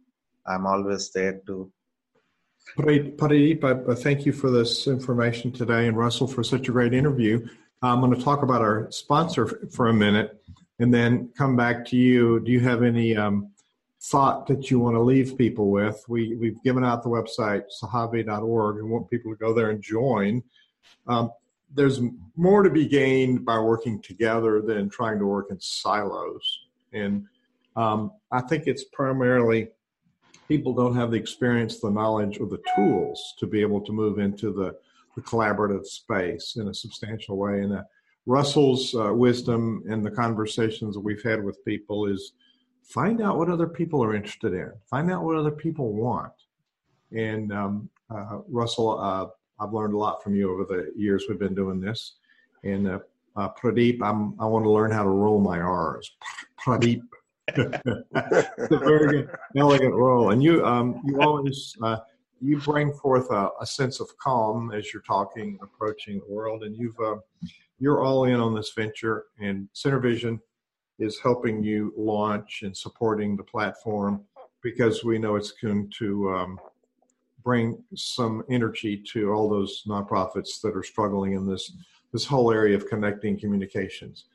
I'm 0.45 0.65
always 0.65 1.09
there 1.11 1.39
to. 1.47 1.71
Pradeep, 2.77 3.63
I, 3.63 3.95
thank 3.95 4.25
you 4.25 4.33
for 4.33 4.51
this 4.51 4.87
information 4.87 5.53
today 5.53 5.87
and 5.87 5.97
Russell 5.97 6.27
for 6.27 6.43
such 6.43 6.67
a 6.67 6.71
great 6.73 6.93
interview. 6.93 7.47
I'm 7.81 8.01
going 8.01 8.13
to 8.13 8.21
talk 8.21 8.43
about 8.43 8.61
our 8.61 8.91
sponsor 8.91 9.47
for 9.71 9.87
a 9.87 9.93
minute 9.93 10.43
and 10.79 10.93
then 10.93 11.29
come 11.37 11.55
back 11.55 11.85
to 11.85 11.95
you. 11.95 12.41
Do 12.41 12.51
you 12.51 12.59
have 12.59 12.83
any 12.83 13.15
um, 13.15 13.51
thought 14.01 14.47
that 14.47 14.69
you 14.69 14.79
want 14.79 14.95
to 14.95 15.01
leave 15.01 15.37
people 15.37 15.69
with. 15.69 16.03
We, 16.09 16.35
we've 16.35 16.61
given 16.63 16.83
out 16.83 17.03
the 17.03 17.09
website, 17.09 17.63
sahave.org, 17.81 18.77
and 18.77 18.89
want 18.89 19.09
people 19.09 19.31
to 19.31 19.37
go 19.37 19.53
there 19.53 19.69
and 19.69 19.81
join. 19.81 20.43
Um, 21.07 21.31
there's 21.73 22.01
more 22.35 22.63
to 22.63 22.69
be 22.69 22.87
gained 22.87 23.45
by 23.45 23.59
working 23.59 24.01
together 24.01 24.61
than 24.61 24.89
trying 24.89 25.19
to 25.19 25.25
work 25.25 25.51
in 25.51 25.59
silos. 25.59 26.59
And 26.93 27.25
um, 27.75 28.11
I 28.31 28.41
think 28.41 28.65
it's 28.65 28.85
primarily 28.85 29.69
people 30.47 30.73
don't 30.73 30.95
have 30.95 31.11
the 31.11 31.17
experience, 31.17 31.79
the 31.79 31.91
knowledge, 31.91 32.39
or 32.39 32.47
the 32.47 32.61
tools 32.75 33.35
to 33.39 33.45
be 33.45 33.61
able 33.61 33.81
to 33.81 33.91
move 33.91 34.19
into 34.19 34.51
the, 34.51 34.75
the 35.15 35.21
collaborative 35.21 35.85
space 35.85 36.55
in 36.57 36.67
a 36.67 36.73
substantial 36.73 37.37
way. 37.37 37.61
And 37.61 37.73
uh, 37.73 37.83
Russell's 38.25 38.95
uh, 38.95 39.13
wisdom 39.13 39.83
and 39.89 40.03
the 40.03 40.11
conversations 40.11 40.95
that 40.95 41.01
we've 41.01 41.23
had 41.23 41.43
with 41.43 41.63
people 41.65 42.07
is– 42.07 42.33
find 42.89 43.21
out 43.21 43.37
what 43.37 43.49
other 43.49 43.67
people 43.67 44.03
are 44.03 44.15
interested 44.15 44.53
in. 44.53 44.71
Find 44.89 45.11
out 45.11 45.23
what 45.23 45.35
other 45.35 45.51
people 45.51 45.93
want. 45.93 46.33
And 47.11 47.53
um, 47.53 47.89
uh, 48.09 48.39
Russell, 48.47 48.99
uh, 48.99 49.27
I've 49.59 49.73
learned 49.73 49.93
a 49.93 49.97
lot 49.97 50.23
from 50.23 50.35
you 50.35 50.51
over 50.51 50.63
the 50.63 50.91
years 50.95 51.25
we've 51.27 51.39
been 51.39 51.55
doing 51.55 51.79
this. 51.79 52.15
And 52.63 52.87
uh, 52.87 52.99
uh 53.35 53.49
Pradeep, 53.49 54.01
I'm, 54.01 54.39
I 54.39 54.45
want 54.45 54.65
to 54.65 54.71
learn 54.71 54.91
how 54.91 55.03
to 55.03 55.09
roll 55.09 55.39
my 55.39 55.59
R's. 55.59 56.11
Pradeep. 56.63 57.01
it's 57.47 58.71
a 58.71 58.77
very 58.77 59.11
good, 59.11 59.29
elegant 59.57 59.95
roll. 59.95 60.31
And 60.31 60.43
you, 60.43 60.65
um, 60.65 61.01
you 61.05 61.21
always, 61.21 61.75
uh, 61.81 61.97
you 62.41 62.59
bring 62.59 62.93
forth 62.93 63.31
a, 63.31 63.49
a, 63.59 63.65
sense 63.65 63.99
of 63.99 64.15
calm 64.19 64.71
as 64.71 64.93
you're 64.93 65.01
talking, 65.01 65.57
approaching 65.61 66.19
the 66.19 66.31
world, 66.31 66.63
and 66.63 66.77
you've, 66.77 66.99
uh, 66.99 67.15
you're 67.79 68.03
all 68.03 68.25
in 68.25 68.39
on 68.39 68.53
this 68.53 68.71
venture. 68.73 69.25
And 69.39 69.67
SynerVision 69.73 70.39
is 70.99 71.19
helping 71.19 71.63
you 71.63 71.93
launch 71.97 72.61
and 72.63 72.75
supporting 72.75 73.35
the 73.35 73.43
platform 73.43 74.23
because 74.61 75.03
we 75.03 75.17
know 75.17 75.35
it's 75.35 75.51
going 75.51 75.91
to 75.97 76.29
um, 76.31 76.59
bring 77.43 77.81
some 77.95 78.43
energy 78.49 79.01
to 79.13 79.31
all 79.31 79.49
those 79.49 79.83
nonprofits 79.87 80.61
that 80.61 80.75
are 80.75 80.83
struggling 80.83 81.33
in 81.33 81.47
this 81.47 81.71
this 82.11 82.25
whole 82.25 82.51
area 82.51 82.75
of 82.75 82.87
connecting 82.87 83.39
communications. 83.39 84.25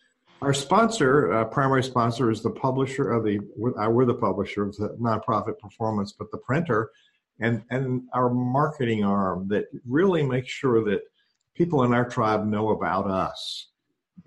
Our 0.43 0.55
sponsor, 0.55 1.33
uh, 1.33 1.45
primary 1.47 1.83
sponsor, 1.83 2.31
is 2.31 2.43
the 2.43 2.51
publisher 2.51 3.13
of 3.13 3.25
the. 3.25 3.39
Uh, 3.79 3.91
we're 3.91 4.05
the 4.05 4.15
publisher 4.15 4.63
of 4.63 4.77
the 4.77 4.97
nonprofit 5.01 5.59
performance, 5.59 6.13
but 6.13 6.31
the 6.31 6.39
printer, 6.39 6.91
and 7.41 7.63
and 7.71 8.03
our 8.13 8.31
marketing 8.31 9.05
arm 9.05 9.49
that 9.49 9.67
really 9.87 10.23
makes 10.23 10.51
sure 10.51 10.85
that 10.85 11.03
people 11.55 11.85
in 11.85 11.95
our 11.95 12.09
tribe 12.09 12.47
know 12.47 12.71
about 12.71 13.09
us 13.09 13.69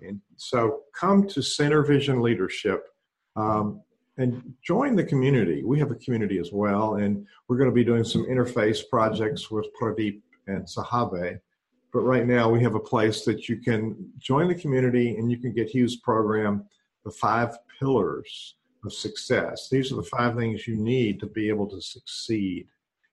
and 0.00 0.20
so 0.36 0.80
come 0.94 1.26
to 1.28 1.40
SynerVision 1.40 2.22
Leadership 2.22 2.88
um, 3.36 3.82
and 4.18 4.54
join 4.62 4.96
the 4.96 5.04
community. 5.04 5.62
We 5.64 5.78
have 5.78 5.90
a 5.90 5.96
community 5.96 6.38
as 6.38 6.52
well, 6.52 6.96
and 6.96 7.26
we're 7.46 7.56
going 7.56 7.70
to 7.70 7.74
be 7.74 7.84
doing 7.84 8.04
some 8.04 8.26
interface 8.26 8.80
projects 8.88 9.50
with 9.50 9.66
Pradeep 9.80 10.20
and 10.46 10.68
SAHAVE. 10.68 11.40
But 11.92 12.00
right 12.00 12.26
now, 12.26 12.50
we 12.50 12.62
have 12.62 12.74
a 12.74 12.80
place 12.80 13.24
that 13.24 13.48
you 13.48 13.56
can 13.56 14.12
join 14.18 14.48
the 14.48 14.54
community 14.54 15.16
and 15.16 15.30
you 15.30 15.38
can 15.38 15.52
get 15.52 15.70
Hugh's 15.70 15.96
program, 15.96 16.64
The 17.04 17.10
Five 17.10 17.56
Pillars 17.78 18.56
of 18.84 18.92
Success. 18.92 19.68
These 19.70 19.92
are 19.92 19.96
the 19.96 20.02
five 20.02 20.36
things 20.36 20.66
you 20.66 20.76
need 20.76 21.20
to 21.20 21.26
be 21.26 21.48
able 21.48 21.66
to 21.68 21.80
succeed 21.80 22.66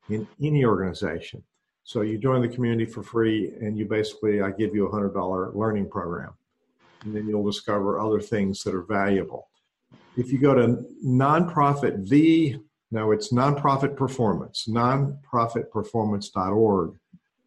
in 0.10 0.28
any 0.42 0.66
organization. 0.66 1.42
So 1.84 2.02
you 2.02 2.18
join 2.18 2.42
the 2.42 2.50
community 2.50 2.86
for 2.86 3.04
free, 3.04 3.54
and 3.62 3.78
you 3.78 3.86
basically, 3.86 4.42
I 4.42 4.52
give 4.52 4.76
you 4.76 4.88
a 4.88 4.92
$100 4.92 5.56
learning 5.56 5.90
program 5.90 6.34
and 7.06 7.16
then 7.16 7.28
you'll 7.28 7.46
discover 7.46 8.00
other 8.00 8.20
things 8.20 8.64
that 8.64 8.74
are 8.74 8.82
valuable. 8.82 9.48
If 10.18 10.32
you 10.32 10.38
go 10.38 10.54
to 10.54 10.86
nonprofit 11.06 12.08
V, 12.08 12.58
no, 12.92 13.12
it's 13.12 13.34
nonprofit 13.34 13.98
performance, 13.98 14.66
nonprofitperformance.org. 14.70 16.96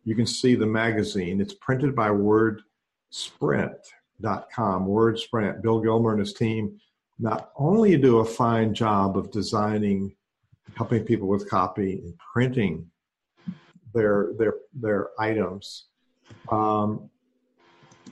You 0.05 0.15
can 0.15 0.27
see 0.27 0.55
the 0.55 0.67
magazine. 0.67 1.41
It's 1.41 1.55
printed 1.55 1.97
by 1.97 2.11
WordSprint.com. 2.11 4.87
WordSprint. 4.87 5.63
Bill 5.63 5.81
Gilmer 5.81 6.11
and 6.11 6.21
his 6.21 6.35
team 6.35 6.79
not 7.19 7.53
only 7.57 7.97
do 7.97 8.19
a 8.19 8.25
fine 8.25 8.75
job 8.75 9.17
of 9.17 9.31
designing, 9.31 10.15
helping 10.77 11.05
people 11.05 11.29
with 11.29 11.49
copy 11.49 12.03
and 12.05 12.13
printing 12.33 12.91
their 13.95 14.33
their 14.39 14.53
their 14.75 15.09
items, 15.19 15.87
um, 16.51 17.09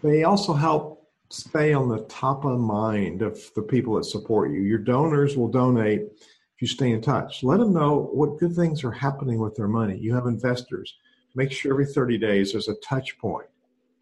they 0.02 0.24
also 0.24 0.54
help 0.54 1.05
stay 1.30 1.72
on 1.72 1.88
the 1.88 2.04
top 2.04 2.44
of 2.44 2.58
mind 2.58 3.22
of 3.22 3.38
the 3.54 3.62
people 3.62 3.94
that 3.94 4.04
support 4.04 4.50
you. 4.50 4.60
Your 4.60 4.78
donors 4.78 5.36
will 5.36 5.48
donate 5.48 6.02
if 6.02 6.62
you 6.62 6.68
stay 6.68 6.92
in 6.92 7.00
touch. 7.00 7.42
Let 7.42 7.58
them 7.58 7.72
know 7.72 8.10
what 8.12 8.38
good 8.38 8.54
things 8.54 8.84
are 8.84 8.92
happening 8.92 9.38
with 9.38 9.54
their 9.54 9.68
money. 9.68 9.98
You 9.98 10.14
have 10.14 10.26
investors. 10.26 10.94
Make 11.34 11.52
sure 11.52 11.72
every 11.72 11.86
30 11.86 12.18
days 12.18 12.52
there's 12.52 12.68
a 12.68 12.76
touch 12.76 13.18
point. 13.18 13.46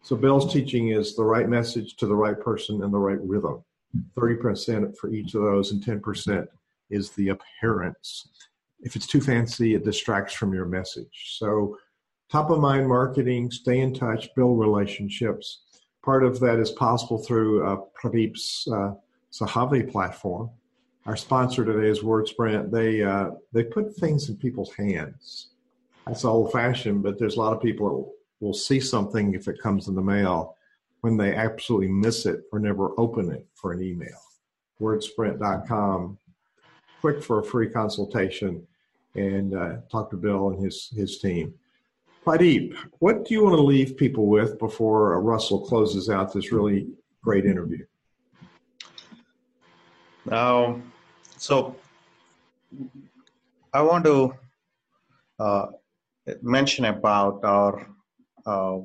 So 0.01 0.15
Bill's 0.15 0.53
teaching 0.53 0.89
is 0.89 1.15
the 1.15 1.25
right 1.25 1.49
message 1.49 1.95
to 1.97 2.05
the 2.05 2.15
right 2.15 2.39
person 2.39 2.83
in 2.83 2.91
the 2.91 2.97
right 2.97 3.21
rhythm. 3.21 3.63
30% 4.15 4.95
for 4.97 5.09
each 5.09 5.33
of 5.33 5.41
those 5.41 5.71
and 5.71 5.83
10% 5.83 6.45
is 6.91 7.11
the 7.11 7.29
appearance. 7.29 8.29
If 8.81 8.95
it's 8.95 9.07
too 9.07 9.21
fancy, 9.21 9.73
it 9.73 9.83
distracts 9.83 10.33
from 10.33 10.53
your 10.53 10.65
message. 10.65 11.35
So 11.39 11.77
top 12.31 12.51
of 12.51 12.59
mind 12.59 12.87
marketing, 12.87 13.49
stay 13.49 13.79
in 13.79 13.93
touch, 13.93 14.29
build 14.35 14.59
relationships 14.59 15.64
Part 16.05 16.23
of 16.23 16.39
that 16.41 16.59
is 16.59 16.69
possible 16.69 17.17
through 17.17 17.65
uh, 17.65 17.77
Pradeep's 17.99 18.67
uh, 18.71 18.93
SAHAVE 19.31 19.91
platform. 19.91 20.51
Our 21.07 21.15
sponsor 21.15 21.65
today 21.65 21.89
is 21.89 22.01
WordSprint. 22.01 22.69
They 22.69 23.01
uh, 23.01 23.31
they 23.51 23.63
put 23.63 23.95
things 23.95 24.29
in 24.29 24.37
people's 24.37 24.71
hands. 24.71 25.47
That's 26.05 26.23
old 26.23 26.51
fashioned, 26.51 27.01
but 27.01 27.17
there's 27.17 27.37
a 27.37 27.39
lot 27.39 27.53
of 27.53 27.61
people 27.61 27.89
that 27.89 28.45
will 28.45 28.53
see 28.53 28.79
something 28.79 29.33
if 29.33 29.47
it 29.47 29.59
comes 29.59 29.87
in 29.87 29.95
the 29.95 30.01
mail 30.01 30.55
when 31.01 31.17
they 31.17 31.33
absolutely 31.33 31.87
miss 31.87 32.27
it 32.27 32.43
or 32.51 32.59
never 32.59 32.91
open 32.99 33.31
it 33.31 33.47
for 33.55 33.73
an 33.73 33.81
email. 33.81 34.19
WordSprint.com. 34.79 36.19
Quick 37.01 37.23
for 37.23 37.39
a 37.39 37.43
free 37.43 37.69
consultation 37.69 38.65
and 39.15 39.55
uh, 39.55 39.77
talk 39.91 40.11
to 40.11 40.17
Bill 40.17 40.51
and 40.51 40.63
his 40.63 40.91
his 40.95 41.17
team. 41.17 41.55
Pradeep, 42.25 42.75
what 42.97 43.23
do 43.23 43.35
you 43.35 43.43
want 43.43 43.55
to 43.55 43.61
leave 43.61 43.95
people 43.97 44.25
with 44.25 44.57
before 44.57 45.21
Russell 45.21 45.59
closes 45.59 46.09
out 46.09 46.33
this 46.33 46.51
really 46.51 46.87
great 47.23 47.45
interview? 47.45 47.85
Um, 50.31 50.91
so, 51.37 51.75
I 53.71 53.81
want 53.81 54.05
to 54.05 54.33
uh, 55.37 55.67
mention 56.41 56.85
about 56.85 57.43
our 57.43 57.87
uh, 58.47 58.79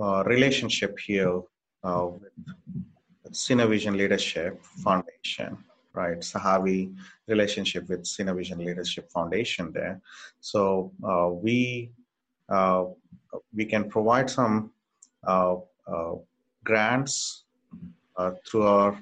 uh, 0.00 0.22
relationship 0.24 0.98
here 0.98 1.42
uh, 1.84 2.06
with 2.06 3.32
SynerVision 3.32 3.94
Leadership 3.94 4.64
Foundation, 4.82 5.58
right? 5.92 6.24
SAHAVE 6.24 6.94
relationship 7.26 7.90
with 7.90 8.04
SynerVision 8.04 8.56
Leadership 8.64 9.10
Foundation 9.10 9.70
there. 9.70 10.00
So 10.40 10.92
uh, 11.04 11.28
we 11.28 11.90
we 13.54 13.64
can 13.64 13.88
provide 13.88 14.30
some 14.30 14.70
uh, 15.26 15.56
uh, 15.86 16.14
grants 16.64 17.44
uh, 18.16 18.32
through 18.46 18.62
our 18.62 18.98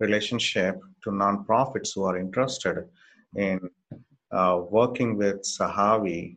relationship 0.00 0.80
to 1.02 1.10
nonprofits 1.10 1.94
who 1.94 2.04
are 2.04 2.16
interested 2.16 2.88
in 3.36 3.60
uh, 4.32 4.60
working 4.70 5.16
with 5.16 5.42
SAHAVE 5.42 6.36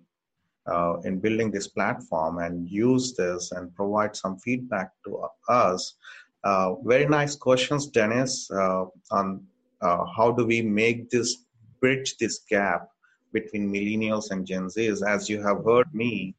uh, 0.68 0.98
in 1.06 1.20
building 1.20 1.50
this 1.52 1.68
platform 1.68 2.40
and 2.40 2.70
use 2.70 3.16
this 3.16 3.52
and 3.54 3.74
provide 3.76 4.16
some 4.16 4.38
feedback 4.38 4.92
to 5.06 5.26
us. 5.50 5.96
Uh, 6.44 6.76
very 6.84 7.08
nice 7.08 7.36
questions, 7.36 7.88
Dennis, 7.88 8.50
uh, 8.52 8.86
on 9.12 9.44
uh, 9.82 10.06
how 10.16 10.32
do 10.32 10.46
we 10.46 10.62
make 10.62 11.10
this 11.10 11.46
bridge 11.80 12.18
this 12.18 12.40
gap 12.50 12.90
between 13.38 13.72
millennials 13.76 14.32
and 14.32 14.46
Gen 14.46 14.68
Zs. 14.76 15.00
As 15.16 15.30
you 15.32 15.40
have 15.48 15.60
heard 15.70 15.90
me, 15.94 16.36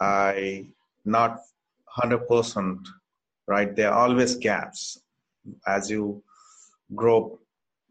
I 0.00 0.66
not 1.04 1.40
100% 1.98 2.78
right. 3.46 3.74
There 3.76 3.90
are 3.90 4.00
always 4.06 4.32
gaps. 4.36 4.80
As 5.66 5.90
you 5.90 6.22
grow, 6.94 7.38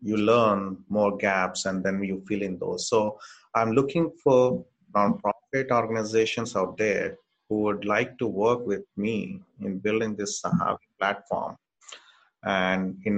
you 0.01 0.17
learn 0.17 0.61
more 0.97 1.13
gaps, 1.17 1.65
and 1.65 1.83
then 1.83 2.03
you 2.09 2.23
fill 2.27 2.43
in 2.49 2.57
those. 2.57 2.87
So 2.91 3.19
I'm 3.55 3.71
looking 3.79 4.11
for 4.23 4.63
nonprofit 4.95 5.67
organizations 5.71 6.55
out 6.55 6.77
there 6.77 7.17
who 7.47 7.55
would 7.65 7.83
like 7.85 8.17
to 8.19 8.27
work 8.27 8.65
with 8.65 8.85
me 8.95 9.41
in 9.59 9.79
building 9.79 10.15
this 10.15 10.41
SAHAVE 10.41 10.79
platform 10.99 11.57
and 12.43 12.97
in 13.05 13.17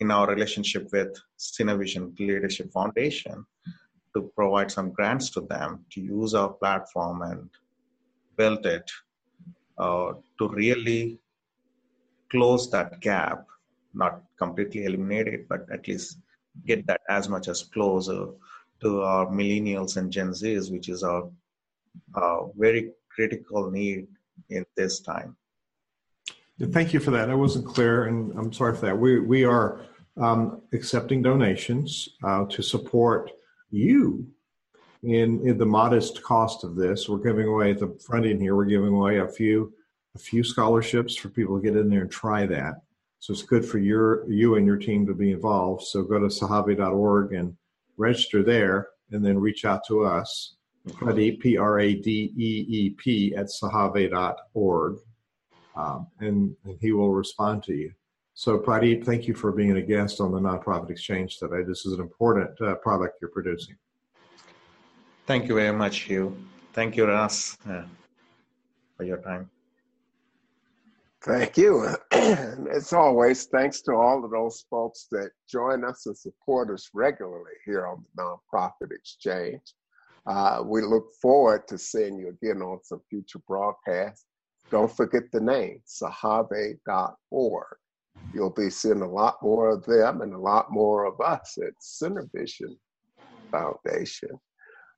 in 0.00 0.10
our 0.10 0.28
relationship 0.28 0.88
with 0.92 1.16
SynerVision 1.38 2.18
Leadership 2.18 2.72
Foundation 2.72 3.44
to 4.14 4.30
provide 4.36 4.70
some 4.70 4.90
grants 4.90 5.30
to 5.30 5.40
them 5.42 5.84
to 5.90 6.00
use 6.00 6.34
our 6.34 6.50
platform 6.50 7.22
and 7.22 7.48
build 8.36 8.64
it 8.66 8.90
uh, 9.78 10.12
to 10.38 10.48
really 10.48 11.18
close 12.30 12.70
that 12.70 13.00
gap, 13.00 13.46
not 13.92 14.22
completely 14.38 14.84
eliminate 14.84 15.28
it, 15.28 15.48
but 15.48 15.66
at 15.72 15.86
least 15.88 16.18
get 16.66 16.86
that 16.86 17.00
as 17.08 17.28
much 17.28 17.48
as 17.48 17.62
closer 17.62 18.28
to 18.80 19.02
our 19.02 19.26
millennials 19.26 19.96
and 19.96 20.10
Gen 20.10 20.30
Zs, 20.30 20.70
which 20.70 20.88
is 20.88 21.02
our 21.02 21.28
uh, 22.14 22.46
very 22.56 22.92
critical 23.08 23.70
need 23.70 24.06
in 24.50 24.64
this 24.76 25.00
time. 25.00 25.36
Thank 26.60 26.92
you 26.92 27.00
for 27.00 27.10
that. 27.10 27.30
I 27.30 27.34
wasn't 27.34 27.66
clear, 27.66 28.04
and 28.04 28.32
I'm 28.38 28.52
sorry 28.52 28.76
for 28.76 28.86
that. 28.86 28.96
We 28.96 29.18
we 29.18 29.44
are 29.44 29.86
um, 30.16 30.62
accepting 30.72 31.20
donations 31.20 32.08
uh, 32.22 32.44
to 32.46 32.62
support 32.62 33.32
you 33.74 34.26
in, 35.02 35.46
in 35.46 35.58
the 35.58 35.66
modest 35.66 36.22
cost 36.22 36.64
of 36.64 36.76
this. 36.76 37.08
We're 37.08 37.18
giving 37.18 37.46
away 37.46 37.72
at 37.72 37.80
the 37.80 37.98
front 38.06 38.26
end 38.26 38.40
here. 38.40 38.56
We're 38.56 38.64
giving 38.64 38.94
away 38.94 39.18
a 39.18 39.28
few 39.28 39.72
a 40.16 40.18
few 40.18 40.44
scholarships 40.44 41.16
for 41.16 41.28
people 41.28 41.56
to 41.56 41.62
get 41.62 41.76
in 41.76 41.90
there 41.90 42.02
and 42.02 42.10
try 42.10 42.46
that. 42.46 42.74
So 43.18 43.32
it's 43.32 43.42
good 43.42 43.64
for 43.64 43.78
your 43.78 44.30
you 44.30 44.54
and 44.54 44.66
your 44.66 44.76
team 44.76 45.06
to 45.06 45.14
be 45.14 45.32
involved. 45.32 45.82
So 45.82 46.02
go 46.02 46.20
to 46.20 46.26
sahave.org 46.26 47.32
and 47.32 47.56
register 47.96 48.42
there, 48.42 48.88
and 49.10 49.24
then 49.24 49.38
reach 49.38 49.64
out 49.64 49.82
to 49.88 50.04
us. 50.04 50.56
Pradeep, 50.88 51.40
P 51.40 51.56
R 51.56 51.80
A 51.80 51.94
D 51.94 52.32
E 52.36 52.66
E 52.68 52.90
P, 52.90 53.34
at 53.34 53.46
sahave.org 53.46 54.98
um, 55.76 56.06
and, 56.20 56.56
and 56.64 56.78
he 56.80 56.92
will 56.92 57.12
respond 57.12 57.62
to 57.64 57.74
you. 57.74 57.92
So, 58.36 58.58
Pradeep, 58.58 59.04
thank 59.04 59.28
you 59.28 59.34
for 59.34 59.52
being 59.52 59.76
a 59.76 59.80
guest 59.80 60.20
on 60.20 60.32
the 60.32 60.40
Nonprofit 60.40 60.90
Exchange 60.90 61.38
today. 61.38 61.62
This 61.62 61.86
is 61.86 61.92
an 61.92 62.00
important 62.00 62.60
uh, 62.60 62.74
product 62.76 63.18
you're 63.20 63.30
producing. 63.30 63.76
Thank 65.24 65.48
you 65.48 65.54
very 65.54 65.72
much, 65.72 66.00
Hugh. 66.00 66.36
Thank 66.72 66.96
you, 66.96 67.06
Russ, 67.06 67.56
uh, 67.70 67.84
for 68.96 69.04
your 69.04 69.18
time. 69.18 69.48
Thank 71.22 71.56
you. 71.56 71.88
And 72.10 72.66
as 72.74 72.92
always, 72.92 73.46
thanks 73.46 73.80
to 73.82 73.92
all 73.92 74.24
of 74.24 74.32
those 74.32 74.64
folks 74.68 75.06
that 75.12 75.30
join 75.48 75.84
us 75.84 76.06
and 76.06 76.18
support 76.18 76.70
us 76.70 76.90
regularly 76.92 77.54
here 77.64 77.86
on 77.86 78.04
the 78.16 78.22
Nonprofit 78.52 78.90
Exchange. 78.90 79.62
Uh, 80.26 80.60
we 80.64 80.82
look 80.82 81.06
forward 81.22 81.68
to 81.68 81.78
seeing 81.78 82.18
you 82.18 82.30
again 82.30 82.62
on 82.62 82.80
some 82.82 83.00
future 83.08 83.40
broadcasts. 83.46 84.26
Don't 84.72 84.90
forget 84.90 85.22
the 85.30 85.40
name, 85.40 85.80
sahave.org. 85.86 87.76
You'll 88.32 88.50
be 88.50 88.70
seeing 88.70 89.02
a 89.02 89.08
lot 89.08 89.36
more 89.42 89.70
of 89.70 89.84
them 89.84 90.22
and 90.22 90.34
a 90.34 90.38
lot 90.38 90.72
more 90.72 91.04
of 91.04 91.20
us 91.20 91.56
at 91.64 91.74
SynerVision 91.80 92.76
Foundation. 93.52 94.30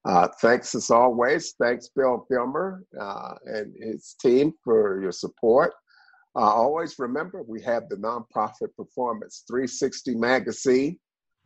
Uh, 0.06 0.28
thanks 0.40 0.74
as 0.74 0.90
always. 0.90 1.54
Thanks, 1.60 1.88
Bill 1.94 2.26
Gilmer 2.30 2.84
uh, 2.98 3.34
and 3.44 3.74
his 3.78 4.14
team 4.20 4.54
for 4.62 5.02
your 5.02 5.12
support. 5.12 5.72
Uh, 6.36 6.40
always 6.40 6.98
remember, 6.98 7.42
we 7.42 7.60
have 7.62 7.88
the 7.88 7.96
Nonprofit 7.96 8.74
Performance 8.76 9.44
360 9.48 10.14
magazine. 10.14 10.98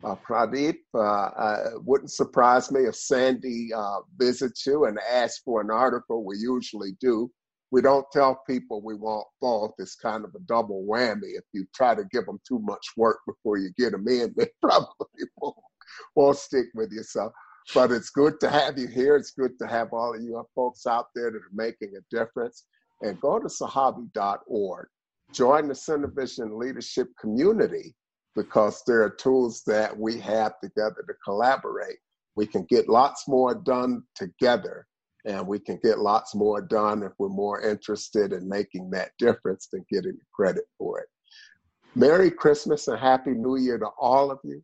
Uh, 0.03 0.15
Pradeep, 0.27 0.79
uh, 0.95 0.99
uh, 0.99 1.71
wouldn't 1.85 2.11
surprise 2.11 2.73
me 2.73 2.83
if 2.83 2.95
Sandy 2.95 3.71
visits 4.17 4.67
you 4.67 4.87
and 4.87 4.99
asks 5.11 5.43
for 5.45 5.61
an 5.61 5.71
article. 5.71 6.25
We 6.25 6.37
usually 6.39 6.97
do 7.01 7.31
we 7.71 7.81
don't 7.81 8.07
tell 8.13 8.43
people 8.49 8.83
we 8.83 8.95
want 8.95 9.27
both. 9.41 9.73
It's 9.79 9.95
kind 9.95 10.25
of 10.25 10.35
a 10.35 10.41
double 10.41 10.85
whammy. 10.89 11.37
If 11.37 11.45
you 11.53 11.67
try 11.75 11.95
to 11.95 12.05
give 12.11 12.27
them 12.27 12.41
too 12.47 12.59
much 12.59 12.85
work 12.97 13.19
before 13.27 13.59
you 13.59 13.71
get 13.79 13.93
them 13.93 14.09
in, 14.09 14.35
they 14.37 14.49
probably 14.61 15.25
won't, 15.39 15.57
won't 16.17 16.37
stick 16.37 16.67
with 16.75 16.91
you. 16.93 17.03
So, 17.03 17.33
but 17.75 17.93
it's 17.93 18.11
good 18.11 18.41
to 18.41 18.51
have 18.51 18.79
you 18.79 18.89
here. 18.89 19.17
It's 19.17 19.31
good 19.31 19.59
to 19.61 19.67
have 19.67 19.93
all 19.93 20.15
of 20.15 20.23
you 20.23 20.43
folks 20.55 20.87
out 20.87 21.07
there 21.15 21.31
that 21.31 21.37
are 21.37 21.51
making 21.53 21.93
a 21.97 22.17
difference. 22.17 22.65
And 23.03 23.21
go 23.21 23.39
to 23.39 23.47
sahave.org. 23.47 24.89
Join 25.33 25.69
the 25.69 25.75
SynerVision 25.75 26.59
leadership 26.59 27.09
community 27.19 27.95
because 28.35 28.83
there 28.87 29.03
are 29.03 29.11
tools 29.11 29.63
that 29.67 29.97
we 29.97 30.19
have 30.21 30.53
together 30.63 31.05
to 31.07 31.15
collaborate. 31.25 31.97
We 32.37 32.47
can 32.47 32.67
get 32.69 32.89
lots 32.89 33.27
more 33.27 33.55
done 33.55 34.03
together 34.15 34.87
and 35.25 35.47
we 35.47 35.59
can 35.59 35.79
get 35.83 35.99
lots 35.99 36.35
more 36.35 36.61
done 36.61 37.03
if 37.03 37.13
we're 37.19 37.29
more 37.29 37.61
interested 37.61 38.33
in 38.33 38.49
making 38.49 38.91
that 38.91 39.11
difference 39.19 39.69
than 39.73 39.85
getting 39.91 40.19
credit 40.33 40.65
for 40.79 41.01
it. 41.01 41.07
Merry 41.95 42.31
Christmas 42.31 42.89
and 42.89 42.99
Happy 42.99 43.33
New 43.33 43.57
Year 43.57 43.79
to 43.79 43.89
all 44.01 44.31
of 44.31 44.39
you. 44.45 44.63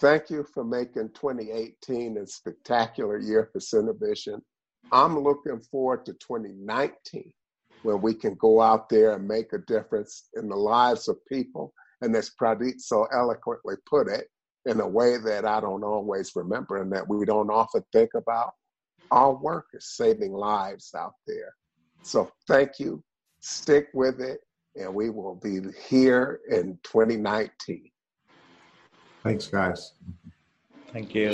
Thank 0.00 0.30
you 0.30 0.44
for 0.54 0.64
making 0.64 1.10
2018 1.14 2.18
a 2.18 2.26
spectacular 2.26 3.18
year 3.18 3.48
for 3.52 3.58
SynerVision. 3.58 4.40
I'm 4.92 5.18
looking 5.18 5.60
forward 5.60 6.06
to 6.06 6.12
2019 6.14 7.32
when 7.82 8.00
we 8.00 8.14
can 8.14 8.34
go 8.34 8.60
out 8.60 8.88
there 8.88 9.14
and 9.14 9.26
make 9.26 9.52
a 9.52 9.58
difference 9.58 10.28
in 10.34 10.48
the 10.48 10.56
lives 10.56 11.08
of 11.08 11.16
people. 11.26 11.72
And 12.00 12.14
as 12.14 12.32
Pradeep 12.40 12.80
so 12.80 13.06
eloquently 13.12 13.74
put 13.88 14.08
it, 14.08 14.28
in 14.68 14.80
a 14.80 14.88
way 14.88 15.16
that 15.16 15.44
I 15.46 15.60
don't 15.60 15.82
always 15.82 16.32
remember 16.36 16.80
and 16.82 16.92
that 16.92 17.08
we 17.08 17.24
don't 17.24 17.50
often 17.50 17.82
think 17.92 18.10
about 18.14 18.52
our 19.10 19.34
work 19.34 19.66
is 19.74 19.96
saving 19.96 20.32
lives 20.32 20.94
out 20.96 21.14
there. 21.26 21.54
So 22.02 22.30
thank 22.46 22.78
you. 22.78 23.02
Stick 23.40 23.88
with 23.94 24.20
it, 24.20 24.40
and 24.76 24.94
we 24.94 25.10
will 25.10 25.36
be 25.36 25.60
here 25.88 26.40
in 26.50 26.78
2019. 26.82 27.90
Thanks, 29.22 29.46
guys. 29.46 29.92
Thank 30.92 31.14
you. 31.14 31.32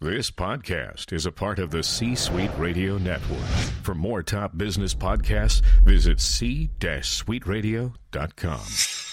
This 0.00 0.30
podcast 0.30 1.12
is 1.12 1.26
a 1.26 1.32
part 1.32 1.58
of 1.58 1.70
the 1.70 1.82
C 1.82 2.14
Suite 2.14 2.50
Radio 2.56 2.98
Network. 2.98 3.44
For 3.82 3.94
more 3.94 4.22
top 4.22 4.56
business 4.56 4.94
podcasts, 4.94 5.60
visit 5.84 6.20
c-suiteradio.com. 6.20 9.07